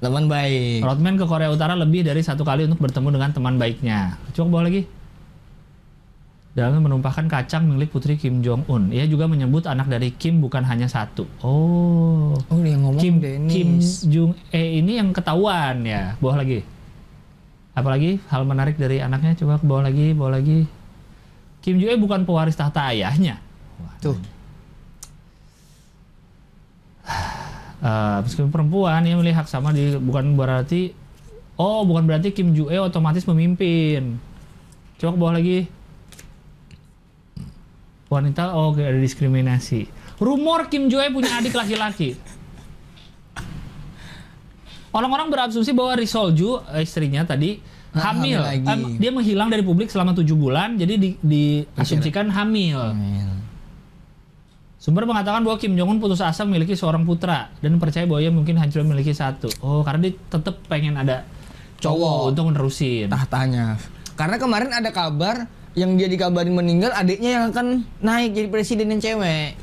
[0.02, 0.82] Teman baik.
[0.82, 4.18] Rodman ke Korea Utara lebih dari satu kali untuk bertemu dengan teman baiknya.
[4.34, 4.97] Coba bawah lagi.
[6.58, 8.90] Dalam menumpahkan kacang milik putri Kim Jong Un.
[8.90, 11.30] Ia juga menyebut anak dari Kim bukan hanya satu.
[11.46, 12.34] Oh.
[12.34, 14.02] Oh yang ngomong Kim Kim Dennis.
[14.10, 16.18] Jung E ini yang ketahuan ya.
[16.18, 16.66] Bawah lagi.
[17.78, 20.66] Apalagi hal menarik dari anaknya coba ke bawah lagi, bawah lagi.
[21.62, 23.38] Kim Jong E bukan pewaris tahta ayahnya.
[23.78, 24.18] Wah, Tuh.
[27.78, 30.90] Eh, meskipun perempuan ia memilih hak sama di bukan berarti
[31.62, 34.18] oh bukan berarti Kim Jong E otomatis memimpin.
[34.98, 35.77] Coba ke bawah lagi.
[38.08, 39.88] Wanita oh ada diskriminasi.
[40.18, 42.16] Rumor Kim Jong E punya adik laki-laki.
[44.90, 47.60] Orang-orang berasumsi bahwa Ri Solju eh, istrinya tadi
[47.92, 48.38] Ah, hamil.
[48.38, 48.68] hamil.
[48.68, 52.78] Em, dia menghilang dari publik selama tujuh bulan, jadi di- diasumsikan hamil.
[54.78, 58.30] Sumber mengatakan bahwa Kim Jong Un putus asa memiliki seorang putra dan percaya bahwa ia
[58.30, 59.50] mungkin hanya memiliki satu.
[59.60, 61.26] Oh, karena dia tetap pengen ada
[61.82, 62.30] cowok Cowok.
[62.32, 63.08] untuk menerusin.
[63.10, 63.82] Tahtanya.
[64.14, 67.68] Karena kemarin ada kabar yang dia dikabarin meninggal, adiknya yang akan
[68.02, 69.54] naik jadi presiden yang cewek.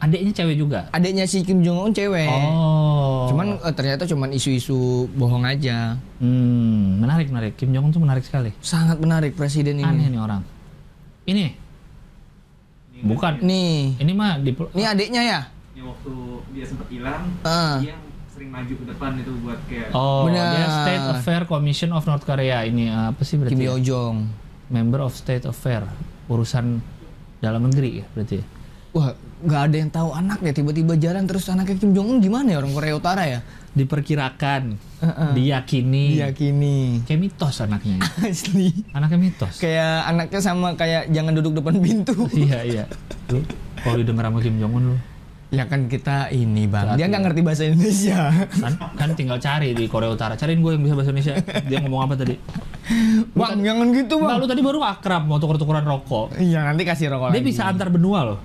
[0.00, 0.80] Adiknya cewek juga.
[0.90, 2.26] Adiknya si Kim Jong Un cewek.
[2.26, 3.30] Oh.
[3.30, 4.74] Cuman eh, ternyata cuman isu-isu
[5.12, 5.94] bohong aja.
[6.18, 7.52] hmm, menarik menarik.
[7.54, 8.50] Kim Jong Un tuh menarik sekali.
[8.58, 10.16] Sangat menarik presiden Aneh ini.
[10.16, 10.42] nih orang.
[11.22, 11.46] Ini.
[13.00, 13.40] Bukan.
[13.40, 15.40] Nih, Ini mah di ini adiknya ya?
[15.72, 16.12] yang waktu
[16.52, 17.80] dia sempat hilang Ah.
[17.80, 17.96] dia
[18.28, 20.52] sering maju ke depan itu buat kayak Oh, Benar.
[20.52, 22.66] dia State Affair Commission of North Korea.
[22.66, 23.54] Ini eh, apa sih berarti?
[23.54, 23.72] Kim ya?
[23.72, 24.16] Yo Jong.
[24.70, 25.82] Member of State Affair,
[26.26, 26.78] urusan
[27.38, 28.38] dalam negeri ya berarti.
[28.38, 28.46] ya?
[28.90, 32.58] Wah, nggak ada yang tahu anaknya tiba-tiba jalan terus anaknya Kim Jong Un gimana ya
[32.58, 33.38] orang Korea Utara ya?
[33.70, 34.62] Diperkirakan,
[34.98, 35.30] Heeh.
[35.34, 37.06] diyakini, Diyakini.
[37.06, 38.02] kayak mitos anaknya.
[38.02, 38.06] ya.
[38.34, 38.70] Asli.
[38.90, 39.62] Anaknya mitos.
[39.62, 42.14] Kayak anaknya sama kayak jangan duduk depan pintu.
[42.46, 42.84] iya iya.
[43.30, 43.42] Lu
[43.82, 44.96] kalau didengar sama Kim Jong Un lu
[45.50, 48.30] ya kan kita ini bang, dia nggak ngerti bahasa Indonesia.
[48.54, 50.38] kan, kan tinggal cari di Korea Utara.
[50.38, 51.34] Cariin gue yang bisa bahasa Indonesia.
[51.66, 52.38] Dia ngomong apa tadi?
[53.34, 54.38] bang, jangan gitu bang.
[54.38, 56.38] lu tadi baru akrab mau tuker-tukeran rokok.
[56.38, 57.50] Iya nanti kasih rokok Dia lagi.
[57.50, 58.38] bisa antar benua loh.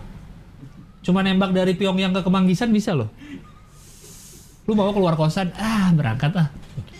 [1.05, 3.13] Cuma nembak dari Pyongyang ke Kemanggisan bisa loh.
[4.65, 6.49] Lu bawa keluar kosan, ah berangkat ah.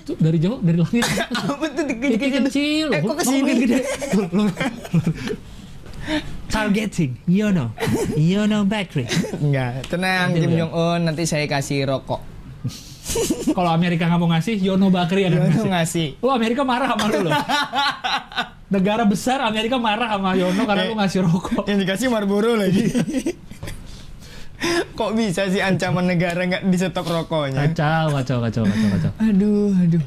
[0.06, 1.02] Itu dari jauh, dari langit.
[1.49, 2.41] Apa tuh Kecil, dikit-dikit?
[2.45, 2.88] kecil.
[2.94, 3.52] Eh kok ke sini?
[3.57, 3.82] gede.
[6.56, 7.76] Targeting, you know,
[8.15, 9.03] you know bakery.
[9.44, 10.64] Enggak, tenang Nanti Kim ya.
[10.64, 12.23] Jong Un, nanti saya kasih rokok.
[13.52, 15.68] Kalau Amerika nggak mau ngasih, Yono Bakri akan Yono ngasih.
[15.68, 16.07] ngasih.
[16.23, 17.36] Lu Amerika marah sama lu loh.
[18.72, 21.68] Negara besar Amerika marah sama Yono karena lu ngasih rokok.
[21.68, 22.88] Yang dikasih Marlboro lagi.
[24.95, 27.68] Kok bisa sih ancaman negara nggak di stop rokoknya?
[27.68, 29.11] Kacau, kacau, kacau, kacau, kacau.
[29.19, 30.03] Aduh, aduh.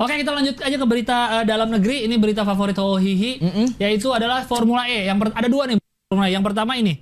[0.00, 2.08] Oke, kita lanjut aja ke berita eh, dalam negeri.
[2.08, 3.66] Ini berita favorit Hohihi, Mm-mm.
[3.76, 5.04] yaitu adalah Formula E.
[5.04, 5.76] Yang ada dua nih
[6.08, 6.32] Formula E.
[6.32, 6.96] Yang pertama ini.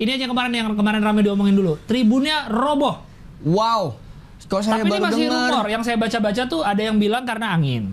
[0.00, 1.76] Ini aja yang kemarin yang kemarin ramai diomongin dulu.
[1.84, 3.04] Tribunnya roboh.
[3.44, 3.96] Wow.
[4.48, 5.50] Kok saya Tapi ini baru masih dengar?
[5.52, 5.66] rumor.
[5.68, 7.92] Yang saya baca-baca tuh ada yang bilang karena angin.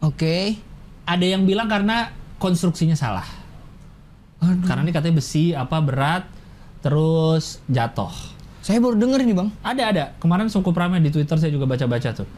[0.00, 0.56] Oke.
[1.04, 2.08] Ada yang bilang karena
[2.40, 3.28] konstruksinya salah.
[4.40, 4.64] Aduh.
[4.64, 6.24] Karena ini katanya besi apa berat
[6.80, 8.12] terus jatuh.
[8.64, 9.52] Saya baru denger nih, Bang.
[9.60, 10.04] Ada ada.
[10.16, 12.28] Kemarin cukup ramai di Twitter saya juga baca-baca tuh.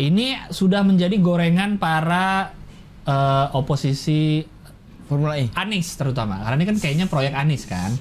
[0.00, 2.56] Ini sudah menjadi gorengan para
[3.04, 4.40] eh, oposisi
[5.04, 5.52] Formula E.
[5.52, 6.40] Anies terutama.
[6.40, 7.92] Karena ini kan kayaknya proyek Anies kan.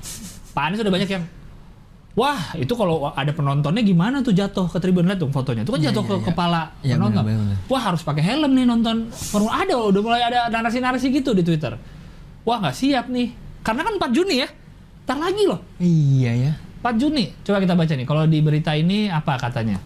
[0.55, 1.25] Pak Anies udah banyak yang
[2.17, 5.63] Wah, itu kalau ada penontonnya gimana tuh jatuh ke tribun lihat dong fotonya.
[5.63, 6.25] Itu kan Iya, jatuh iya, ke iya.
[6.27, 7.23] kepala Iya, penonton.
[7.23, 11.31] benar, benar, Wah, harus pakai helm nih nonton Formula ada udah mulai ada narasi-narasi gitu
[11.31, 11.79] di Twitter.
[12.43, 13.31] Wah, nggak siap nih.
[13.63, 14.49] Karena kan 4 Juni ya.
[15.05, 15.59] Ntar lagi loh.
[15.79, 16.51] Iya ya.
[16.81, 17.29] 4 Juni.
[17.45, 18.07] Coba kita baca nih.
[18.09, 19.77] Kalau di berita ini apa katanya?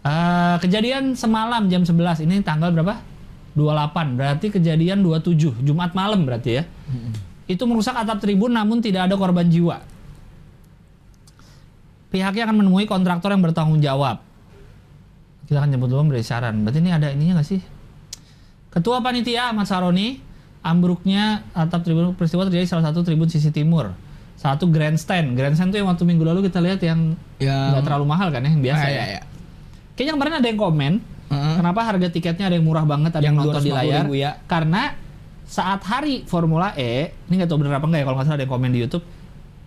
[0.00, 2.24] Eh, kejadian semalam jam 11.
[2.24, 2.96] Ini tanggal berapa?
[3.52, 4.16] 28.
[4.16, 5.60] Berarti kejadian 27.
[5.60, 6.64] Jumat malam berarti ya.
[7.44, 9.82] Itu merusak atap tribun namun tidak ada korban jiwa.
[12.10, 14.18] Pihaknya akan menemui kontraktor yang bertanggung jawab.
[15.46, 16.62] Kita akan nyebut dulu beri saran.
[16.62, 17.60] Berarti ini ada ininya nggak sih?
[18.70, 20.18] Ketua Panitia Ahmad Saroni,
[20.62, 23.90] ambruknya atap tribun peristiwa terjadi di salah satu tribun sisi timur.
[24.38, 25.34] Satu grandstand.
[25.34, 28.48] Grandstand tuh yang waktu minggu lalu kita lihat yang Yang nggak terlalu mahal kan ya,
[28.48, 28.94] yang biasa Ah, ya.
[28.94, 29.20] iya, iya.
[30.00, 30.92] Kayaknya kemarin ada yang komen,
[31.28, 31.54] Heeh.
[31.60, 34.08] kenapa harga tiketnya ada yang murah banget, ada yang, Yang nonton di layar.
[34.08, 34.30] 250.000 ya.
[34.48, 34.82] Karena
[35.44, 38.44] saat hari Formula E, ini nggak tahu bener apa enggak ya kalau nggak salah ada
[38.48, 39.04] yang komen di YouTube,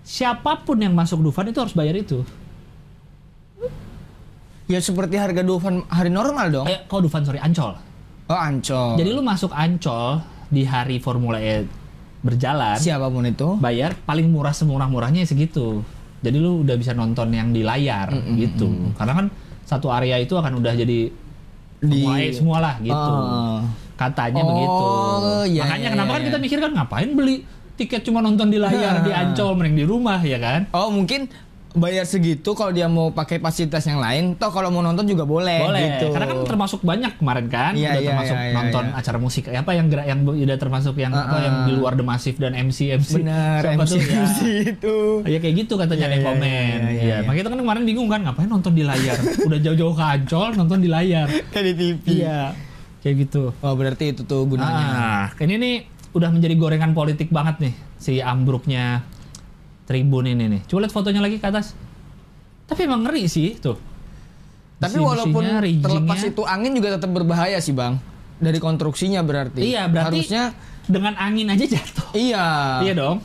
[0.01, 2.25] siapa pun yang masuk Dufan itu harus bayar itu.
[4.65, 6.65] Ya seperti harga Dufan hari normal dong.
[6.65, 7.77] Eh, kok Dufan sorry Ancol.
[8.25, 8.97] Oh, Ancol.
[8.97, 10.17] Jadi lu masuk Ancol
[10.49, 11.69] di hari Formula E
[12.25, 13.53] berjalan, siapa pun itu.
[13.61, 15.85] bayar paling murah semurah-murahnya ya segitu.
[16.25, 18.97] Jadi lu udah bisa nonton yang di layar gitu.
[18.97, 19.27] Karena kan
[19.73, 20.99] satu area itu akan udah jadi
[21.79, 22.93] Di- semua lah gitu.
[22.95, 23.59] Oh.
[23.93, 24.85] Katanya Oh, begitu.
[25.51, 26.27] iya, Makanya iya, kenapa iya, kan iya.
[26.29, 27.35] kita mikir kan ngapain beli
[27.73, 30.69] tiket cuma nonton di layar di Ancol mending di rumah ya kan?
[30.71, 31.27] Oh, mungkin
[31.73, 35.57] bayar segitu kalau dia mau pakai fasilitas yang lain, toh kalau mau nonton juga boleh,
[35.57, 35.81] Boleh.
[35.97, 36.13] gitu.
[36.13, 38.99] Karena kan termasuk banyak kemarin kan, Iya, udah iya, termasuk iya, iya, nonton iya.
[39.01, 41.65] acara musik apa yang gerak yang udah termasuk yang apa Ah, yang ah.
[41.65, 43.11] di luar The Massive dan MC MC.
[43.25, 44.21] Benar, MC, tuh ya?
[44.21, 44.39] MC
[44.69, 44.97] itu.
[45.25, 46.77] Ya kayak gitu katanya Iya, yang iya, komen.
[46.93, 47.15] iya.
[47.25, 49.17] makanya kita kan kemarin bingung kan ngapain nonton di layar.
[49.41, 51.27] Udah jauh-jauh ke Ancol nonton di layar.
[51.51, 52.05] Kayak di TV.
[52.21, 52.53] Iya.
[53.01, 53.51] Kayak gitu.
[53.59, 54.85] Oh, berarti itu tuh gunanya.
[54.93, 55.75] Ah, ini nih
[56.13, 59.01] udah menjadi gorengan politik banget nih si ambruknya
[59.83, 60.61] tribun ini nih.
[60.67, 61.75] Coba lihat fotonya lagi ke atas.
[62.67, 63.75] Tapi emang ngeri sih tuh.
[64.79, 65.43] Tapi walaupun
[65.79, 67.99] terlepas itu angin juga tetap berbahaya sih, Bang.
[68.39, 69.63] Dari konstruksinya berarti.
[69.63, 70.43] Iya, berarti harusnya
[70.87, 72.11] dengan angin aja jatuh.
[72.15, 72.79] iya.
[72.83, 73.17] Iya dong.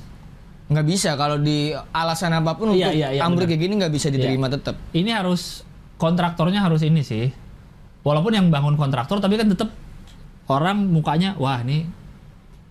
[0.69, 3.95] Nggak bisa kalau di alasan apa pun Iya, untuk iya, iya, ambruk kayak gini nggak
[3.95, 4.77] bisa diterima tetap.
[4.93, 5.65] Ini harus
[5.97, 7.33] kontraktornya harus ini sih.
[8.05, 9.73] Walaupun yang bangun kontraktor tapi kan tetap
[10.49, 11.89] orang mukanya wah ini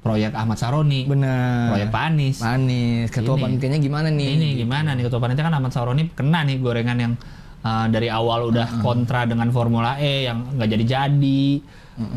[0.07, 1.75] proyek Ahmad Saroni, Benar.
[1.75, 2.37] proyek Pak Anies.
[2.39, 3.07] Manis.
[3.11, 3.43] Ketua Ini.
[3.43, 4.27] panitianya gimana nih?
[4.39, 7.13] Ini gimana nih ketua panitia kan Ahmad Saroni kena nih gorengan yang
[7.61, 11.43] uh, dari awal udah kontra dengan Formula E yang nggak jadi-jadi.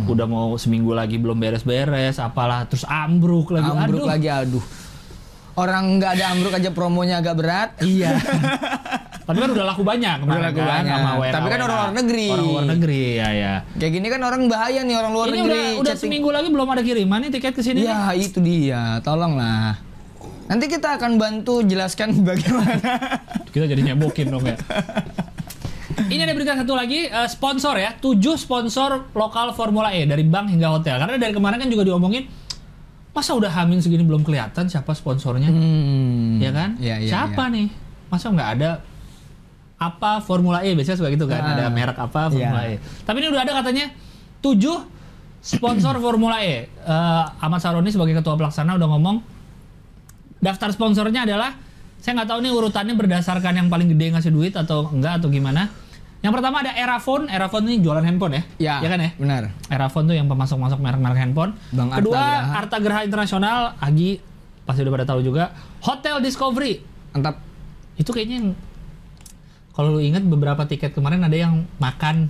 [0.06, 3.64] Udah mau seminggu lagi belum beres-beres, apalah terus ambruk lagi.
[3.64, 4.10] ambruk Aduh.
[4.12, 4.64] lagi aduh.
[5.56, 7.70] Orang nggak ada ambruk aja promonya agak berat.
[7.82, 8.14] Iya.
[9.30, 10.96] Tapi kan udah laku banyak kemarin Udah laku kan, banyak.
[10.96, 12.26] sama WNA, Tapi kan orang luar negeri.
[12.28, 13.52] Orang luar negeri ya ya.
[13.72, 15.46] Kayak gini kan orang bahaya nih orang luar Ini negeri.
[15.46, 16.02] udah udah chatting.
[16.02, 17.78] seminggu lagi belum ada kiriman nih tiket ke sini.
[17.78, 17.86] nih.
[17.86, 19.78] Ya itu dia, tolonglah.
[20.46, 22.90] Nanti kita akan bantu jelaskan bagaimana.
[23.46, 24.58] Kita jadi nyebokin dong ya.
[26.02, 27.94] Ini ada berita satu lagi, eh, sponsor ya.
[27.94, 30.96] Tujuh sponsor lokal Formula E dari bank hingga hotel.
[30.96, 32.26] Karena dari kemarin kan juga diomongin,
[33.10, 36.38] masa udah hamin segini belum kelihatan siapa sponsornya, Hmm.
[36.38, 36.74] ya kan?
[36.78, 37.54] Iya, iya, siapa iya.
[37.54, 37.66] nih?
[38.06, 38.70] Masa nggak ada
[39.80, 41.40] apa Formula E biasanya suka gitu kan?
[41.40, 41.56] Ah.
[41.56, 42.76] Ada merek apa Formula Iya.
[42.76, 43.02] E.
[43.02, 43.88] Tapi ini udah ada katanya
[44.44, 44.76] tujuh
[45.40, 46.68] sponsor Formula E.
[46.68, 49.16] Eh, Ahmad Saroni sebagai ketua pelaksana udah ngomong
[50.38, 51.56] daftar sponsornya adalah
[51.96, 55.68] saya nggak tahu nih urutannya berdasarkan yang paling gede ngasih duit atau enggak atau gimana.
[56.20, 59.16] Yang pertama ada Erafone, Erafone ini jualan handphone ya, Ya, kan ya?
[59.16, 59.56] Benar.
[59.72, 61.56] Erafone tuh yang pemasok-masok merek-merek handphone.
[61.72, 62.52] Bang Arta Kedua Graha.
[62.60, 64.20] Arta Graha Internasional, Agi
[64.68, 65.56] pasti udah pada tahu juga.
[65.80, 66.84] Hotel Discovery
[67.16, 67.40] Mantap.
[67.96, 68.48] itu kayaknya yang
[69.70, 72.28] kalau lu ingat beberapa tiket kemarin ada yang makan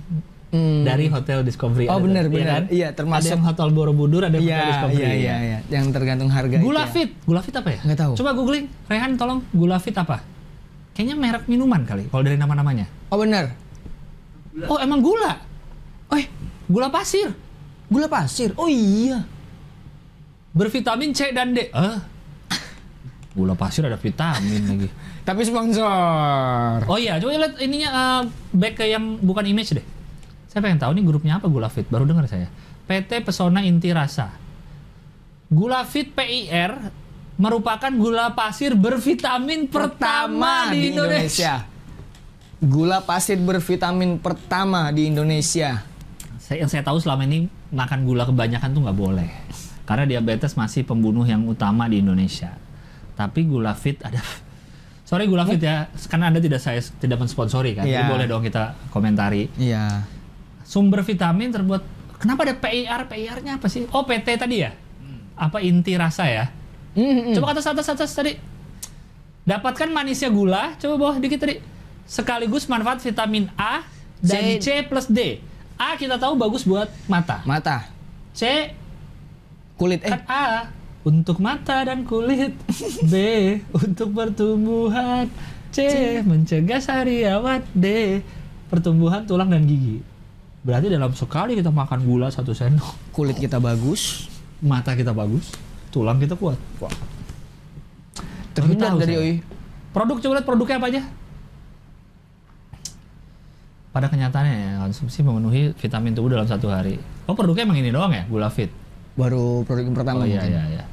[0.51, 0.83] Hmm.
[0.83, 1.87] dari Hotel Discovery.
[1.87, 2.47] Oh, benar, iya benar.
[2.51, 2.63] kan?
[2.67, 4.99] Iya, termasuk- ada yang Hotel Borobudur, ada yang Iya, Hotel Discovery.
[4.99, 5.35] iya, iya, ya.
[5.39, 5.57] iya.
[5.71, 6.87] Yang tergantung harga itu Gula ya.
[6.87, 7.79] Fit, Gula Fit apa ya?
[7.81, 8.13] Nggak tahu.
[8.19, 10.17] Coba googling, Rehan tolong Gula Fit apa?
[10.91, 12.83] Kayaknya merek minuman kali, kalau dari nama-namanya.
[13.07, 13.55] Oh benar.
[14.67, 15.39] Oh emang gula?
[16.11, 16.27] Eh,
[16.67, 17.31] Gula pasir,
[17.87, 18.51] gula pasir.
[18.55, 19.23] Oh iya.
[20.51, 21.63] bervitamin C dan D.
[21.65, 21.97] Eh,
[23.31, 24.89] Gula pasir ada vitamin lagi.
[25.21, 26.81] Tapi sponsor.
[26.89, 28.21] Oh iya, coba lihat ininya eh,
[28.57, 29.85] back ke yang bukan image deh.
[30.49, 32.49] Saya pengen tahu nih grupnya apa Gula Fit, baru dengar saya.
[32.89, 34.33] PT Pesona Inti Rasa.
[35.47, 36.91] Gula Fit PIR
[37.39, 41.65] merupakan gula pasir bervitamin pertama, di, Indonesia.
[42.61, 45.81] Gula pasir bervitamin pertama di Indonesia.
[46.37, 49.29] Saya, yang saya tahu selama ini makan gula kebanyakan tuh nggak boleh.
[49.87, 52.53] Karena diabetes masih pembunuh yang utama di Indonesia.
[53.15, 54.21] Tapi gula fit ada
[55.11, 57.83] Sorry gula fit ya, karena Anda tidak saya tidak mensponsori kan.
[57.83, 58.07] Jadi Iya.
[58.07, 59.51] boleh dong kita komentari.
[59.59, 60.07] Iya.
[60.63, 61.83] Sumber vitamin terbuat
[62.21, 63.09] Kenapa ada PIR?
[63.09, 63.89] PIR-nya apa sih?
[63.89, 64.71] Oh, PT tadi ya?
[65.33, 66.53] Apa inti rasa ya?
[66.93, 67.33] Mm-mm.
[67.33, 68.37] Coba ke atas atas atas tadi.
[69.41, 71.57] Dapatkan manisnya gula, coba bawah dikit tadi.
[72.05, 73.81] Sekaligus manfaat vitamin A
[74.21, 74.67] dan C, C.
[74.85, 75.41] plus D.
[75.81, 77.41] A kita tahu bagus buat mata.
[77.41, 77.89] Mata,
[78.37, 78.69] C
[79.81, 80.41] kulit eh kan A
[81.07, 82.53] untuk mata dan kulit.
[83.11, 83.13] B
[83.73, 85.29] untuk pertumbuhan.
[85.71, 85.79] C
[86.21, 87.63] mencegah sariawan.
[87.73, 88.19] D
[88.71, 89.99] pertumbuhan tulang dan gigi.
[90.61, 94.29] Berarti dalam sekali kita makan gula satu sendok, kulit kita bagus.
[94.61, 95.57] mata kita bagus,
[95.89, 96.53] tulang kita kuat.
[96.77, 96.93] Wah.
[98.53, 99.25] Terhindar dari saya.
[99.25, 99.33] OI.
[99.89, 101.01] Produk coba lihat produknya apa aja.
[103.89, 107.01] Pada kenyataannya ya, konsumsi memenuhi vitamin tubuh dalam satu hari.
[107.25, 108.69] Oh produknya emang ini doang ya, gula fit.
[109.17, 110.53] Baru produk yang pertama oh iya mungkin.
[110.53, 110.83] iya iya.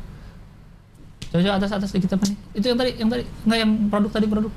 [1.28, 2.36] Coba coba atas atas dikit apa nih?
[2.56, 4.52] Itu yang tadi yang tadi enggak yang produk tadi produk.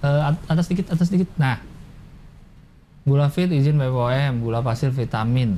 [0.00, 1.28] At- atas dikit atas dikit.
[1.36, 1.60] Nah.
[3.00, 5.56] Gula fit izin BPOM, gula pasir vitamin.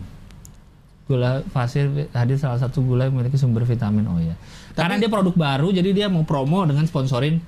[1.11, 4.07] Gula pasir hadir salah satu gula yang memiliki sumber vitamin.
[4.07, 4.39] Oh iya.
[4.79, 7.43] Karena dia produk baru jadi dia mau promo dengan sponsorin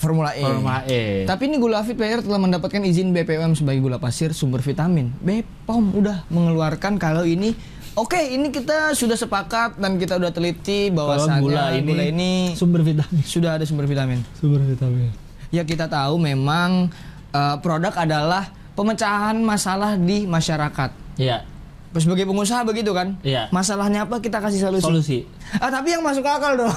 [0.00, 0.40] Formula E.
[0.40, 1.28] Formula E.
[1.28, 5.12] Tapi ini gula Fit PR telah mendapatkan izin BPOM sebagai gula pasir sumber vitamin.
[5.20, 7.52] BPOM udah mengeluarkan kalau ini
[8.00, 12.80] Oke, ini kita sudah sepakat dan kita udah teliti bahwasannya gula gula ini, ini, sumber
[12.80, 13.20] vitamin.
[13.28, 14.24] sudah ada sumber vitamin.
[14.40, 15.12] Sumber vitamin.
[15.52, 16.88] Ya kita tahu memang
[17.28, 21.20] eh, produk adalah pemecahan masalah di masyarakat.
[21.20, 21.44] Iya,
[21.92, 23.20] Sebagai pengusaha begitu kan?
[23.20, 23.52] Iya.
[23.52, 24.86] Masalahnya apa kita kasih solusi.
[24.86, 25.18] solusi.
[25.60, 26.72] Ah tapi yang masuk akal dong.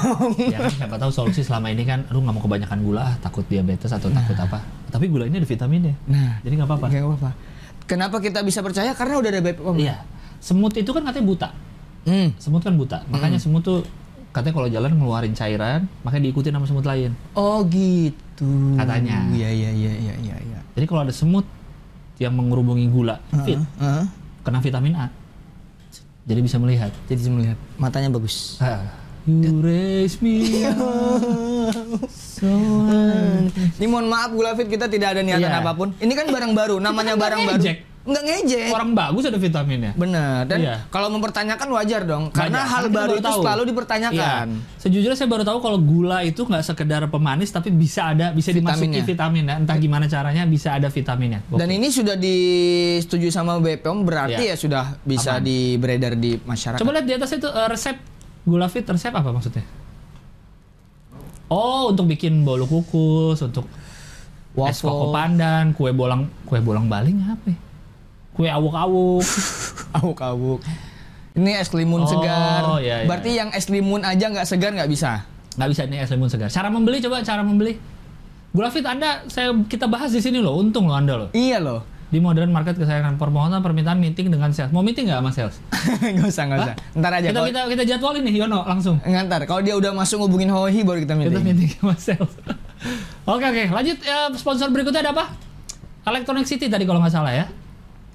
[0.51, 3.93] ya kan siapa tahu solusi selama ini kan lu nggak mau kebanyakan gula takut diabetes
[3.93, 4.59] atau takut apa
[4.89, 7.31] tapi gula ini ada vitaminnya Nah, jadi nggak apa-apa Nggak apa-apa.
[7.85, 8.91] Kenapa kita bisa percaya?
[8.91, 9.77] Karena udah ada BPOM.
[9.79, 10.01] iya
[10.44, 11.49] semut itu kan katanya buta
[12.03, 12.36] Hmm.
[12.36, 13.80] semut kan buta makanya semut tuh
[14.30, 18.49] katanya kalau jalan ngeluarin cairan makanya diikutin sama semut lain Oh gitu.
[18.76, 19.24] Katanya.
[19.32, 20.36] Iya iya iya iya iya.
[20.36, 20.60] iya.
[20.74, 21.48] jadi kalau ada semut
[22.18, 24.03] yang mengerubungi gula fit Heeh.
[24.41, 25.07] kena vitamin A
[26.24, 28.60] jadi bisa melihat Jadi saya melihat matanya bagus.
[28.60, 28.84] ah.
[29.24, 30.44] you raise me
[32.10, 32.48] so.
[33.80, 35.60] Ini mohon maaf Gula Fit kita tidak ada niatan Iya.
[35.60, 35.95] apa pun.
[35.95, 37.64] Ini kan barang baru, namanya barang baru.
[38.03, 38.67] Enggak ngejek.
[38.69, 40.43] orang bagus ada vitaminnya Benar.
[40.43, 40.75] Dan Iya.
[40.88, 43.39] kalau mempertanyakan wajar dong, karena Banyak, hal karena baru baru itu tahu.
[43.39, 44.45] selalu dipertanyakan.
[44.51, 44.75] Iya.
[44.77, 48.91] Sejujurnya saya baru tahu kalau gula itu nggak sekedar pemanis tapi bisa ada bisa dimasuki
[48.91, 49.07] Vitaminnya.
[49.07, 49.55] vitamin ya.
[49.57, 51.47] Entah gimana caranya bisa ada vitaminnya.
[51.47, 54.51] Dan ini sudah disetujui sama BPOM berarti Iya.
[54.51, 55.45] ya sudah bisa Aman.
[55.45, 56.80] di beredar di masyarakat.
[56.80, 57.95] Coba lihat di atas itu eh, resep
[58.43, 59.63] gula fit resep apa maksudnya?
[61.47, 64.85] Oh, untuk bikin bolu kukus, untuk es Waffle.
[64.85, 67.47] koko pandan, kue bolang kue bolang baling apa?
[67.47, 67.57] ya?
[68.34, 69.22] Kue awuk-awuk.
[69.97, 70.61] Awuk-awuk.
[71.34, 72.61] Ini es limun Oh, segar.
[72.77, 75.26] iya, iya, Berarti yang es limun aja nggak segar nggak bisa.
[75.53, 76.49] nggak bisa nih es limun segar.
[76.49, 77.77] Cara membeli coba cara membeli.
[78.49, 80.53] Gula fit Anda saya kita bahas di sini loh.
[80.55, 81.30] Untung loh Anda loh.
[81.31, 81.81] Iya loh.
[82.10, 84.69] Di modern market kesayangan permohonan permintaan meeting dengan sales.
[84.69, 85.55] Mau meeting nggak sama sales?
[86.14, 86.76] nggak usah nggak usah.
[86.93, 87.27] Ntar aja.
[87.27, 88.97] kita, kalau- kita kita jadwalin nih Yono langsung.
[88.99, 89.45] Ngantar.
[89.45, 91.41] Kalau dia udah masuk ngubungin Hohi baru kita Kita meeting.
[91.43, 92.34] meeting sama sales.
[93.30, 95.34] oke oke lanjut ya, sponsor berikutnya ada apa?
[96.03, 97.45] Electronic City tadi kalau nggak salah ya.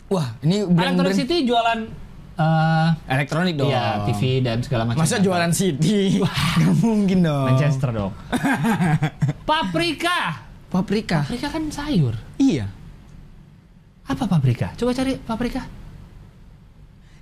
[0.09, 1.81] Wah, ini Electronic brand-brand City jualan
[2.39, 3.67] eh elektronik dong.
[3.67, 5.03] iya, TV dan segala macam.
[5.03, 6.23] Masa jualan City?
[6.63, 7.47] Nggak mungkin dong.
[7.51, 8.13] Manchester dong.
[9.51, 10.47] paprika.
[10.71, 11.27] Paprika.
[11.27, 12.15] Paprika kan sayur.
[12.39, 12.71] Iya.
[14.07, 14.71] Apa paprika?
[14.79, 15.67] Coba cari paprika.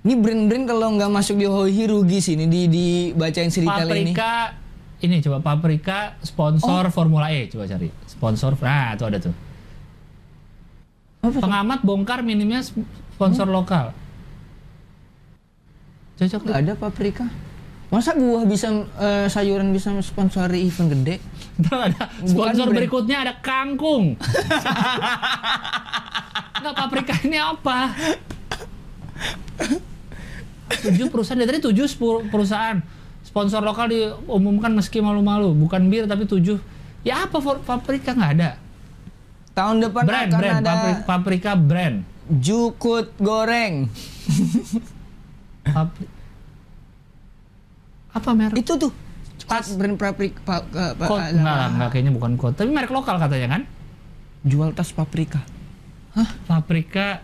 [0.05, 2.37] Ini brand-brand kalau nggak masuk di Hohi rugi sih.
[2.37, 4.13] Ini di dibacain cerita ini.
[4.13, 4.31] Paprika
[5.01, 7.89] ini coba paprika sponsor Formula E coba cari.
[8.05, 9.46] Sponsor nah itu ada tuh.
[11.27, 11.39] Apa?
[11.43, 12.63] Pengamat bongkar minimnya
[13.15, 13.91] sponsor lokal.
[16.17, 17.25] Cocok Nggak ada paprika.
[17.87, 18.67] Masa buah bisa
[18.99, 21.15] eh, sayuran bisa sponsori event gede?
[21.71, 22.77] Ada sponsor brand.
[22.77, 24.19] berikutnya ada kangkung.
[26.57, 27.95] Enggak paprika ini apa?
[30.67, 31.87] Tujuh perusahaan dari tadi tujuh
[32.27, 32.77] perusahaan
[33.23, 36.59] sponsor lokal diumumkan meski malu-malu bukan bir tapi tujuh
[37.03, 38.51] ya apa for- paprika nggak ada
[39.57, 41.97] Tahun depan brand akan brand ada papri- paprika brand
[42.29, 43.89] jukut goreng.
[45.65, 46.11] Papri-
[48.13, 48.91] apa merek Itu tuh
[49.47, 52.53] tas brand paprika pa, pa- pa- Colt enggak kayaknya bukan Colt.
[52.53, 53.63] Tapi merek lokal katanya kan?
[54.45, 55.41] jual tas paprika.
[56.45, 57.19] Paprika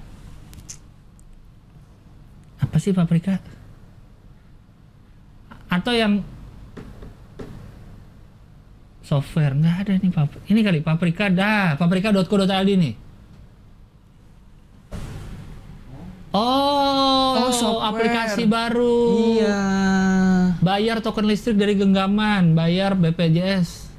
[2.58, 3.38] apa sih paprika?
[5.68, 6.26] Atau yang
[9.04, 12.94] software nggak ada nih pap ini kali paprika dah paprika.co.id nih
[16.32, 17.90] oh, Oh, software.
[17.90, 18.98] aplikasi baru
[19.36, 19.62] Iya.
[20.60, 23.92] bayar token listrik dari genggaman bayar BPJS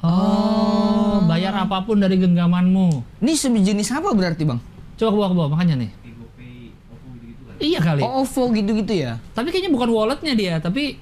[0.00, 4.60] oh, bayar apa pun dari genggamanmu Ini sejenis apa berarti, Bang?
[4.94, 6.52] coba ke bawah ke bawah makanya nih Kayak GoPay,
[6.90, 7.54] OVO gitu-gitu kan.
[7.62, 9.12] iya kali Oh, OVO gitu-gitu ya.
[9.32, 10.98] Tapi kayaknya bukan walletnya dia, tapi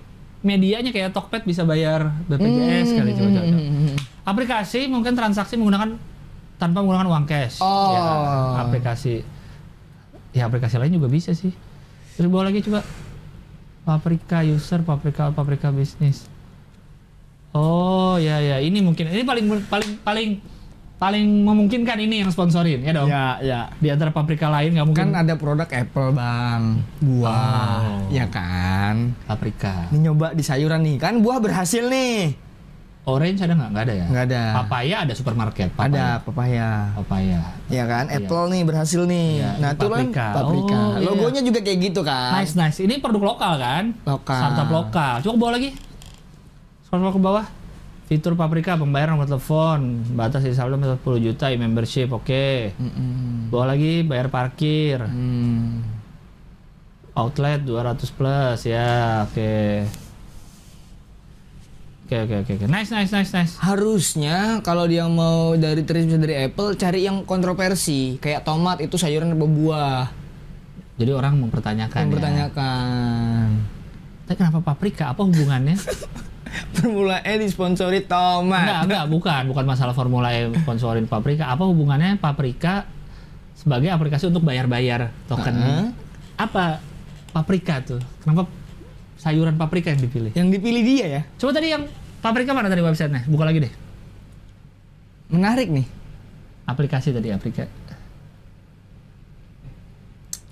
[0.47, 3.43] medianya kayak Tokped bisa bayar BPJS kali coba coba.
[3.51, 3.59] coba.
[3.67, 3.97] Hmm.
[4.23, 5.99] Aplikasi mungkin transaksi menggunakan
[6.63, 7.59] tanpa menggunakan uang cash.
[7.59, 7.91] Oh.
[7.93, 8.07] Ya,
[8.63, 9.15] aplikasi.
[10.31, 11.51] Ya aplikasi lain juga bisa sih.
[12.15, 12.87] Terus bawa lagi coba.
[13.87, 16.27] Paprika user, paprika paprika bisnis.
[17.55, 20.31] Oh ya ya, ini mungkin ini paling paling paling
[20.97, 23.09] paling memungkinkan ini yang sponsorin ya dong.
[23.09, 23.61] Ya, ya.
[23.77, 26.81] Di antara paprika lain nggak mungkin Kan ada produk Apple, Bang.
[27.05, 28.09] Buah, Oh.
[28.09, 29.13] ya kan?
[29.29, 29.93] paprika.
[29.93, 30.97] Ini nyoba di sayuran nih.
[30.97, 32.33] Kan buah berhasil nih.
[33.07, 33.71] Orange ada nggak?
[33.71, 34.07] Nggak ada ya?
[34.11, 34.43] Nggak ada.
[34.65, 35.71] Papaya ada supermarket.
[35.79, 36.91] Ada papaya.
[36.99, 37.41] Papaya.
[37.71, 38.11] Ya kan?
[38.11, 38.19] Iya.
[38.19, 39.29] Apple nih berhasil nih.
[39.39, 40.27] Iya, nah, itu kan paprika.
[40.35, 40.75] paprika.
[40.81, 41.07] Oh, iya.
[41.07, 42.43] Logonya juga kayak gitu kan.
[42.43, 42.83] Nice nice.
[42.83, 43.85] Ini produk lokal kan?
[44.03, 44.41] Lokal.
[44.43, 45.15] Startup lokal.
[45.23, 45.71] Coba ke bawah lagi.
[46.83, 47.47] Scroll ke bawah.
[48.07, 52.71] Fitur paprika pembayaran nomor telepon, batas saldo 40 juta, e-membership, oke.
[52.79, 53.51] Mm-mm.
[53.51, 55.83] Bawah lagi bayar parkir, Hmm.
[57.13, 59.91] outlet 200 plus ya, oke.
[62.07, 62.67] Oke oke oke oke.
[62.71, 63.59] Nice nice nice nice.
[63.59, 69.35] Harusnya kalau dia mau dari terinspirasi dari Apple cari yang kontroversi kayak tomat itu sayuran
[69.35, 70.05] apa buah.
[70.95, 71.99] Jadi orang mempertanyakan.
[71.99, 72.07] ya.
[72.07, 73.47] Mempertanyakan.
[74.23, 75.11] Tapi kenapa paprika?
[75.11, 75.75] Apa hubungannya?
[76.77, 78.65] Formula E disponsori tomat.
[78.65, 81.51] Enggak, enggak, bukan, bukan masalah Formula E sponsorin Paprika.
[81.51, 82.87] Apa hubungannya Paprika
[83.57, 85.55] sebagai aplikasi untuk bayar-bayar token?
[85.57, 85.89] Heeh.
[86.39, 86.81] Apa
[87.35, 88.01] Paprika tuh?
[88.23, 88.49] Kenapa
[89.17, 90.33] sayuran paprika yang dipilih?
[90.37, 91.23] Yang dipilih dia ya.
[91.41, 91.85] Coba tadi yang
[92.21, 93.29] Paprika mana tadi websitenya?
[93.29, 93.73] Buka lagi deh.
[95.31, 95.87] Menarik nih.
[96.67, 97.71] Aplikasi tadi, aplikasi.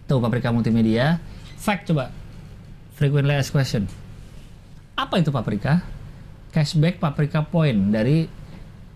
[0.05, 1.19] Tuh, Paprika Multimedia.
[1.57, 2.13] Fact coba.
[2.95, 3.89] Frequently asked question.
[4.95, 5.83] Apa itu Paprika?
[6.55, 8.31] Cashback Paprika Point dari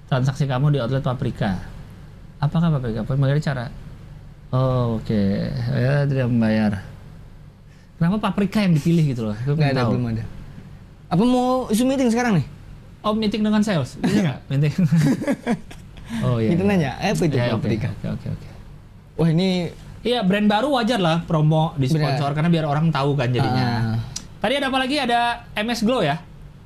[0.07, 1.59] transaksi kamu di outlet Paprika.
[2.39, 3.19] Apakah Paprika Point?
[3.19, 3.67] Bagaimana cara?
[4.55, 5.23] Oh, oke.
[5.75, 6.87] Ya, tidak membayar.
[7.99, 9.37] Kenapa Paprika yang dipilih gitu loh?
[9.43, 9.99] Pengen ada, tahu.
[9.99, 10.25] belum ada.
[11.11, 12.47] Apa mau Zoom meeting sekarang nih?
[13.03, 13.99] Oh, meeting dengan sales?
[13.99, 14.39] Bisa nggak?
[14.55, 14.75] Meeting.
[16.23, 16.55] oh iya.
[16.55, 16.71] Kita iya.
[16.71, 17.91] nanya, apa itu Ya, oke, paprika?
[17.91, 18.49] Oke, oke, oke.
[19.19, 23.35] Wah ini Iya, brand baru wajar lah promo di sponsor karena biar orang tahu kan
[23.35, 23.67] jadinya.
[23.67, 23.88] ah,
[24.39, 24.97] Tadi ada apa lagi?
[24.97, 25.21] Ada
[25.57, 26.23] MS Glow ya?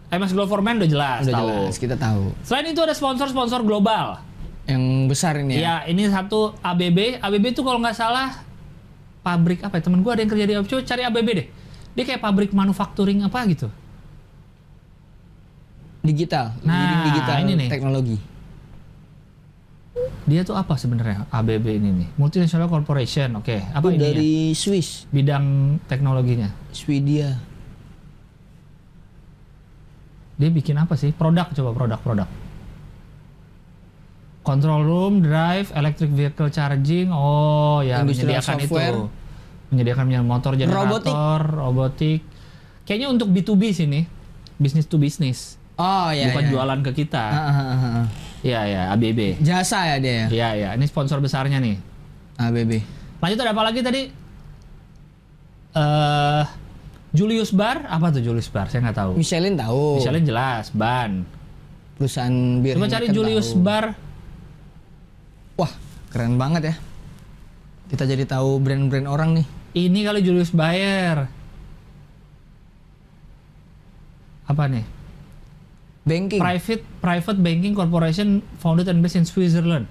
[0.09, 1.49] MS Glow for Men udah jelas udah tahu.
[1.49, 2.36] jelas kita tahu.
[2.43, 4.20] Selain itu ada sponsor-sponsor global.
[4.62, 5.59] Yang besar ini ya.
[5.59, 7.16] Iya, ini satu ABB.
[7.19, 8.44] ABB itu kalau nggak salah
[9.20, 9.82] pabrik apa ya?
[9.82, 10.66] Temen gue ada yang kerja di ABB.
[10.66, 11.47] Coba cari ABB deh.
[11.93, 13.69] Dia kayak pabrik manufacturing apa gitu.
[16.03, 17.69] Digital, Nah, digital ini nih.
[17.70, 18.19] teknologi.
[20.23, 22.09] Dia tuh apa sebenarnya ABB ini nih?
[22.16, 23.39] Multinational Corporation.
[23.39, 23.99] Oke, apa Itu ini?
[23.99, 26.51] dari Swiss, Bidang teknologinya.
[26.70, 27.39] Swedia.
[30.43, 31.14] Dia bikin apa sih?
[31.14, 32.27] Produk coba produk-produk.
[34.43, 37.14] Control room, drive, electric vehicle charging.
[37.14, 38.97] Oh, ya Industrial menyediakan software.
[38.98, 39.02] itu.
[39.70, 42.27] Menyediakan motor generator, robotik.
[42.82, 44.02] Kayaknya untuk B2B sini.
[44.59, 45.62] Business to business.
[45.78, 46.35] Oh iya.
[46.35, 46.51] bukan iya.
[46.51, 47.24] jualan ke kita.
[48.43, 49.39] Iya, ya, ABB.
[49.39, 50.27] Jasa ya dia ya.
[50.27, 50.69] Iya, ya.
[50.74, 51.78] Ini sponsor besarnya nih.
[52.43, 52.82] ABB.
[53.23, 54.02] Lanjut ada apa lagi tadi?
[55.78, 56.43] Eh
[57.12, 58.72] Julius Bar, apa tuh Julius Bar?
[58.72, 59.12] Saya nggak tahu.
[59.20, 60.01] Michelin tahu.
[60.01, 61.28] Misalnya jelas, ban.
[62.01, 62.80] Perusahaan bir.
[62.80, 63.60] Coba cari Julius tahu.
[63.60, 63.84] Bar.
[65.60, 65.72] Wah,
[66.09, 66.74] keren banget ya.
[67.93, 69.47] Kita jadi tahu brand-brand orang nih.
[69.76, 71.28] Ini kali Julius Bayer.
[74.48, 74.84] Apa nih?
[76.09, 76.40] Banking.
[76.40, 79.84] Private Private Banking Corporation founded and based in Switzerland.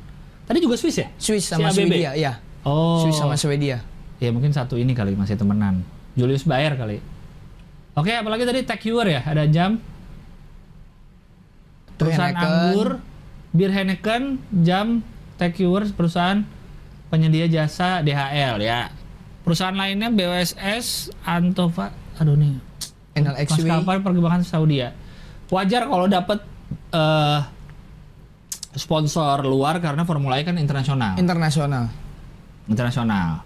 [0.49, 1.07] Tadi juga Swiss ya?
[1.21, 1.85] Swiss Si sama ABB?
[1.85, 2.41] Swedia, ya.
[2.65, 3.05] Oh.
[3.05, 3.85] Swiss sama Swedia.
[4.17, 5.85] Ya mungkin satu ini kali masih temenan.
[6.15, 6.97] Julius Bayer kali.
[7.95, 9.79] Oke, apalagi tadi TechViewer ya, ada jam.
[11.99, 12.47] Perusahaan Heineken.
[12.47, 12.89] anggur,
[13.51, 14.23] bir Heineken,
[14.63, 15.03] jam,
[15.37, 16.41] TechViewer, perusahaan
[17.11, 18.89] penyedia jasa DHL ya.
[19.43, 22.57] Perusahaan lainnya BWSS, Antova, aduh nih,
[23.17, 23.67] NLXW.
[23.67, 24.95] maskapai perkembangan Saudi ya.
[25.51, 26.39] Wajar kalau dapat
[26.95, 27.39] eh,
[28.71, 31.19] sponsor luar karena Formula E kan internasional.
[31.19, 31.91] Internasional.
[32.71, 33.43] internasional.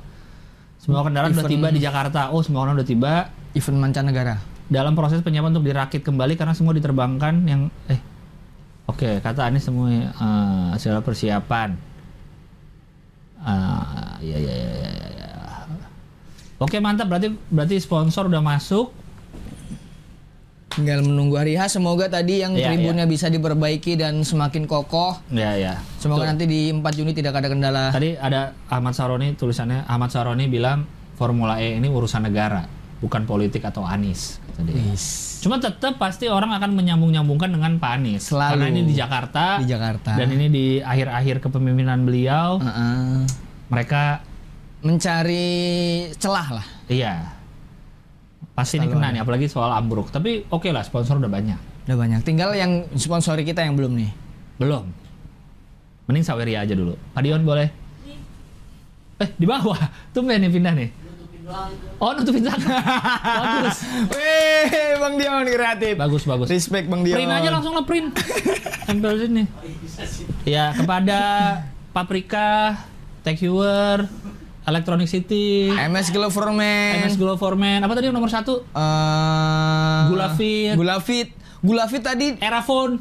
[0.86, 2.30] Semua kendaraan udah Event- tiba di Jakarta.
[2.30, 3.34] Oh, semua orang udah tiba.
[3.58, 4.38] Event mancanegara.
[4.66, 8.02] dalam proses penyiapan untuk dirakit kembali karena semua diterbangkan yang eh
[8.90, 11.78] oke kata Anies semua eh, segala persiapan
[14.26, 15.30] ya, ya, ya, ya, ya, ya.
[16.58, 18.90] Oke mantap berarti berarti sponsor udah masuk
[20.76, 21.72] Tinggal menunggu hari H.
[21.72, 25.16] Semoga tadi yang Iya, tribunnya bisa diperbaiki dan semakin kokoh.
[25.32, 26.32] ya ya Semoga Betul.
[26.36, 27.84] nanti di 4 Juni tidak ada kendala.
[27.90, 30.84] Tadi ada Ahmad Saroni tulisannya Ahmad Saroni bilang
[31.16, 32.68] Formula E ini urusan negara,
[33.00, 34.44] bukan politik atau Anies.
[34.60, 35.40] Wis.
[35.40, 38.28] Cuma tetap pasti orang akan menyambung-nyambungkan dengan Pak Anies.
[38.28, 38.52] Selalu.
[38.56, 39.44] Karena ini di Jakarta.
[39.60, 40.12] Di Jakarta.
[40.16, 43.24] Dan ini di akhir-akhir kepemimpinan beliau, Heeh.
[43.68, 44.24] mereka
[44.80, 45.48] Mencari
[46.16, 46.68] celah lah.
[46.86, 47.35] iya
[48.56, 49.14] pasti ini kena ada.
[49.14, 50.10] nih, apalagi soal ambruk.
[50.10, 51.60] Tapi oke lah, sponsor udah banyak.
[51.86, 52.20] Udah banyak.
[52.24, 54.10] Tinggal yang sponsori kita yang belum nih.
[54.58, 54.88] Belum.
[56.08, 56.96] Mending Saweria aja dulu.
[57.14, 57.68] Pak Dion boleh?
[59.16, 59.80] Eh, di bawah.
[60.12, 60.90] Tumben nih pindah nih.
[62.02, 62.66] Oh, nutupin belakang.
[62.66, 63.78] bagus.
[64.18, 65.94] Weh, Bang Dion kreatif.
[65.94, 66.48] Bagus, bagus.
[66.50, 67.22] Respect Bang Dion.
[67.22, 68.12] Print aja langsung lah print.
[68.90, 69.44] Tempel sini.
[70.44, 71.20] Ya, kepada
[71.96, 72.82] Paprika,
[73.22, 74.10] Tech Viewer,
[74.66, 77.06] Electronic City, MS Gloverman.
[77.06, 78.66] MS Glow Foreman, apa tadi nomor satu?
[78.74, 80.74] Eh, Gula Fit.
[80.74, 81.30] Gula Fit.
[81.62, 82.98] Gula Fit tadi era phone.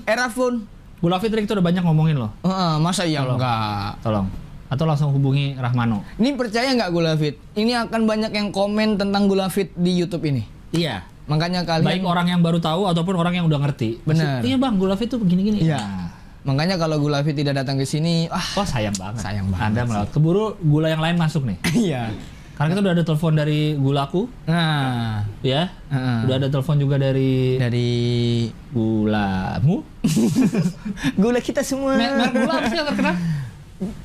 [1.00, 2.32] Gula Fit tadi kita udah banyak ngomongin loh.
[2.44, 3.40] Heeh, masa iya Tolong.
[3.40, 3.90] enggak?
[4.04, 4.26] Tolong.
[4.68, 6.04] Atau langsung hubungi Rahmano.
[6.20, 7.40] Ini percaya nggak Gula Fit?
[7.56, 10.44] Ini akan banyak yang komen tentang Gula Fit di YouTube ini.
[10.76, 11.04] Iya.
[11.24, 14.04] Makanya kalian Baik orang yang baru tahu ataupun orang yang udah ngerti.
[14.04, 14.44] Benar.
[14.44, 15.64] Iya bang, Gula Fit tuh begini-gini.
[15.64, 15.80] Iya.
[15.80, 16.08] Nah.
[16.44, 19.24] Makanya kalau Gula Fit tidak datang ke sini, ah, Wah sayang banget.
[19.24, 20.08] Sayang banget Anda melewat.
[20.12, 21.56] Keburu gula yang lain masuk nih.
[21.88, 22.12] iya.
[22.54, 25.74] Karena kita udah ada telepon dari gulaku, Nah, ya.
[25.90, 26.18] Heeh.
[26.22, 27.90] Udah ada telepon juga dari dari
[28.70, 29.82] gulamu.
[31.20, 31.96] gula kita semua.
[31.96, 33.14] Mer- Merek gula apa sih yang terkenal?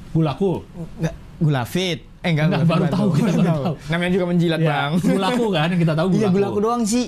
[0.09, 0.51] Gulaku.
[0.97, 1.99] Enggak, Gula Fit.
[2.19, 3.75] Eh enggak, Enggak, Gula baru tahu, kita baru tahu.
[3.87, 4.91] Namanya juga menjilat, Ya, Bang.
[4.97, 6.23] Gulaku kan yang kita tahu gulaku.
[6.23, 7.05] Iya, gulaku doang sih.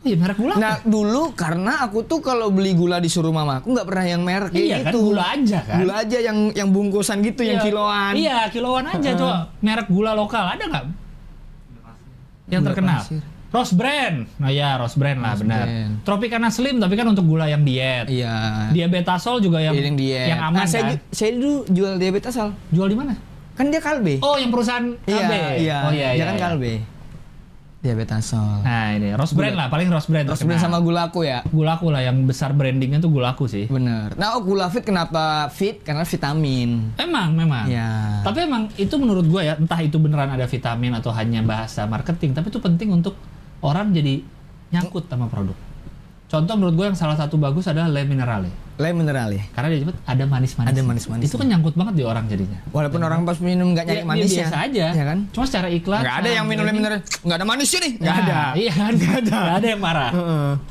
[0.00, 0.56] Iya, merek gula.
[0.56, 4.52] Nah, dulu karena aku tuh kalau beli gula disuruh mama aku nggak pernah yang merek
[4.56, 5.12] Iya kan, gitu.
[5.12, 5.76] gula aja kan.
[5.84, 7.66] Gula aja yang yang bungkusan gitu, yang Iya.
[7.68, 8.12] kiloan.
[8.16, 9.36] Iya, kiloan aja coba.
[9.60, 10.84] Merek gula lokal ada nggak?
[12.48, 13.00] Yang Gula terkenal.
[13.04, 13.22] pasir.
[13.50, 14.18] Rose Brand.
[14.38, 15.66] Nah ya, Rose Brand lah Rose benar.
[15.66, 15.92] Brand.
[16.06, 18.06] Tropicana Slim tapi kan untuk gula yang diet.
[18.06, 18.70] Iya.
[18.70, 20.30] Diabetasol juga yang yang diet.
[20.30, 21.02] yang aman nah, saya, kan.
[21.10, 22.54] saya dulu jual diabetes asal.
[22.70, 23.18] Jual di mana?
[23.52, 24.22] Kan dia kalbe.
[24.22, 25.32] Oh, yang perusahaan iya, KB.
[25.60, 25.78] iya.
[25.84, 26.24] Oh iya Dia iya.
[26.24, 26.42] kan iya.
[26.42, 26.72] kalbe.
[27.80, 28.60] Diabetasol.
[28.60, 30.28] Nah, ini Rose Brand lah, paling Rose Brand.
[30.28, 31.40] Terus brand sama gulaku ya.
[31.48, 33.72] gulaku lah yang besar brandingnya tuh gulaku sih.
[33.72, 34.12] Bener.
[34.20, 35.80] Nah, oh, gula fit kenapa fit?
[35.80, 36.92] Karena vitamin.
[37.00, 37.64] Emang, memang.
[37.72, 38.20] Ya.
[38.20, 42.36] Tapi emang itu menurut gue ya, entah itu beneran ada vitamin atau hanya bahasa marketing,
[42.36, 43.16] tapi itu penting untuk
[43.64, 44.20] orang jadi
[44.76, 45.56] nyangkut sama produk.
[46.30, 48.69] Contoh menurut gue yang salah satu bagus adalah Le Minerale.
[48.80, 49.44] Le mineral ya.
[49.52, 50.68] Karena dia cepet ada manis-manis.
[50.72, 51.24] Ada manis-manis.
[51.28, 52.56] Itu kan nyangkut banget di orang jadinya.
[52.72, 54.86] Walaupun orang pas minum nggak nyari Ya, manis biasa aja.
[54.96, 55.18] Ya kan?
[55.30, 56.00] Cuma secara iklan.
[56.00, 56.98] Nggak ada yang minum le mineral.
[57.20, 57.92] Nggak ada manisnya nih.
[58.00, 58.40] Nggak Nah, ada.
[58.56, 58.92] Iya kan?
[58.96, 59.36] Nggak ada.
[59.36, 60.10] Nggak ada yang marah.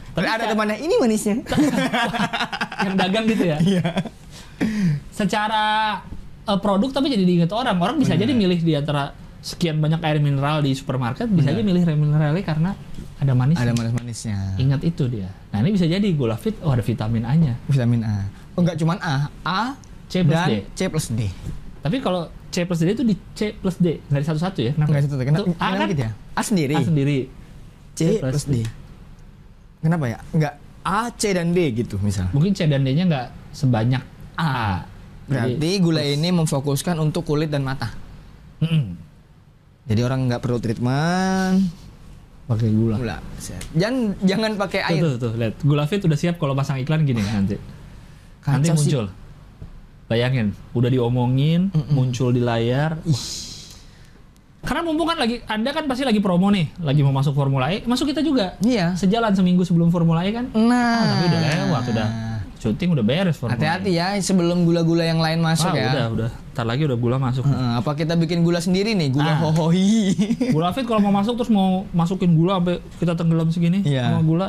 [0.10, 1.36] Tapi Tapi ada temannya ini manisnya.
[2.90, 3.57] yang dagang gitu ya.
[3.61, 3.84] Iya.
[5.14, 5.64] Secara
[6.44, 7.77] eh, produk tapi jadi diingat orang.
[7.77, 11.88] Orang bisa jadi milih di antara sekian banyak air mineral di supermarket bisa aja milih
[11.88, 12.76] air mineralnya karena
[13.20, 13.60] ada manis.
[13.60, 14.56] Ada manis-manisnya.
[14.56, 15.28] Ingat itu dia.
[15.52, 16.56] Nah ini bisa jadi gula fit.
[16.64, 17.60] Oh ada vitamin A-nya.
[17.68, 18.32] Vitamin A.
[18.56, 19.76] Oh, enggak cuman A, A
[20.08, 20.54] C plus dan D.
[20.76, 21.22] C plus D.
[21.84, 24.72] Tapi kalau C plus D itu di C plus D nggak di satu-satu ya?
[24.72, 24.90] Kenapa?
[24.90, 25.38] Enggak satu kenapa?
[25.44, 25.88] Itu A kenapa kan?
[25.91, 26.12] gitu ya?
[26.16, 26.74] A sendiri.
[26.76, 27.20] A sendiri.
[28.00, 28.56] C plus D.
[29.84, 30.18] Kenapa ya?
[30.32, 32.32] Enggak A, C dan D gitu misal.
[32.32, 34.04] Mungkin C dan D-nya nggak sebanyak
[34.40, 34.88] A.
[35.28, 37.91] Berarti gula ini memfokuskan untuk kulit dan mata.
[38.64, 38.96] Mm-mm.
[39.86, 41.89] Jadi orang nggak perlu treatment
[42.50, 42.98] pakai gula.
[42.98, 43.18] gula.
[43.38, 43.62] Set.
[43.72, 45.02] Jangan jangan pakai Tuh, air.
[45.06, 45.54] tuh, tuh, lihat.
[45.62, 47.62] Gula Fit udah siap kalau pasang iklan gini nanti.
[48.42, 48.76] Kacau nanti sih.
[48.76, 49.06] muncul.
[50.10, 51.94] Bayangin, udah diomongin, Mm-mm.
[51.94, 52.98] muncul di layar.
[54.60, 57.86] Karena mumpung kan lagi, Anda kan pasti lagi promo nih, lagi mau masuk Formula E,
[57.86, 58.58] masuk kita juga.
[58.60, 58.92] Iya.
[58.92, 60.50] Sejalan seminggu sebelum Formula E kan.
[60.52, 62.08] Nah, Ah, tapi udah lewat, udah
[62.60, 65.88] syuting udah beres Hati-hati ya sebelum gula-gula yang lain masuk Ah, ya.
[65.90, 66.30] udah, udah.
[66.52, 67.41] Ntar lagi udah gula masuk.
[67.41, 69.10] Heeh, apa kita bikin gula sendiri nih?
[69.10, 69.40] Gula Ah.
[69.41, 70.11] hohoi.
[70.56, 74.11] Gula Fit kalau mau masuk terus mau masukin gula sampai kita tenggelam segini, Iya.
[74.11, 74.48] sama gula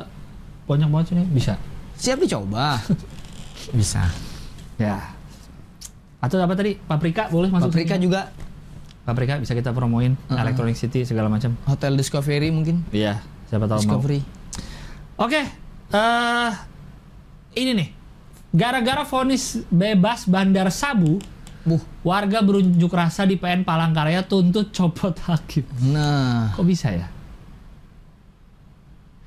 [0.67, 1.55] banyak banget sini bisa.
[1.97, 2.83] Siap dicoba.
[3.71, 4.03] Bisa.
[4.75, 5.15] Ya.
[6.19, 6.75] Atau apa tadi?
[6.77, 8.05] Paprika boleh masuk Paprika sini?
[8.05, 8.21] juga
[9.01, 10.37] Paprika bisa kita promoin, Uh-uh.
[10.37, 11.55] Electronic City segala macam.
[11.65, 12.83] Hotel Discovery mungkin.
[12.91, 14.01] Iya, siapa tahu mau.
[14.01, 14.21] Discovery.
[15.17, 15.41] Oke,
[15.91, 16.51] eh
[17.55, 17.89] ini nih.
[18.51, 21.23] Gara-gara vonis bebas bandar sabu,
[21.63, 21.79] Buh.
[22.03, 25.63] warga berunjuk rasa di PN Palangkaraya tuntut copot hakim.
[25.87, 27.07] Nah, Kok bisa ya?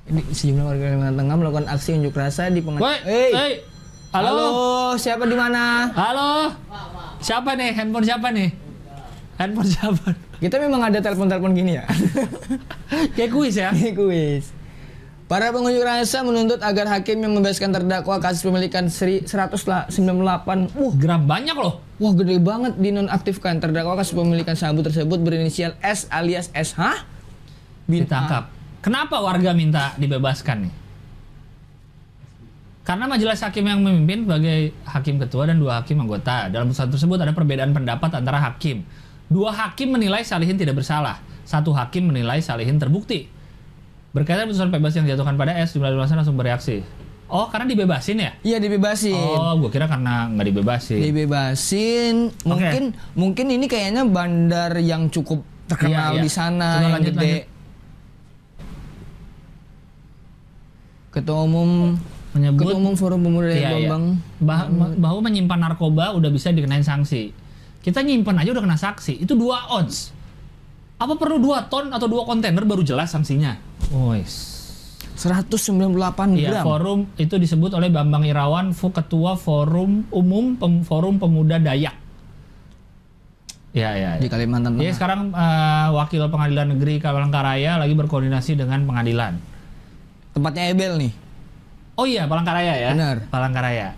[0.03, 2.99] ini sejumlah warga Kalimantan Tengah melakukan aksi unjuk rasa di Woi, pengadilan.
[3.07, 3.51] hey,
[4.11, 4.47] halo, Halo,
[4.93, 5.87] siapa di mana?
[5.89, 6.51] halo,
[7.17, 7.71] siapa nih?
[7.71, 8.49] Handphone siapa nih?
[9.33, 10.07] Handphone siapa?
[10.37, 11.87] Kita memang ada telepon-telepon gini ya.
[13.15, 13.71] Kayak kuis ya?
[13.71, 14.51] Ini kuis.
[15.33, 21.25] Para pengunjuk rasa menuntut agar hakim yang membebaskan terdakwa kasus pemilikan seri- 198 uh, Gram
[21.25, 21.81] banyak loh.
[21.97, 27.01] wah gede banget dinonaktifkan terdakwa kasus pemilikan sabu tersebut berinisial S alias SH
[27.89, 28.05] bin.
[28.05, 28.53] Ditangkap.
[28.85, 30.73] Kenapa warga minta dibebaskan nih?
[32.85, 36.45] Karena majelis hakim yang memimpin sebagai hakim ketua dan dua hakim anggota.
[36.53, 38.85] Dalam putusan tersebut ada perbedaan pendapat antara hakim.
[39.33, 41.17] Dua hakim menilai Salihin tidak bersalah.
[41.41, 43.32] Satu hakim menilai Salihin terbukti.
[44.13, 46.85] Berkaitan putusan bebas yang dijatuhkan pada S, jumlah luasan langsung bereaksi.
[47.25, 48.31] Oh, karena dibebasin ya?
[48.45, 49.17] Iya dibebasin.
[49.17, 51.01] Oh, gue kira karena nggak dibebasin.
[51.01, 52.29] Dibebasin.
[52.45, 52.83] Mungkin
[53.17, 56.23] mungkin ini kayaknya bandar yang cukup terkenal Iya, iya.
[56.23, 57.25] di sana Coba yang lanjut, gede.
[57.25, 57.45] lanjut.
[61.09, 61.69] Ketua umum
[62.33, 63.89] Menyebut Ketua umum Forum Pemuda Iya, iya.
[63.89, 64.03] Bambang.
[64.37, 67.29] Bah- bahwa menyimpan narkoba udah bisa dikenain sanksi.
[67.81, 69.21] Kita nyimpan aja udah kena sanksi.
[69.21, 70.13] Itu dua ons.
[71.03, 73.59] Apa perlu dua ton atau dua kontainer baru jelas sanksinya?
[73.91, 74.55] Wes.
[75.13, 75.91] 198
[76.33, 76.63] Iya, gram.
[76.63, 81.93] forum itu disebut oleh Bambang Irawan, Fu- Ketua Forum Umum Pem- Forum Pemuda Dayak.
[83.73, 84.11] Ya, ya.
[84.15, 84.31] di ya.
[84.31, 84.95] Kalimantan Jadi Tengah.
[84.95, 89.33] sekarang eh, Wakil Pengadilan Negeri Palangkaraya lagi berkoordinasi dengan pengadilan.
[90.31, 91.13] Tempatnya Ebel nih.
[91.93, 92.89] Oh iya, Palangkaraya ya.
[92.95, 93.17] Benar.
[93.27, 93.93] Palangkaraya.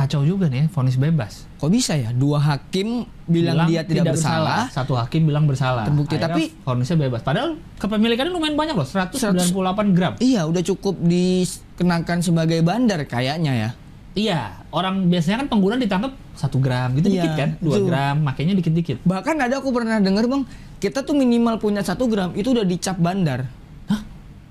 [0.00, 1.44] Kacau juga nih, vonis bebas.
[1.60, 2.08] Kok bisa ya?
[2.08, 4.72] Dua hakim bilang, dia tidak, bersalah.
[4.72, 5.84] Satu hakim bilang bersalah.
[5.84, 7.20] Terbukti, Akhirnya tapi- vonisnya bebas.
[7.20, 10.16] Padahal kepemilikannya lumayan banyak loh, 198 gram.
[10.16, 13.70] Iya, udah cukup dikenakan sebagai bandar kayaknya ya.
[14.10, 14.40] Iya,
[14.72, 17.84] orang biasanya kan pengguna ditangkap satu gram gitu Iya, dikit kan, dua itu.
[17.84, 19.04] gram, makanya dikit-dikit.
[19.04, 20.48] Bahkan ada aku pernah dengar bang,
[20.80, 23.46] kita tuh minimal punya satu gram itu udah dicap bandar.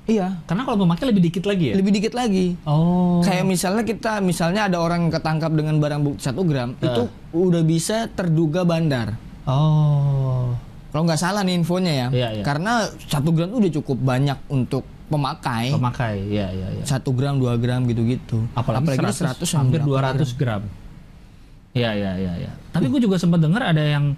[0.10, 1.76] Iya, Karena kalau memakai lebih dikit lagi ya.
[1.78, 2.58] lebih dikit lagi.
[2.66, 3.22] Oh.
[3.22, 6.90] Kayak misalnya kita, misalnya ada orang yang ketangkap dengan barang bukti satu gram, Eh.
[6.90, 9.14] itu udah bisa terduga bandar.
[9.46, 10.58] Oh.
[10.90, 12.08] Kalau nggak salah nih infonya ya.
[12.10, 12.44] Iya, iya.
[12.44, 15.70] Karena satu gram udah cukup banyak untuk pemakai.
[15.70, 16.84] Pemakai, iya iya iya.
[16.84, 18.50] Satu gram, dua gram gitu-gitu.
[18.54, 20.62] Apalagi, 100, 100 hampir 198 200 gram.
[21.70, 22.52] Iya iya iya iya.
[22.74, 24.18] Tapi gue juga sempat dengar ada yang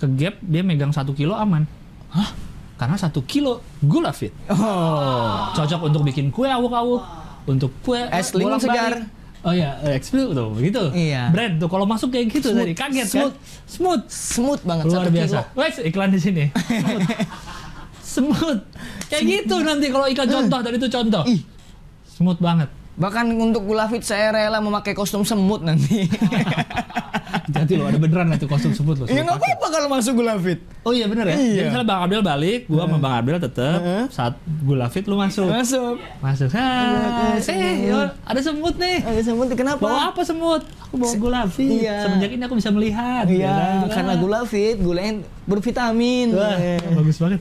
[0.00, 1.68] ke gap dia megang satu kilo aman.
[2.08, 2.32] Hah?
[2.78, 4.30] Karena satu kilo gula fit.
[4.46, 5.50] Oh.
[5.50, 7.02] Cocok untuk bikin kue awuk-awuk,
[7.50, 9.02] untuk kue Es limun segar.
[9.46, 10.82] Oh iya, Explode tuh begitu.
[10.90, 11.30] Iya.
[11.30, 12.58] Brand tuh kalau masuk kayak gitu Smooth.
[12.58, 13.34] tadi kaget Smooth.
[13.34, 13.70] kan?
[13.70, 14.02] Smooth.
[14.10, 15.38] Smooth banget Luar satu biasa.
[15.54, 16.44] Wes iklan di sini.
[16.54, 17.06] Smooth.
[18.18, 18.60] Smooth.
[19.06, 21.22] Kayak gitu nanti kalau iklan contoh tadi itu contoh.
[21.30, 21.40] Ih.
[22.18, 22.68] Smooth banget.
[22.98, 26.06] Bahkan untuk gula fit saya rela memakai kostum semut nanti.
[27.28, 29.04] Hati-hati lo ada beneran nanti kostum sebut lo.
[29.04, 30.58] ya nggak apa-apa kalau masuk gula fit.
[30.82, 31.36] Oh iya bener ya.
[31.36, 31.52] Iya.
[31.52, 33.78] Jadi misalnya Bang Abdel balik, gua sama Bang Abdel tetep
[34.08, 34.34] saat
[34.64, 35.48] gula fit lu masuk.
[35.48, 35.94] Masuk.
[36.18, 36.48] Masuk.
[36.50, 39.04] Hai, eh, yo, ada semut nih.
[39.04, 39.80] Ada semut kenapa?
[39.80, 40.62] Bawa apa semut?
[40.88, 41.84] Aku bawa gula fit.
[41.84, 42.08] Iya.
[42.08, 43.24] Semenjak ini aku bisa melihat.
[43.28, 46.32] Iya, karena gula fit, gula yang bervitamin.
[46.32, 47.40] Wah, Eh, bagus banget.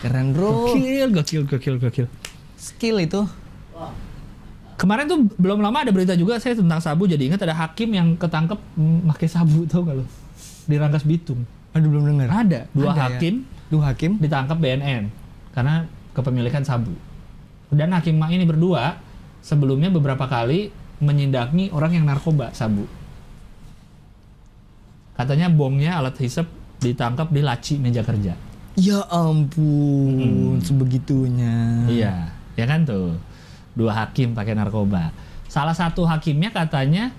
[0.00, 0.72] Keren bro.
[0.72, 2.06] Gokil, gokil, gokil, gokil.
[2.58, 3.22] Skill itu.
[4.82, 8.18] Kemarin tuh belum lama ada berita juga saya tentang sabu jadi ingat ada hakim yang
[8.18, 8.58] ketangkep
[9.14, 10.04] pakai sabu tau gak lo?
[10.66, 11.46] Di Rangkas Bitung.
[11.70, 12.26] Aduh belum dengar.
[12.34, 13.02] Ada dua Ada ya?
[13.14, 13.34] hakim
[13.70, 14.18] Dua hakim.
[14.18, 15.06] ditangkap BNN
[15.54, 16.90] karena kepemilikan sabu.
[17.70, 18.98] Dan hakim ini berdua
[19.38, 22.84] sebelumnya beberapa kali menyindangi orang yang narkoba sabu.
[25.14, 26.50] Katanya bomnya alat hisap
[26.82, 28.34] ditangkap di laci meja kerja.
[28.74, 30.60] Ya ampun, Hmm.
[30.64, 31.84] sebegitunya.
[31.86, 32.14] Iya,
[32.56, 33.14] ya kan tuh.
[33.72, 35.12] Dua hakim pakai narkoba.
[35.48, 37.12] Salah satu hakimnya katanya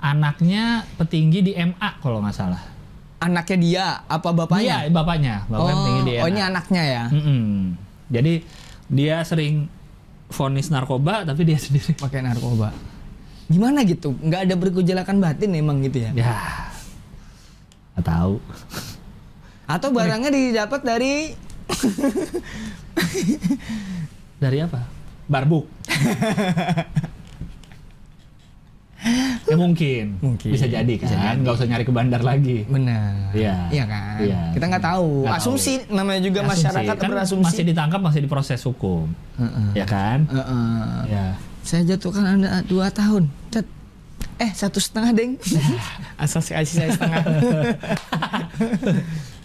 [0.00, 2.62] anaknya petinggi di MA kalau nggak salah.
[3.20, 4.88] Anaknya dia, apa bapaknya?
[4.88, 6.22] Iya, bapaknya, bapaknya petinggi di MA.
[6.24, 7.04] oh ini anaknya ya?
[7.12, 7.76] Mm-mm.
[8.08, 8.32] Jadi
[8.88, 9.68] dia sering
[10.32, 12.72] vonis narkoba tapi dia sendiri Pakai narkoba.
[13.50, 14.16] Gimana gitu?
[14.16, 16.10] Nggak ada bergejolakan batin emang gitu ya?
[16.16, 16.36] ya
[17.98, 18.40] nggak tahu.
[19.68, 21.36] Atau barangnya didapat dari
[24.40, 24.80] Dari apa?
[25.30, 25.64] Barbuk.
[29.46, 30.20] ya mungkin.
[30.20, 30.50] Mungkin.
[30.52, 31.06] Bisa jadi kan.
[31.06, 31.38] Bisa jadi.
[31.40, 32.66] Nggak usah nyari ke bandar lagi.
[32.66, 33.32] benar?
[33.32, 33.56] Iya.
[33.72, 34.18] Iya kan?
[34.20, 34.40] Iya.
[34.52, 35.10] Kita nggak tahu.
[35.24, 36.52] Nggak Asumsi namanya juga Asumsi.
[36.52, 37.46] masyarakat kan berasumsi.
[37.46, 39.06] masih ditangkap masih diproses hukum.
[39.38, 39.68] Heeh.
[39.78, 40.26] Ya kan?
[40.28, 41.14] Heeh.
[41.14, 41.26] Ya.
[41.62, 43.30] Saya jatuhkan anda dua tahun.
[43.54, 43.64] Cet.
[44.36, 45.38] Eh satu setengah deng.
[46.22, 47.24] Asal saya setengah.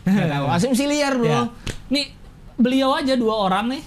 [0.05, 0.45] Tahu.
[0.51, 1.29] Asumsi liar bro.
[1.29, 1.41] Ya.
[1.89, 2.11] Nih
[2.59, 3.83] beliau aja dua orang nih.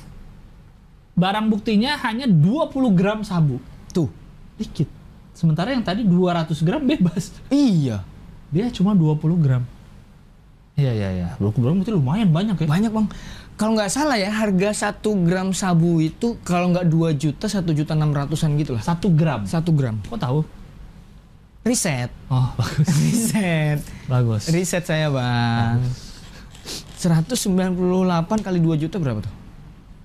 [1.19, 3.59] Barang buktinya hanya 20 gram sabu.
[3.91, 4.07] Tuh.
[4.55, 4.87] Dikit.
[5.35, 7.35] Sementara yang tadi 200 gram bebas.
[7.51, 8.07] Iya.
[8.55, 9.67] Dia cuma 20 gram.
[10.79, 11.29] Iya iya iya.
[11.43, 12.67] 20 gram itu lumayan banyak ya.
[12.71, 13.07] Banyak bang.
[13.59, 17.99] Kalau nggak salah ya harga satu gram sabu itu kalau nggak 2 juta satu juta
[17.99, 18.83] enam ratusan gitu lah.
[18.87, 19.43] 1 gram.
[19.43, 19.99] Satu gram.
[20.07, 20.47] Kok tahu?
[21.67, 22.15] Riset.
[22.31, 22.87] Oh, bagus.
[22.95, 23.79] Riset.
[24.07, 24.43] bagus.
[24.55, 25.83] Riset saya bang.
[27.03, 29.35] 198 kali 2 juta berapa tuh?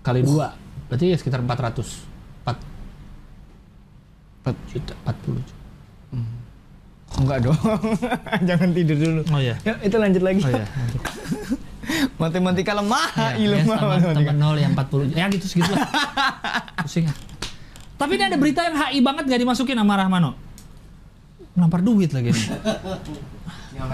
[0.02, 0.62] Kali dua.
[0.86, 1.84] Berarti ya sekitar 400.
[2.44, 2.56] 4
[4.44, 5.54] 4 juta, 40 juta.
[7.14, 7.58] Enggak dong.
[8.50, 9.22] Jangan tidur dulu.
[9.30, 9.56] Oh iya.
[9.62, 10.42] Ya, itu lanjut lagi.
[10.42, 10.66] Oh iya.
[10.74, 11.02] lanjut.
[12.16, 14.16] Matematika lemah, Ya, ilmu ya, matematika.
[14.16, 15.84] tambah nol yang 40 ya gitu segitu lah
[16.80, 17.12] pusing
[17.94, 20.32] tapi ini ada berita yang HI banget gak dimasukin sama Rahmano
[21.54, 22.48] Ngelampar duit lagi nih.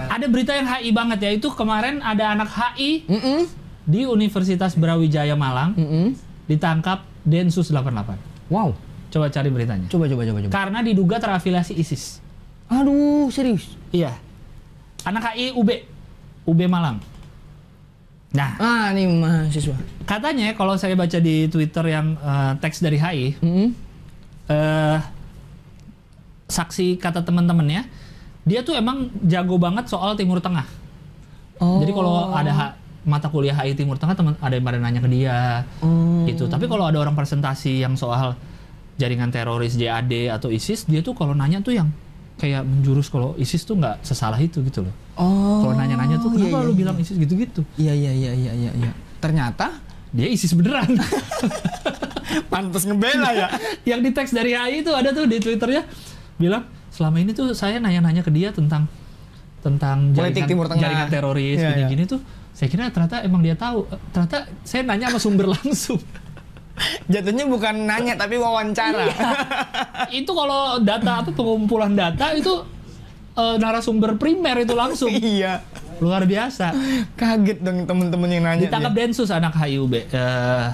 [0.06, 3.38] ada berita yang HI banget ya itu kemarin ada anak HI Mm-mm.
[3.84, 6.14] di Universitas Brawijaya Malang Mm-mm.
[6.50, 8.18] Ditangkap Densus 88
[8.50, 8.74] Wow.
[9.08, 10.52] coba cari beritanya Coba coba coba coba.
[10.52, 12.18] karena diduga terafiliasi ISIS
[12.66, 13.78] Aduh, serius.
[13.90, 14.14] iya
[15.02, 15.68] anak HI UB
[16.44, 16.98] UB Malang
[18.30, 19.74] nah Ah, nih mahasiswa.
[20.04, 23.68] katanya kalau saya baca di Twitter yang eh, teks dari HI Mm-mm.
[24.46, 24.98] eh
[26.46, 27.86] saksi kata teman-temannya
[28.42, 30.66] dia tuh emang jago banget soal Timur Tengah.
[31.60, 31.78] Oh.
[31.78, 35.08] Jadi kalau ada ha- mata kuliah HI Timur Tengah teman ada yang pada nanya ke
[35.08, 36.24] dia Oh.
[36.28, 36.46] gitu.
[36.46, 38.36] Tapi kalau ada orang presentasi yang soal
[39.00, 41.88] jaringan teroris JAD atau ISIS dia tuh kalau nanya tuh yang
[42.36, 44.94] kayak menjurus kalau ISIS tuh nggak sesalah itu gitu loh.
[45.16, 45.64] Oh.
[45.64, 46.78] Kalau nanya-nanya tuh iya, kenapa iya, lu iya.
[46.84, 47.60] bilang ISIS gitu-gitu?
[47.76, 48.92] Iya iya iya iya iya iya.
[49.20, 50.90] Ternyata Dia ISIS beneran.
[52.52, 53.48] pantas ngebela ya.
[53.94, 55.82] yang di teks dari HI itu ada tuh di twitternya
[56.36, 58.86] bilang selama ini tuh saya nanya-nanya ke dia tentang
[59.60, 60.80] tentang Politik Timur Tengah.
[60.82, 61.70] jaringan teroris Iya, iya.
[61.84, 62.20] gini-gini tuh
[62.52, 66.00] saya kira ternyata emang dia tahu Eh, ternyata saya nanya sama sumber langsung
[67.06, 69.04] Jatuhnya bukan nanya tapi wawancara.
[70.10, 72.64] itu kalau data apa pengumpulan data itu
[73.34, 75.60] eh, narasumber primer itu langsung iya.
[75.98, 76.72] luar biasa
[77.12, 78.64] Kaget dong temen-temen yang nanya.
[78.64, 79.00] ditangkap dia.
[79.04, 80.68] Densus anak HIUB eh,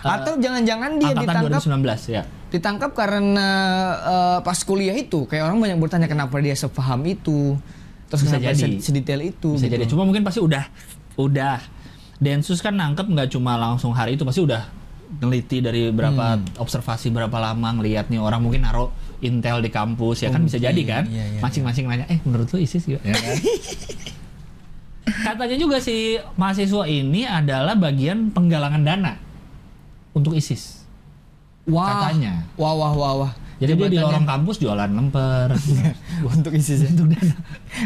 [0.00, 3.48] Atau jangan-jangan dia ditangkap 2019 ya ditangkap karena
[4.00, 7.54] eh, pas kuliah itu kayak orang banyak bertanya kenapa dia sepaham itu
[8.06, 8.54] terus Bisa jadi.
[8.78, 9.74] se- sedetail itu bisa gitu.
[9.74, 10.66] jadi cuma mungkin pasti udah
[11.22, 11.60] udah.
[12.16, 14.64] Densus kan nangkep nggak cuma langsung hari itu pasti udah
[15.10, 16.46] neliti dari berapa Hmm.
[16.56, 20.70] observasi berapa lama ngelihat nih orang mungkin naruh intel di kampus ya kan bisa Mungkin,
[20.70, 21.04] jadi kan?
[21.10, 23.36] iya, iya, masing-masing nanya eh menurut lu ISIS juga ya kan?
[25.26, 29.12] katanya juga si mahasiswa ini adalah bagian penggalangan dana
[30.12, 30.84] untuk ISIS.
[31.66, 32.06] Wah.
[32.06, 32.46] Katanya.
[32.54, 35.52] Wah wah wah wah jadi dia di lorong kampus jualan lemper
[36.32, 37.36] untuk isi untuk dana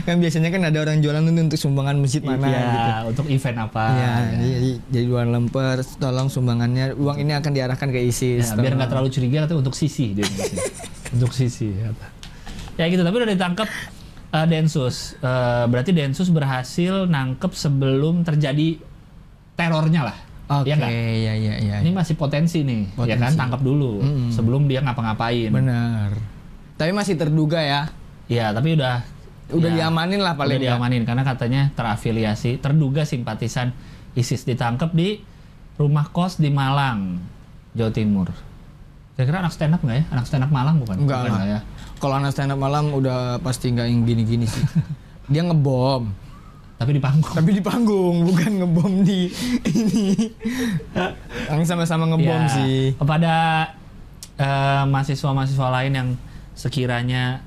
[0.03, 3.59] kan biasanya kan ada orang jualan itu untuk sumbangan masjid mana Iya, gitu untuk event
[3.61, 4.39] apa Iya, ya.
[4.55, 8.47] jadi jadi jualan lemper, tolong sumbangannya, uang ini akan diarahkan ke ISIS.
[8.47, 10.63] Ya, biar nggak terlalu curiga tapi untuk sisi dia ngomongnya.
[11.15, 12.07] untuk sisi kata.
[12.75, 13.69] ya gitu tapi udah ditangkap
[14.31, 18.79] eh, Densus Eh, berarti Densus berhasil nangkep sebelum terjadi
[19.55, 20.91] terornya lah Oke, ya nggak?
[20.93, 21.77] iya iya iya.
[21.81, 23.39] ini masih potensi nih ya kan Potensi.
[23.39, 24.29] tangkap dulu Mm-mm.
[24.29, 26.11] sebelum dia ngapa-ngapain Benar.
[26.75, 27.89] Tapi masih terduga ya.
[28.27, 29.01] ya tapi udah
[29.47, 33.77] Udah ya, diamanin lah paling udah diamanin karena katanya terafiliasi terduga simpatisan
[34.13, 35.21] ISIS ditangkap di
[35.75, 37.21] rumah kos di Malang
[37.73, 38.29] Jawa Timur
[39.13, 41.47] kira-kira anak stand up nggak ya anak stand up Malang bukan Enggak Bukan lah.
[41.47, 41.61] ya
[41.95, 44.61] Kalau anak stand up malam udah pasti nggak yang gini-gini sih.
[45.33, 46.11] Dia ngebom,
[46.75, 49.31] tapi di panggung tapi di panggung bukan ngebom di
[49.65, 50.29] ini.
[51.49, 52.93] Yang sama-sama ngebom Ya, sih.
[52.95, 53.33] Kepada
[54.35, 56.09] eh, mahasiswa-mahasiswa lain yang
[56.55, 57.43] sekiranya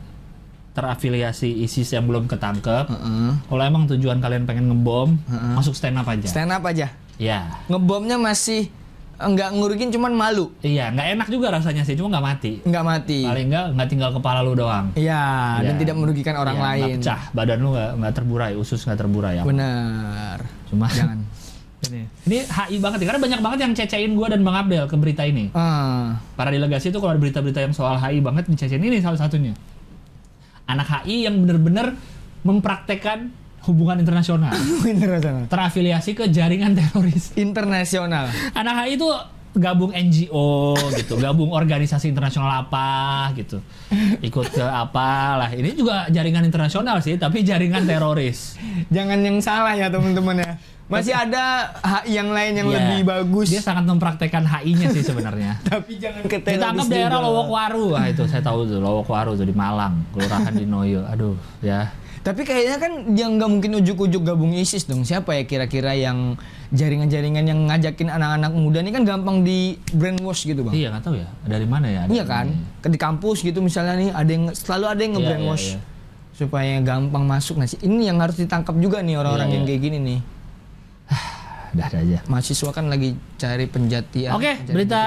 [0.72, 3.32] terafiliasi ISIS yang belum ketangkep, Heeh.
[3.49, 5.54] kalau emang tujuan kalian pengen ngebom, Heeh.
[5.58, 6.28] masuk stand up aja.
[6.30, 6.94] Stand up aja.
[7.18, 8.70] Ya, Ngebomnya masih
[9.19, 12.52] nggak ngurukin cuman malu, iya, nggak enak juga rasanya sih, cuma nggak mati.
[12.61, 13.19] nggak mati.
[13.22, 14.94] Paling nggak nggak tinggal kepala lu doang.
[14.94, 15.26] Iya,
[15.60, 15.80] dan Ya.
[15.80, 16.95] tidak merugikan orang Ya, lain.
[16.95, 19.41] pecah, badan lu nggak nggak terburai, usus nggak terburai.
[19.41, 19.48] apa.
[19.48, 20.38] Benar.
[20.68, 21.18] Cuma Jangan.
[21.84, 24.95] ini, ini HI banget ya, karena banyak banget yang cecein gua dan Bang Abdel ke
[24.95, 25.49] berita ini.
[25.52, 29.57] Ah, Para delegasi itu kalau ada berita-berita yang soal HI banget dicecein ini salah satunya.
[30.65, 31.98] Anak HI yang bener-bener
[32.44, 33.34] mempraktekkan
[33.68, 34.56] hubungan internasional,
[34.88, 35.44] internasional.
[35.45, 37.35] terafiliasi ke jaringan teroris.
[37.35, 38.31] Internasional.
[38.52, 39.07] Anak HI itu
[39.53, 43.57] gabung NGO gitu, gabung organisasi internasional apa gitu,
[44.22, 45.49] ikut ke apalah.
[45.49, 48.53] Ini juga jaringan internasional sih, tapi jaringan teroris.
[48.88, 50.52] Jangan yang salah ya teman-teman ya.
[50.88, 52.76] Masih ada HI yang lain yang Iya.
[52.80, 53.52] lebih bagus.
[53.52, 55.60] Dia sangat mempraktekkan HI-nya sih sebenarnya.
[55.68, 57.19] Tapi jangan ke teroris Ditangkap daerah.
[57.19, 61.03] Lowokwaru, ah itu saya tahu tuh Lowokwaru tuh di Malang, kelurahan di Noyo.
[61.03, 61.91] Aduh, ya.
[62.28, 65.08] Tapi kayaknya kan dia nggak mungkin ujuk-ujuk gabung ISIS dong.
[65.08, 66.36] Siapa ya kira-kira yang
[66.76, 70.76] jaringan-jaringan yang ngajakin anak-anak muda ini kan gampang di brainwash gitu bang.
[70.76, 72.04] Iya nggak tahu ya dari mana ya.
[72.04, 72.52] Iya kan?
[72.52, 72.91] ini.
[72.91, 76.36] Di kampus gitu misalnya nih ada yang selalu ada yang Iya, nge-brainwash iya, iya.
[76.36, 77.56] supaya gampang masuk.
[77.64, 79.72] Nah, ini yang harus ditangkap juga nih orang-orang Iya, yang iya.
[79.72, 80.20] kayak gini nih.
[81.88, 82.20] Ada aja.
[82.28, 84.36] Mahasiswa kan lagi cari penjatian.
[84.36, 85.02] Oke, pencari berita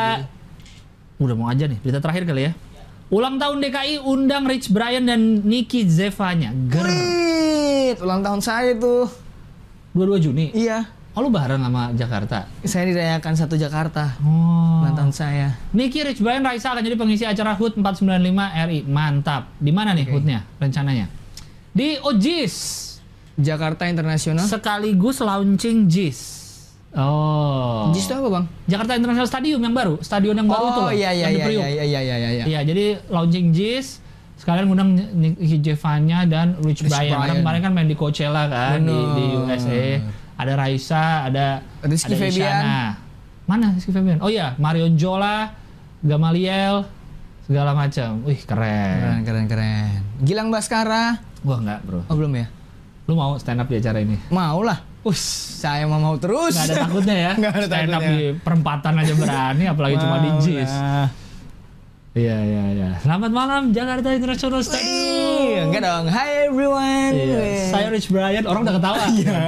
[1.21, 1.77] udah mau aja nih.
[1.85, 2.53] Berita terakhir kali ya.
[3.11, 6.55] Ulang tahun DKI undang Rich Brian dan Nicky Zevanya.
[6.55, 9.11] Wih, ulang tahun saya tuh.
[9.99, 10.47] 22 Juni.
[10.55, 10.87] Iya.
[11.19, 12.47] Oh lu bareng sama Jakarta.
[12.62, 14.15] Saya dirayakan satu Jakarta.
[14.23, 14.87] Oh.
[14.87, 15.59] Ulang tahun saya.
[15.74, 18.87] Niki Rich Brian Raisa akan jadi pengisi acara HUT 495 RI.
[18.87, 19.59] Mantap.
[19.59, 21.11] Di mana nih HUT-nya rencananya?
[21.74, 22.87] Di OJIS.
[23.35, 24.47] Jakarta Internasional.
[24.47, 26.40] Sekaligus launching JIS.
[26.91, 27.95] Oh.
[27.95, 28.45] JIS itu apa bang?
[28.67, 31.62] Jakarta International Stadium yang baru, stadion yang baru itu oh iya iya iya Priuk.
[31.62, 32.45] iya iya iya iya.
[32.51, 34.03] Iya, jadi launching JIS
[34.41, 37.15] sekalian ngundang Nicky Jevanya dan Rich, Rich Brian.
[37.15, 37.43] Karena Brian.
[37.45, 39.25] kemarin kan main di Coachella kan di, di.
[39.39, 39.85] USA.
[40.41, 41.47] Ada Raisa, ada
[41.85, 42.49] Rizky ada Febian.
[42.49, 42.81] Isyana.
[43.45, 44.19] Mana Rizky Febian?
[44.25, 45.53] Oh iya, Marion Jola,
[46.01, 46.89] Gamaliel,
[47.45, 48.25] segala macam.
[48.25, 48.99] Wih, keren.
[48.99, 50.01] Keren keren keren.
[50.25, 51.21] Gilang Baskara.
[51.45, 52.09] Wah, enggak, Bro.
[52.09, 52.49] Oh belum ya?
[53.05, 54.17] Lu mau stand up di acara ini?
[54.33, 54.90] Mau lah.
[55.01, 55.20] Us,
[55.64, 56.52] Saya mah mau terus.
[56.52, 57.32] nggak ada takutnya ya.
[57.40, 58.10] Nggak ada stand takutnya.
[58.12, 60.72] di perempatan aja berani, apalagi cuma di Mau JIS.
[62.10, 62.90] Iya, iya, iya.
[63.01, 65.72] Selamat malam Jakarta International Stadium.
[65.72, 66.05] Enggak dong.
[66.10, 67.12] Hi everyone.
[67.16, 67.39] Iya.
[67.39, 67.64] Weh.
[67.72, 69.05] Saya Rich Brian, orang udah ketawa.
[69.16, 69.40] Iya.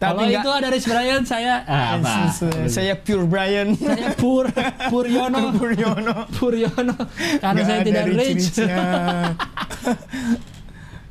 [0.00, 2.32] Kalau itu ada Rich Brian, saya ah, apa?
[2.70, 3.74] Saya pure Brian.
[3.76, 4.46] Saya Pur
[4.92, 5.52] Puryono.
[5.58, 6.16] Puryono.
[6.38, 6.96] Puryono.
[7.42, 8.62] Karena saya tidak rich.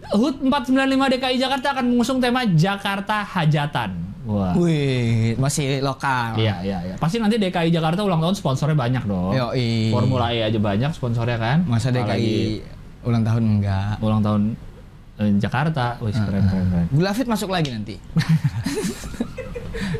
[0.10, 4.10] HUT 495 DKI Jakarta akan mengusung tema Jakarta Hajatan.
[4.26, 4.53] Wah.
[4.53, 6.38] Wih, masih lokal.
[6.38, 6.95] Iya, iya, iya.
[7.02, 9.34] Pasti nanti DKI Jakarta ulang tahun sponsornya banyak dong.
[9.34, 9.90] Yoi.
[9.90, 11.65] Formula E aja banyak sponsornya kan.
[11.65, 13.94] Masa Apalagi DKI ulang tahun enggak.
[14.02, 14.41] ulang tahun
[15.18, 15.98] eh, Jakarta.
[16.02, 16.86] Wih, keren, keren, keren.
[16.94, 17.95] Gula Fit masuk lagi nanti.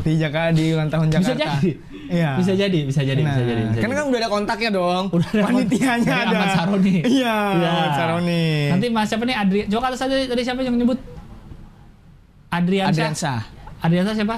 [0.06, 1.58] di Jakarta di ulang tahun Bisa Jakarta.
[1.62, 1.72] jadi.
[2.10, 2.32] Iya.
[2.36, 3.62] Bisa jadi, bisa jadi, bisa Nah, jadi.
[3.64, 3.96] bisa Kan jadi.
[3.96, 5.04] kan udah ada kontaknya dong.
[5.10, 6.36] Udah ada Panitianya dari ada.
[6.36, 6.96] Ahmad Saroni.
[7.02, 7.70] Iya, Iya.
[7.70, 8.46] Ahmad Saroni.
[8.68, 9.60] Nanti mas siapa nih Adri?
[9.66, 11.00] Coba kata saja tadi siapa yang nyebut?
[12.50, 12.90] Adriansa.
[12.92, 13.34] Adriansa.
[13.80, 14.38] Adriansa siapa?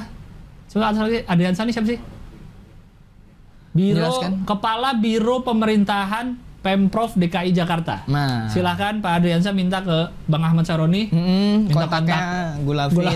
[0.68, 1.99] Coba kata lagi Adriansa nih siapa sih?
[3.72, 4.43] Biro Jelaskan.
[4.43, 8.03] Kepala Biro Pemerintahan Pemprov DKI Jakarta.
[8.06, 8.45] Nah.
[8.45, 11.07] Silahkan Pak Adriansa minta ke Bang Ahmad Saroni.
[11.07, 12.19] Mm-mm, Minta kontaknya
[12.61, 12.99] Gula Fit.
[12.99, 13.15] Gula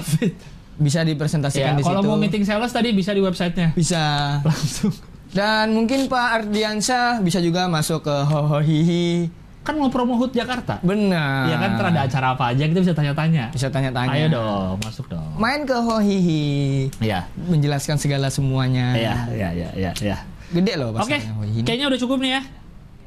[0.76, 1.88] Bisa Ya, dipresentasikan di situ.
[1.88, 3.72] kalau mau meeting sales tadi bisa di websitenya.
[3.72, 4.04] bisa.
[4.48, 4.92] Langsung.
[5.32, 9.08] Dan mungkin Pak Ardiansyah bisa juga masuk ke Hohohihi.
[9.62, 10.78] Kan mau promo HUT Jakarta.
[10.80, 11.50] Benar.
[11.50, 13.50] Iya kan ntar ada acara apa aja kita bisa tanya-tanya.
[13.50, 14.14] Bisa tanya-tanya.
[14.14, 15.26] Ayo dong, masuk dong.
[15.36, 16.46] Main ke Hohihi.
[17.02, 17.26] Iya.
[17.36, 18.94] Menjelaskan segala semuanya.
[18.94, 20.18] Iya, iya, iya, iya, iya.
[20.48, 21.66] Gede loh Oke, Hohihi.
[21.66, 22.42] kayaknya udah cukup nih ya.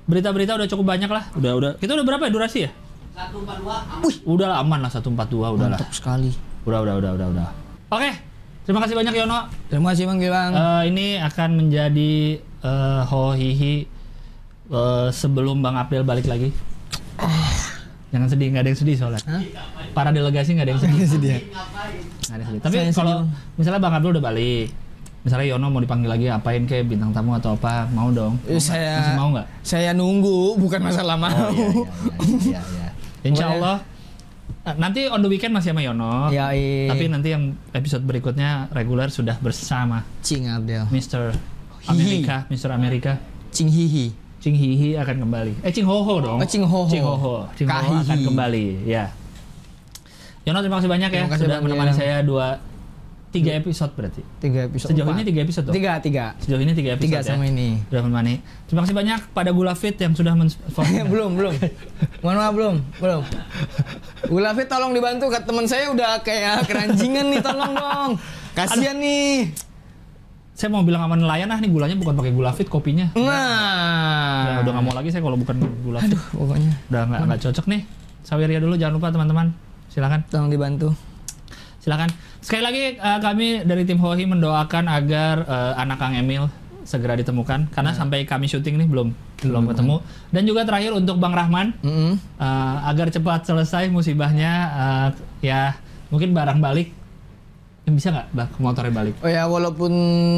[0.05, 1.25] Berita-berita udah cukup banyak lah.
[1.33, 1.71] Udah, udah.
[1.79, 2.71] Kita udah berapa ya durasi ya?
[3.15, 3.77] Satu empat dua.
[4.03, 5.79] Wih, udah lah aman lah 142 udah lah.
[5.79, 6.35] Mantap sekali.
[6.69, 7.49] Udah, udah, udah, udah, udah.
[7.97, 8.11] Oke.
[8.69, 9.49] Terima kasih banyak Yono.
[9.73, 10.53] Terima kasih Bang Gilang.
[10.53, 13.89] Eh, ini akan menjadi eh, hohihi
[14.69, 16.53] eh, sebelum Bang April balik lagi.
[18.13, 19.21] Jangan sedih, nggak ada yang sedih soalnya.
[19.97, 21.07] Para delegasi nggak ada yang sedih.
[21.09, 21.37] sedih.
[21.49, 22.61] Nggak ada yang sedih.
[22.61, 23.17] Tapi kalau
[23.57, 24.69] misalnya Bang April udah balik,
[25.25, 28.37] misalnya Yono mau dipanggil lagi apain kayak bintang tamu atau apa, mau dong?
[28.45, 29.47] Eh, saya Masih mau nggak?
[29.65, 31.33] Saya nunggu, bukan masalah mau.
[31.33, 32.89] Oh iya, iya, iya, iya.
[33.25, 33.57] Insya Boleh.
[33.65, 33.77] Allah
[34.77, 36.29] nanti on the weekend masih sama Yono.
[36.29, 36.93] Ya, iya.
[36.93, 40.91] Tapi nanti yang episode berikutnya reguler sudah bersama Cing Abdel.
[40.93, 41.33] Mr.
[41.89, 42.75] Amerika, Mr.
[42.75, 43.17] Amerika.
[43.55, 44.13] Cing Hihi.
[44.39, 45.53] Cing Hihi akan kembali.
[45.65, 46.39] Eh Cing Hoho dong.
[46.39, 46.91] Oh, Cing Hoho.
[46.91, 47.49] Cing Hoho.
[47.57, 48.67] Cing Hoho akan kembali.
[48.85, 49.15] Ya.
[50.47, 52.57] Yono terima kasih banyak ya Terima kasih, sudah menemani saya dua
[53.29, 54.23] tiga episode berarti.
[54.41, 54.91] Tiga episode.
[54.93, 55.75] Sejauh ini tiga episode dong.
[55.77, 56.25] Tiga, tiga.
[56.41, 57.29] Sejauh ini tiga episode Tiga ya.
[57.37, 57.81] sama ini.
[57.93, 58.35] Sudah menemani.
[58.65, 60.49] Terima kasih banyak pada Gula Fit yang sudah men
[61.13, 61.55] belum, belum.
[62.25, 63.23] Mohon maaf belum, belum.
[64.33, 68.11] Gula Fit tolong dibantu, Kata teman saya udah kayak keranjingan nih, tolong dong.
[68.57, 69.53] Kasihan nih.
[70.59, 73.15] Saya mau bilang sama nelayan ah nih gulanya bukan pakai gula fit kopinya.
[73.15, 74.59] Nah.
[74.59, 75.55] Ya, udah nggak mau lagi saya kalau bukan
[75.87, 76.11] gula fit.
[76.11, 77.83] Aduh, pokoknya Udah nggak nggak cocok nih.
[78.27, 79.55] Saweria dulu jangan lupa teman-teman.
[79.87, 80.27] Silakan.
[80.27, 80.91] tolong dibantu.
[81.89, 82.13] Silakan.
[82.45, 86.45] Sekali lagi eh, kami dari tim Hohi mendoakan agar eh, anak Kang Emil
[86.85, 89.09] segera ditemukan karena sampai kami syuting nih belum
[89.41, 90.05] belum ketemu.
[90.29, 92.13] Dan juga terakhir untuk Bang Rahman Mm-mm.
[92.37, 95.09] eh, agar cepat selesai musibahnya eh,
[95.43, 96.93] ya mungkin barang balik
[97.89, 99.17] bisa nggak Bang motornya balik?
[99.25, 99.89] Oh ya, walaupun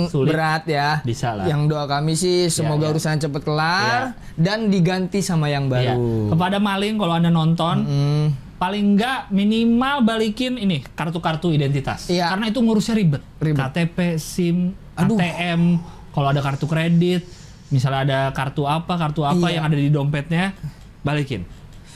[0.07, 0.31] Sulit.
[0.31, 1.03] berat ya.
[1.03, 1.51] Bisa lah.
[1.51, 2.95] Yang doa kami sih semoga ya.
[2.95, 5.99] urusan cepet kelar dan diganti sama yang Iya.
[5.99, 6.31] baru.
[6.31, 8.27] Kepada maling kalau anda nonton Mm.
[8.61, 12.29] Paling enggak minimal balikin ini kartu-kartu identitas Iya.
[12.29, 13.23] karena itu ngurusnya ribet.
[13.41, 13.57] Ribet.
[13.57, 15.17] KTP, SIM, Aduh.
[15.17, 15.81] ATM,
[16.13, 17.25] kalau ada kartu kredit,
[17.73, 19.57] misalnya ada kartu apa, kartu apa Iya.
[19.57, 20.53] yang ada di dompetnya,
[21.01, 21.49] balikin.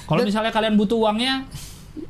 [0.09, 1.45] Kalau misalnya kalian butuh uangnya,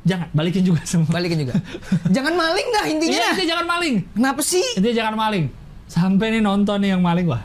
[0.07, 1.11] jangan balikin juga semua.
[1.11, 1.59] Balikin juga.
[2.15, 3.11] Jangan maling dah intinya.
[3.15, 3.95] Iya, intinya jangan maling.
[4.15, 4.67] Kenapa sih?
[4.79, 5.45] Intinya jangan maling.
[5.87, 7.43] Sampai nih nonton nih yang maling wah.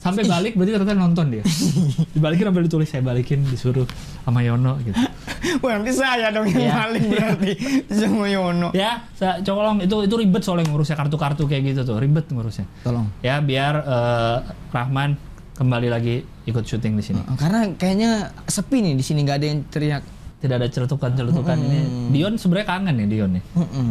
[0.00, 1.44] Sampai balik berarti ternyata nonton dia.
[2.16, 3.84] Dibalikin sampai ditulis saya balikin disuruh
[4.24, 4.96] sama Yono gitu.
[5.64, 6.72] Wah, nanti saya dong yang Iya.
[6.72, 7.52] maling berarti.
[8.00, 8.68] Sama Yono.
[8.72, 12.64] Ya, saya colong itu itu ribet soalnya ngurusnya kartu-kartu kayak gitu tuh, ribet ngurusnya.
[12.80, 13.08] Tolong.
[13.20, 14.36] Ya biar eh,
[14.72, 15.16] Rahman
[15.56, 17.20] kembali lagi ikut syuting di sini.
[17.36, 20.02] Karena kayaknya sepi nih di sini nggak ada yang teriak
[20.40, 21.80] tidak ada celutukan-celutukan ini.
[22.16, 23.44] Dion sebenarnya kangen ya Dion nih.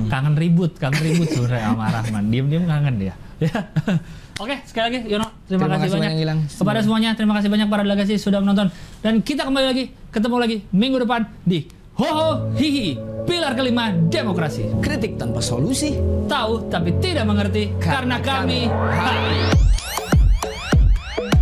[0.10, 2.24] Kangen ribut, kangen ribut sebenarnya sama Rahman.
[2.34, 3.14] Diam-diam kangen dia.
[3.40, 3.72] Ya.
[4.44, 6.40] Oke, sekali lagi Yono, terima, Terima kasih, kasih banyak banyak, Gilang.
[6.48, 7.10] kepada semuanya.
[7.12, 8.68] Terima kasih banyak para delegasi sudah menonton
[9.00, 14.80] dan kita kembali lagi ketemu lagi minggu depan di Hoho Hihi pilar kelima demokrasi.
[14.80, 15.92] Kritik tanpa solusi.
[16.26, 18.60] Tahu tapi tidak mengerti karena, Karena kami.
[18.68, 19.68] kami-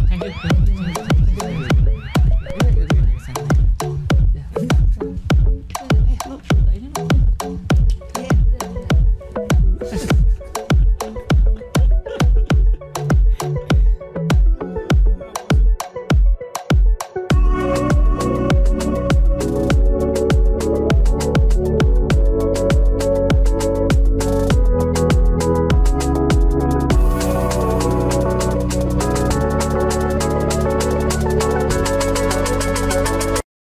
[0.10, 0.67] Thank you.